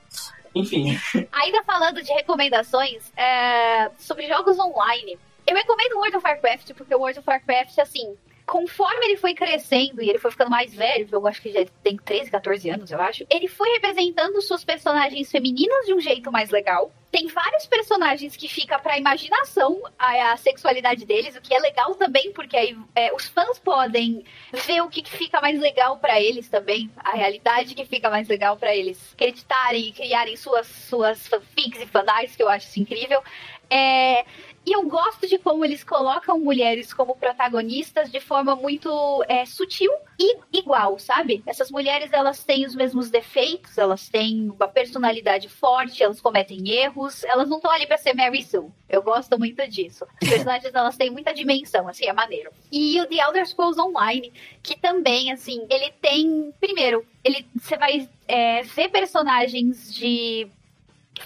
[0.54, 0.98] Enfim,
[1.30, 6.98] Ainda falando de recomendações é, sobre jogos online, eu recomendo World of Warcraft, porque o
[6.98, 8.16] World of Warcraft, assim,
[8.50, 11.96] conforme ele foi crescendo e ele foi ficando mais velho, eu acho que já tem
[11.96, 16.50] 13, 14 anos, eu acho, ele foi representando suas personagens femininas de um jeito mais
[16.50, 16.92] legal.
[17.12, 21.94] Tem vários personagens que fica pra imaginação a, a sexualidade deles, o que é legal
[21.94, 24.24] também, porque aí é, os fãs podem
[24.66, 28.26] ver o que, que fica mais legal pra eles também, a realidade que fica mais
[28.26, 32.80] legal pra eles acreditarem e criarem suas, suas fanfics e fanarts, que eu acho isso
[32.80, 33.22] incrível.
[33.70, 34.24] É,
[34.66, 39.90] e eu gosto de como eles colocam mulheres como protagonistas de forma muito é, sutil
[40.18, 41.42] e igual, sabe?
[41.46, 47.24] Essas mulheres, elas têm os mesmos defeitos, elas têm uma personalidade forte, elas cometem erros,
[47.24, 48.70] elas não estão ali pra ser Mary Sue.
[48.88, 50.06] Eu gosto muito disso.
[50.22, 52.50] As personagens, elas têm muita dimensão, assim, é maneiro.
[52.70, 54.30] E o The Elder Scrolls Online,
[54.62, 56.52] que também, assim, ele tem...
[56.60, 60.48] Primeiro, ele você vai é, ver personagens de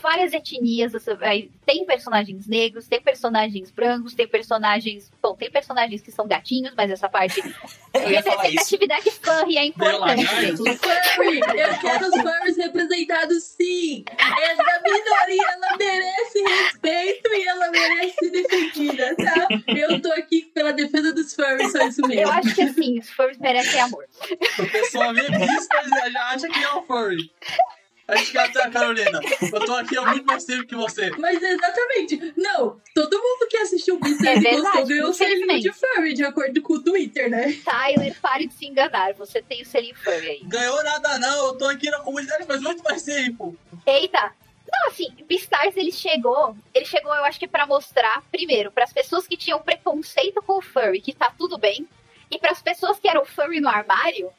[0.00, 0.92] várias etnias,
[1.64, 6.90] tem personagens negros, tem personagens brancos, tem personagens, bom, tem personagens que são gatinhos, mas
[6.90, 7.40] essa parte
[7.94, 8.08] isso.
[8.08, 10.26] representatividade furry é importante.
[10.26, 11.40] Furry!
[11.40, 14.04] Eu quero os furries representados sim!
[14.18, 19.48] Essa minoria, ela merece respeito e ela merece ser defendida, tá?
[19.68, 22.22] Eu tô aqui pela defesa dos furries, só isso mesmo.
[22.22, 24.04] Eu acho que assim, os furries merecem amor.
[24.58, 27.30] A pessoa vê e já acha que é um furry.
[28.06, 29.20] Acho que até a Carolina.
[29.52, 31.10] Eu tô aqui há muito mais tempo que você.
[31.18, 32.34] Mas exatamente.
[32.36, 36.24] Não, todo mundo que assistiu o Beastars É gostou ganhou o selinho de furry, de
[36.24, 37.52] acordo com o Twitter, né?
[37.64, 40.40] Tyler, pare de se enganar, você tem o selinho furry aí.
[40.44, 43.56] Ganhou nada não, eu tô aqui na comunidade faz muito mais tempo.
[43.86, 44.32] Eita!
[44.70, 49.26] Não, assim, Beastars ele chegou, ele chegou, eu acho que pra mostrar, primeiro, pras pessoas
[49.26, 51.86] que tinham preconceito com o furry, que tá tudo bem,
[52.30, 54.30] e pras pessoas que eram furry no armário,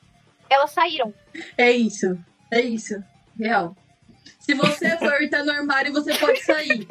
[0.50, 1.14] elas saíram.
[1.58, 2.18] É isso.
[2.52, 3.02] É isso.
[3.38, 3.76] Real.
[4.40, 6.88] Se você furry e tá no armário, você pode sair.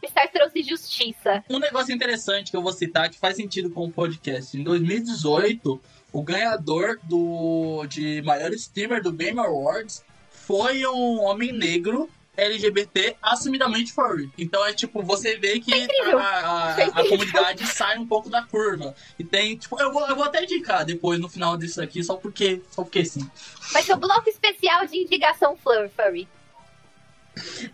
[0.00, 1.44] Beastars trouxe justiça.
[1.48, 4.58] Um negócio interessante que eu vou citar que faz sentido com o podcast.
[4.58, 5.80] Em 2018,
[6.12, 13.92] o ganhador do de maior streamer do Game Awards foi um homem negro LGBT assumidamente
[13.92, 14.30] furry.
[14.38, 16.18] Então é tipo, você vê que incrível.
[16.18, 18.94] a, a- é a comunidade sai um pouco da curva.
[19.18, 22.16] E tem, tipo, eu vou, eu vou até indicar depois no final disso aqui, só
[22.16, 23.28] porque, só porque sim.
[23.72, 26.26] Vai ser um bloco especial de indicação furry.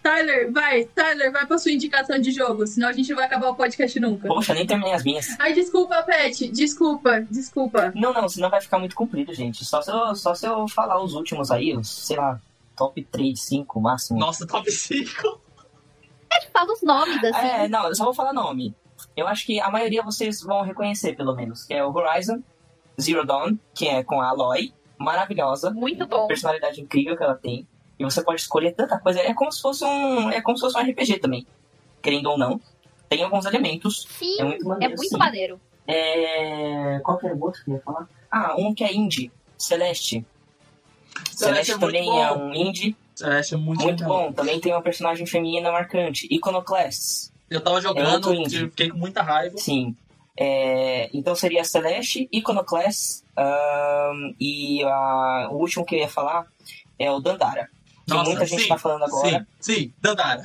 [0.03, 0.85] Tyler, vai.
[0.85, 3.99] Tyler, vai pra sua indicação de jogo, senão a gente não vai acabar o podcast
[3.99, 4.29] nunca.
[4.29, 5.35] Poxa, nem terminei as minhas.
[5.39, 6.49] Ai, desculpa, Pet.
[6.49, 7.93] Desculpa, desculpa.
[7.95, 9.65] Não, não, senão vai ficar muito comprido, gente.
[9.65, 12.41] Só se eu, só se eu falar os últimos aí, os, sei lá,
[12.79, 14.19] top 3, 5 máximo.
[14.19, 15.41] Nossa, top 5.
[16.53, 17.47] Fala os nomes, assim.
[17.47, 18.75] É, não, eu só vou falar nome.
[19.17, 21.65] Eu acho que a maioria vocês vão reconhecer, pelo menos.
[21.65, 22.43] Que é o Horizon
[23.01, 24.73] Zero Dawn, que é com a Aloy.
[24.99, 25.71] Maravilhosa.
[25.71, 26.27] Muito bom.
[26.27, 27.67] Personalidade incrível que ela tem.
[27.99, 29.21] E você pode escolher tanta coisa.
[29.21, 30.31] É como se fosse um.
[30.31, 31.47] É como se fosse um RPG também.
[32.01, 32.61] Querendo ou não.
[33.09, 34.07] Tem alguns elementos.
[34.09, 34.95] Sim, É muito é maneiro.
[34.97, 35.17] muito sim.
[35.17, 35.61] maneiro.
[35.87, 37.01] É.
[37.03, 38.09] Qual que era o outro que eu ia falar?
[38.31, 39.31] Ah, um que é indie.
[39.57, 40.25] Celeste.
[41.33, 42.23] Celeste é também bom.
[42.23, 44.27] é um indie Celeste é muito, muito legal.
[44.27, 44.33] bom.
[44.33, 46.27] Também tem uma personagem feminina marcante.
[46.31, 47.33] Iconoclasts.
[47.51, 48.63] Eu tava jogando, outro indie.
[48.63, 49.57] eu fiquei com muita raiva.
[49.59, 49.97] Sim.
[50.41, 56.47] É, então seria Celeste, Iconoclast ahn, e a- o último que eu ia falar
[56.99, 57.69] é o Dandara.
[58.07, 59.47] Que Nossa, muita gente sim, tá falando agora.
[59.61, 60.43] Sim, sim, Dandara.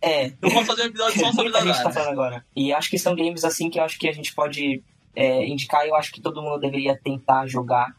[0.00, 1.92] É, Eu vou fazer um episódio só sobre muita gente tá Dandara.
[1.94, 2.44] falando agora.
[2.56, 4.82] E acho que são games assim que eu acho que a gente pode
[5.14, 5.84] é, indicar.
[5.86, 7.94] Eu acho que todo mundo deveria tentar jogar.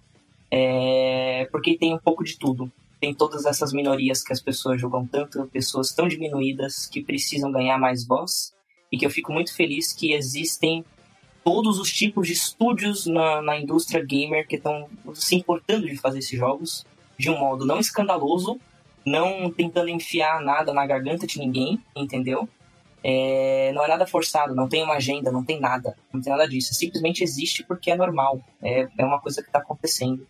[0.55, 2.71] É, porque tem um pouco de tudo.
[3.01, 7.79] Tem todas essas minorias que as pessoas jogam tanto, pessoas tão diminuídas que precisam ganhar
[7.79, 8.53] mais voz.
[8.91, 10.85] E que eu fico muito feliz que existem
[11.43, 16.19] todos os tipos de estúdios na, na indústria gamer que estão se importando de fazer
[16.19, 16.85] esses jogos
[17.17, 18.59] de um modo não escandaloso,
[19.03, 22.47] não tentando enfiar nada na garganta de ninguém, entendeu?
[23.03, 26.47] É, não é nada forçado, não tem uma agenda, não tem nada, não tem nada
[26.47, 26.75] disso.
[26.75, 30.27] Simplesmente existe porque é normal, é, é uma coisa que está acontecendo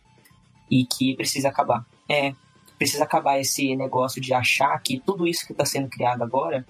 [0.73, 1.85] e que precisa acabar.
[2.09, 2.33] É,
[2.79, 6.65] precisa acabar esse negócio de achar que tudo isso que está sendo criado agora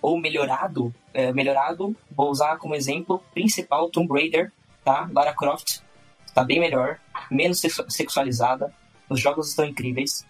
[0.00, 4.52] ou melhorado, é, melhorado, vou usar como exemplo principal Tomb Raider,
[4.84, 5.10] tá?
[5.12, 5.80] Lara Croft,
[6.32, 8.72] tá bem melhor, menos sexu- sexualizada,
[9.08, 10.24] os jogos estão incríveis.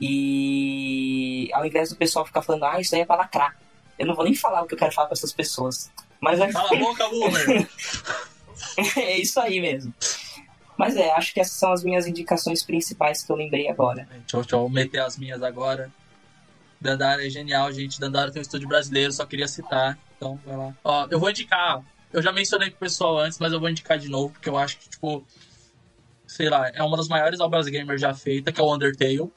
[0.00, 3.56] E ao invés do pessoal ficar falando, ah, isso aí é pra lacrar.
[3.96, 5.90] Eu não vou nem falar o que eu quero falar pra essas pessoas.
[6.20, 7.68] Mas é, Cala a boca, Boomer.
[8.98, 9.94] é isso aí mesmo.
[10.76, 14.06] Mas é, acho que essas são as minhas indicações principais que eu lembrei agora.
[14.30, 15.90] Deixa eu, meter as minhas agora.
[16.80, 17.98] Dandara é genial, gente.
[17.98, 19.98] Dandara tem um estúdio brasileiro, só queria citar.
[20.16, 20.74] Então, vai lá.
[20.84, 21.82] Ó, eu vou indicar.
[22.12, 24.78] Eu já mencionei pro pessoal antes, mas eu vou indicar de novo, porque eu acho
[24.78, 25.26] que, tipo.
[26.26, 29.30] Sei lá, é uma das maiores obras gamer já feita, que é o Undertale.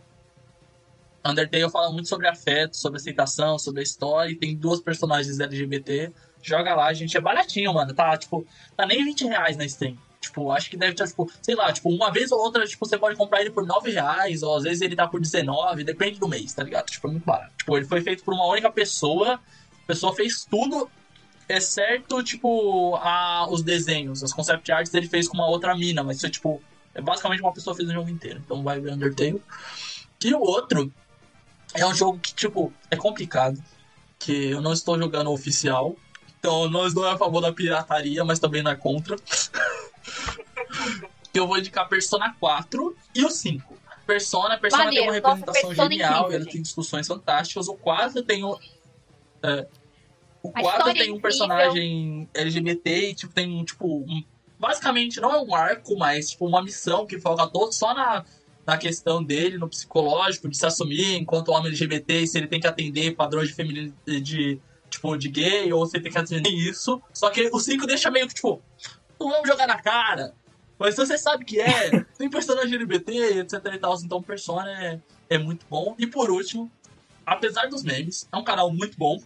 [1.24, 6.12] Undertale fala muito sobre afeto, sobre aceitação, sobre a história, e tem duas personagens LGBT.
[6.42, 7.16] Joga lá, gente.
[7.16, 7.94] É baratinho, mano.
[7.94, 8.46] Tá, tipo,
[8.76, 9.98] tá nem 20 reais na Steam.
[10.20, 12.98] Tipo, acho que deve estar, tipo, sei lá, tipo, uma vez ou outra, tipo, você
[12.98, 16.28] pode comprar ele por 9 reais, ou às vezes ele tá por 19, depende do
[16.28, 16.88] mês, tá ligado?
[16.88, 17.54] Tipo, é muito barato.
[17.58, 20.90] Tipo, ele foi feito por uma única pessoa, a pessoa fez tudo,
[21.48, 26.22] exceto, tipo, a, os desenhos, as concept arts ele fez com uma outra mina, mas
[26.24, 26.62] é, tipo,
[26.94, 28.42] é basicamente uma pessoa fez o jogo inteiro.
[28.44, 29.42] Então vai ver Undertale.
[30.24, 30.92] E o outro
[31.74, 33.62] é um jogo que, tipo, é complicado,
[34.18, 35.96] que eu não estou jogando oficial,
[36.40, 39.16] Então, nós não é a favor da pirataria, mas também não é contra.
[41.34, 43.78] eu vou indicar Persona 4 e o 5.
[44.06, 46.54] Persona, Persona tem uma Maneiro, nossa, representação é genial, incrível, ele gente.
[46.54, 47.68] tem discussões fantásticas.
[47.68, 48.56] O 4 tem um.
[49.44, 49.68] é,
[50.42, 51.22] o A 4 história é tem um incrível.
[51.22, 53.86] personagem LGBT e tipo, tem um, tipo.
[53.88, 54.24] um-
[54.58, 58.26] basicamente não é um arco, mas tipo, uma missão que foca todo só na,
[58.66, 62.60] na questão dele, no psicológico, de se assumir enquanto homem LGBT, e se ele tem
[62.60, 64.60] que atender padrões de feminino de.
[64.90, 67.00] Tipo, de gay, ou se ele tem que atender isso.
[67.14, 68.60] Só que o 5 deixa meio que, tipo,
[69.20, 70.34] não vamos jogar na cara.
[70.78, 73.96] Mas você sabe que é, tem personagem LGBT, etc e tal.
[74.02, 75.94] Então, Persona é, é muito bom.
[76.00, 76.72] E por último,
[77.26, 79.22] apesar dos memes, é um canal muito bom.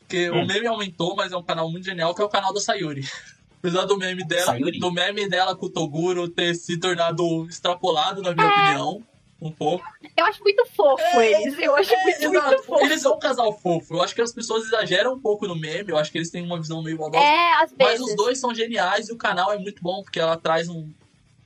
[0.00, 0.42] Porque Hum.
[0.42, 3.06] o meme aumentou, mas é um canal muito genial, que é o canal da Sayuri.
[3.60, 4.78] Apesar do meme dela, Sayuri?
[4.78, 9.02] do meme dela com o Toguro ter se tornado extrapolado, na minha opinião,
[9.40, 9.84] um pouco.
[10.16, 11.58] Eu acho muito fofo É, eles.
[11.58, 12.62] Eu acho muito, muito Exato.
[12.64, 12.84] fofo.
[12.84, 13.94] Eles são um casal fofo.
[13.94, 16.44] Eu acho que as pessoas exageram um pouco no meme, eu acho que eles têm
[16.44, 17.24] uma visão meio maldosa.
[17.24, 18.06] É, às Mas vezes.
[18.06, 20.90] os dois são geniais e o canal é muito bom, porque ela traz um-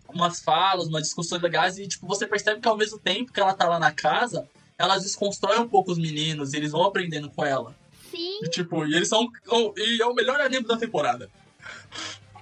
[0.08, 3.54] umas falas, umas discussões legais e, tipo, você percebe que ao mesmo tempo que ela
[3.54, 4.48] tá lá na casa,
[4.78, 7.74] elas desconstroem um pouco os meninos e eles vão aprendendo com ela.
[8.10, 8.40] Sim.
[8.42, 9.26] E, tipo, e eles são.
[9.48, 11.30] oh, E é o melhor anime da temporada.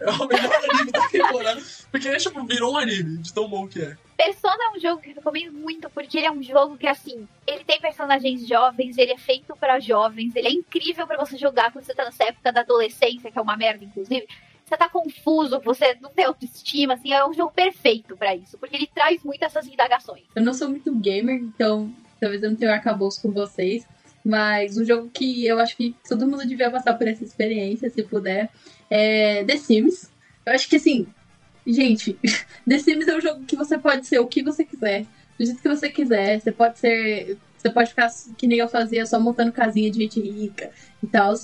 [0.01, 1.63] É o melhor anime da temporada.
[1.93, 3.97] Porque, tipo, virou um anime de tão bom que é.
[4.23, 7.27] Persona é um jogo que eu recomendo muito, porque ele é um jogo que, assim,
[7.47, 11.73] ele tem personagens jovens, ele é feito pra jovens, ele é incrível pra você jogar
[11.73, 14.29] quando você tá nessa época da adolescência, que é uma merda, inclusive.
[14.63, 18.77] Você tá confuso, você não tem autoestima, assim, é um jogo perfeito pra isso, porque
[18.77, 20.25] ele traz muito essas indagações.
[20.37, 21.91] Eu não sou muito gamer, então
[22.21, 23.87] talvez eu não tenha arcabouço com vocês.
[24.23, 28.03] Mas um jogo que eu acho que todo mundo devia passar por essa experiência, se
[28.03, 28.51] puder,
[28.91, 30.13] é The Sims.
[30.45, 31.07] Eu acho que assim,
[31.67, 32.19] gente,
[32.69, 35.07] The Sims é um jogo que você pode ser o que você quiser,
[35.39, 36.41] do jeito que você quiser.
[36.41, 37.39] Você pode ser.
[37.57, 40.71] Você pode ficar que nem eu fazia, só montando casinha de gente rica
[41.03, 41.35] e tal.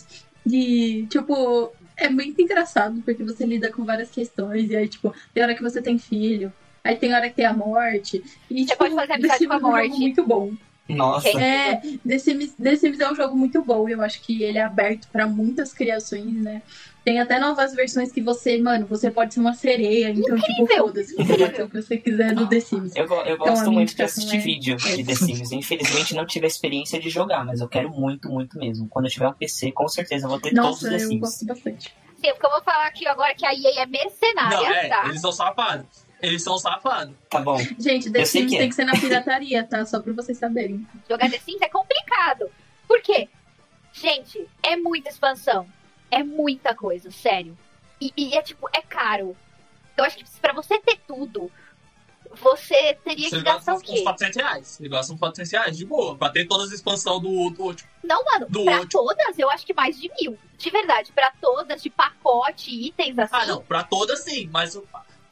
[0.47, 5.43] E, tipo, é muito engraçado, porque você lida com várias questões, e aí, tipo, tem
[5.43, 6.53] hora que você tem filho,
[6.85, 8.23] aí tem hora que tem a morte.
[8.51, 10.01] E, Você tipo, pode fazer The amizade Sims com a é um jogo morte.
[10.01, 10.53] muito bom.
[10.89, 11.29] Nossa.
[11.29, 13.89] É, The Sims, The Sims é um jogo muito bom.
[13.89, 16.63] Eu acho que ele é aberto pra muitas criações, né?
[17.07, 20.87] Tem até novas versões que você, mano, você pode ser uma sereia, então, tipo, Incrível!
[20.89, 22.97] foda-se, você pode ser o que você quiser do The Sims.
[22.97, 25.15] Eu, eu Então, gosto minha muito de assistir é- vídeo de The.
[25.15, 25.53] Sims.
[25.53, 28.89] Infelizmente não tive a experiência de jogar, mas eu quero muito, muito mesmo.
[28.89, 31.09] Quando eu tiver um PC, com certeza eu vou ter todos Nossa, os The eu
[31.09, 31.21] Sims.
[31.21, 31.95] gosto bastante.
[32.21, 35.05] Sim, porque eu vou falar aqui agora que a EA é mercenária, Não, é, tá?
[35.09, 35.87] eles são safados.
[36.21, 37.15] Eles são safados.
[37.31, 37.59] Tá bom.
[37.79, 38.59] Gente, The Eu Sims que é.
[38.59, 39.87] tem que ser na pirataria, tá?
[39.87, 40.85] Só pra vocês saberem.
[41.09, 42.51] Jogar The Sims é complicado.
[42.89, 43.29] Por quê?
[43.93, 45.67] Gente, é muita expansão.
[46.11, 47.57] É muita coisa, sério.
[48.01, 49.37] E, e é tipo, é caro.
[49.97, 51.51] Eu acho que pra você ter tudo,
[52.41, 54.03] você teria Você que gastar gasta o uns quê?
[54.03, 54.81] 400 reais.
[54.81, 56.17] Eles gastam uns 400 reais, de boa.
[56.17, 57.89] Pra ter todas as expansões do, do último.
[58.05, 58.91] Não, mano, Do pra último.
[58.91, 60.37] todas eu acho que mais de mil.
[60.59, 63.35] De verdade, pra todas, de pacote, itens assim.
[63.37, 63.63] Ah, não.
[63.63, 64.79] Pra todas sim, mas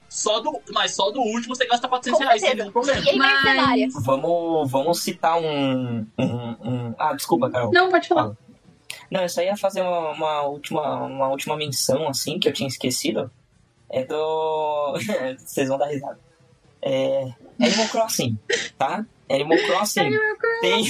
[0.09, 3.01] só do, mas só do último você gasta 400 Com reais sem nenhum problema.
[3.06, 3.88] EA mercenária.
[3.92, 4.05] Mas.
[4.05, 6.24] Vamos, vamos citar um, um,
[6.62, 7.70] um- Ah, desculpa, Carol.
[7.72, 8.32] Não, pode falar.
[9.15, 12.66] Não, eu só ia fazer uma, uma última, uma última menção, assim, que eu tinha
[12.66, 13.31] esquecido.
[13.89, 14.99] É do.
[15.39, 16.19] Vocês vão dar risada.
[16.82, 17.32] É.
[17.61, 18.36] Animal Crossing,
[18.77, 19.07] tá?
[19.31, 20.11] Animal Crossing
[20.61, 20.85] tem.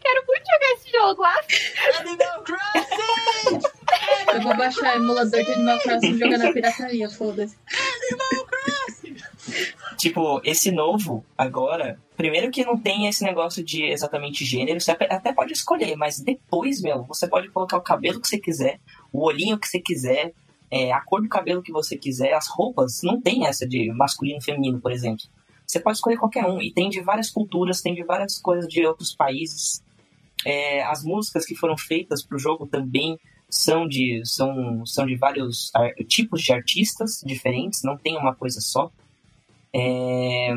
[0.00, 1.24] Quero muito jogar esse jogo.
[1.24, 1.40] Ah,
[1.98, 3.60] Animal Crossing!
[4.32, 7.58] Eu vou baixar emulador de Animal Crossing e jogar na pirataria, foda-se.
[10.06, 15.32] Tipo, esse novo, agora, primeiro que não tem esse negócio de exatamente gênero, você até
[15.32, 18.78] pode escolher, mas depois, meu, você pode colocar o cabelo que você quiser,
[19.12, 20.32] o olhinho que você quiser,
[20.70, 24.38] é, a cor do cabelo que você quiser, as roupas, não tem essa de masculino
[24.38, 25.24] e feminino, por exemplo.
[25.66, 28.86] Você pode escolher qualquer um, e tem de várias culturas, tem de várias coisas de
[28.86, 29.82] outros países.
[30.44, 33.18] É, as músicas que foram feitas pro jogo também
[33.50, 35.72] são de, são, são de vários
[36.06, 38.88] tipos de artistas diferentes, não tem uma coisa só.
[39.74, 40.54] É,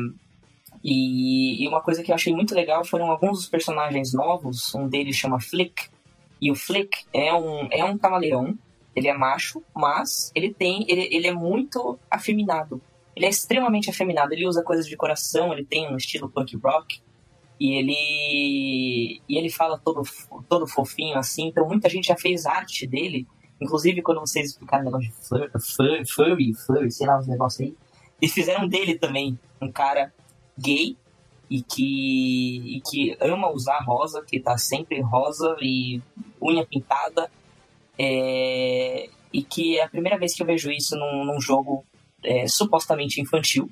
[0.82, 4.74] e, e uma coisa que eu achei muito legal foram alguns dos personagens novos.
[4.74, 5.88] Um deles chama Flick.
[6.40, 8.58] E o Flick é um, é um camaleão.
[8.96, 10.84] Ele é macho, mas ele tem.
[10.88, 12.80] Ele, ele é muito afeminado.
[13.14, 14.32] Ele é extremamente afeminado.
[14.32, 17.00] Ele usa coisas de coração, ele tem um estilo punk rock.
[17.58, 19.22] E ele.
[19.28, 20.02] E ele fala todo,
[20.48, 21.48] todo fofinho assim.
[21.48, 23.26] Então muita gente já fez arte dele.
[23.60, 27.76] Inclusive quando vocês explicaram o negócio de flur, furry, flurry, sei lá, uns negócios aí.
[28.20, 30.12] Eles fizeram dele também um cara
[30.58, 30.96] gay
[31.48, 36.00] e que, e que ama usar rosa, que tá sempre rosa e
[36.40, 37.30] unha pintada.
[37.98, 41.84] É, e que é a primeira vez que eu vejo isso num, num jogo
[42.24, 43.70] é, supostamente infantil,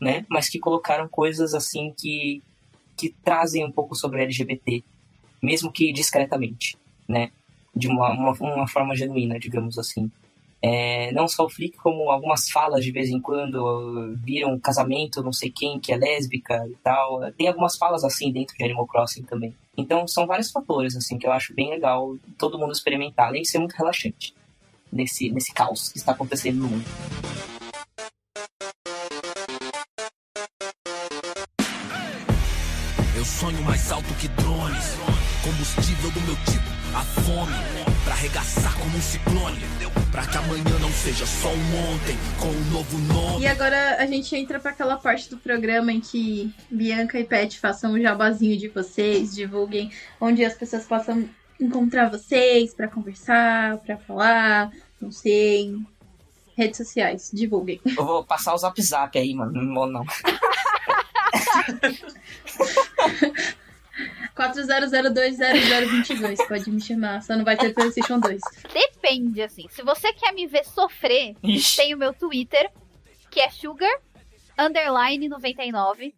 [0.00, 0.24] né?
[0.28, 2.42] Mas que colocaram coisas assim que,
[2.96, 4.84] que trazem um pouco sobre LGBT,
[5.42, 6.76] mesmo que discretamente,
[7.08, 7.32] né?
[7.74, 10.10] de uma, uma, uma forma genuína, digamos assim.
[10.62, 15.32] É, não só o Flick, como algumas falas de vez em quando viram casamento, não
[15.32, 17.20] sei quem, que é lésbica e tal.
[17.32, 19.54] Tem algumas falas assim dentro de Animal Crossing também.
[19.76, 23.48] Então são vários fatores assim que eu acho bem legal todo mundo experimentar, além de
[23.48, 24.34] ser muito relaxante
[24.92, 26.84] nesse, nesse caos que está acontecendo no mundo.
[33.16, 34.96] Eu sonho mais alto que drones.
[35.42, 37.99] Combustível do meu tipo, a fome.
[38.10, 39.60] Pra arregaçar como um ciclone.
[40.10, 43.44] Pra que amanhã não seja só um ontem, com um novo nome.
[43.44, 47.60] E agora a gente entra pra aquela parte do programa em que Bianca e Pet
[47.60, 51.30] façam o jabazinho de vocês, divulguem onde as pessoas possam
[51.60, 55.76] encontrar vocês pra conversar, pra falar, não sei.
[56.56, 57.80] Redes sociais, divulguem.
[57.86, 59.52] Eu vou passar o zap zap aí, mano.
[59.52, 60.04] Não vou não.
[64.40, 66.48] 400200022.
[66.48, 68.40] Pode me chamar, só não vai ter PlayStation 2.
[68.72, 69.66] Depende, assim.
[69.70, 71.76] Se você quer me ver sofrer, Ixi.
[71.76, 72.70] tem o meu Twitter,
[73.30, 73.92] que é sugar
[74.58, 76.14] underline 99.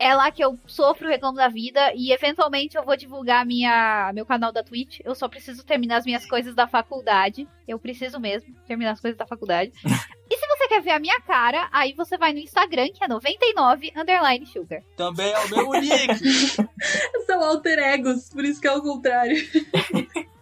[0.00, 4.24] É lá que eu sofro, reclamo da vida e eventualmente eu vou divulgar minha, meu
[4.24, 5.00] canal da Twitch.
[5.04, 7.48] Eu só preciso terminar as minhas coisas da faculdade.
[7.66, 9.72] Eu preciso mesmo terminar as coisas da faculdade.
[10.30, 13.08] e se você quer ver a minha cara, aí você vai no Instagram, que é
[13.08, 14.82] 99 underline sugar.
[14.96, 16.14] Também é o meu nick.
[17.26, 19.36] São alter egos, por isso que é o contrário.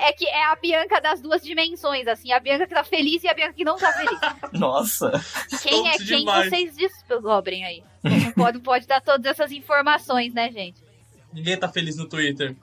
[0.00, 3.28] É que é a Bianca das duas dimensões, assim, a Bianca que tá feliz e
[3.28, 4.18] a Bianca que não tá feliz.
[4.52, 5.10] Nossa.
[5.62, 6.48] Quem é quem demais.
[6.48, 7.82] vocês descobrem aí?
[8.02, 10.82] Não pode, não pode dar todas essas informações, né, gente?
[11.32, 12.56] Ninguém tá feliz no Twitter.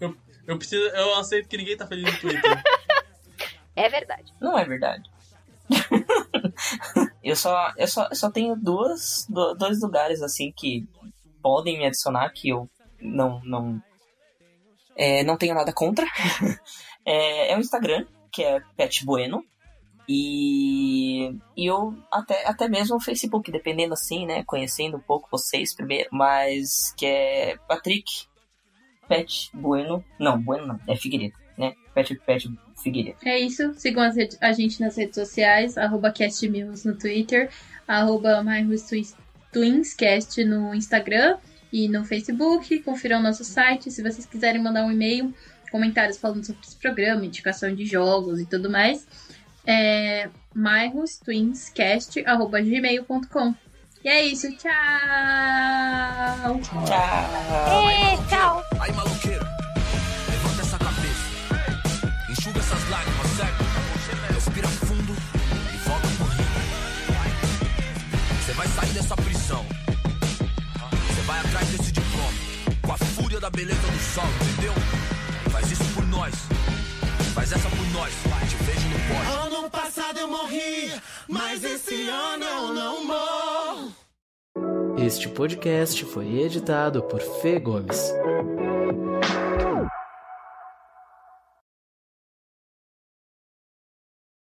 [0.00, 0.16] Eu,
[0.46, 2.62] eu, preciso, eu aceito que ninguém tá feliz no Twitter.
[3.78, 4.32] É verdade.
[4.40, 5.02] Não é verdade.
[7.22, 10.88] eu, só, eu, só, eu só tenho duas, do- dois lugares assim que
[11.42, 12.68] podem me adicionar que eu
[13.00, 13.82] não não
[14.96, 16.06] é, não tenho nada contra.
[17.04, 19.44] é, é o Instagram, que é Pet Bueno.
[20.08, 24.44] E, e eu até, até mesmo o Facebook, dependendo assim, né?
[24.44, 28.04] Conhecendo um pouco vocês primeiro, mas que é Patrick
[29.08, 30.04] Pet Bueno.
[30.18, 31.74] Não, Bueno não, é Figueiredo, né?
[31.92, 32.48] Pet Pet
[32.80, 33.18] Figueiredo.
[33.24, 33.74] É isso.
[33.74, 37.50] Sigam as rede- a gente nas redes sociais, arroba castmills no Twitter,
[37.88, 41.36] arroba mytwinscast no Instagram
[41.72, 42.80] e no Facebook.
[42.80, 43.90] Confiram nosso site.
[43.90, 45.34] Se vocês quiserem mandar um e-mail,
[45.70, 49.06] comentários falando sobre esse programa, indicação de jogos e tudo mais,
[49.66, 53.54] é myrostwinscast.gmail.com.
[54.04, 54.48] E é isso.
[54.56, 54.70] Tchau!
[56.62, 57.90] Tchau!
[57.90, 58.62] Ê, tchau!
[58.80, 59.44] Aí, maloqueiro,
[60.30, 61.26] levanta essa cabeça.
[62.30, 63.64] Enxuga essas lágrimas, certo?
[64.32, 65.12] Respira fundo
[65.74, 66.06] e volta.
[68.40, 69.66] Você vai sair dessa prisão.
[73.36, 74.72] Com a fúria da beleza do sol, entendeu?
[75.50, 76.34] Faz isso por nós.
[77.34, 78.12] Faz essa por nós.
[78.48, 79.58] Te vejo no pódio.
[79.58, 80.92] Ano passado eu morri,
[81.28, 83.92] mas esse ano eu não morro.
[84.98, 88.10] Este podcast foi editado por Fê Gomes.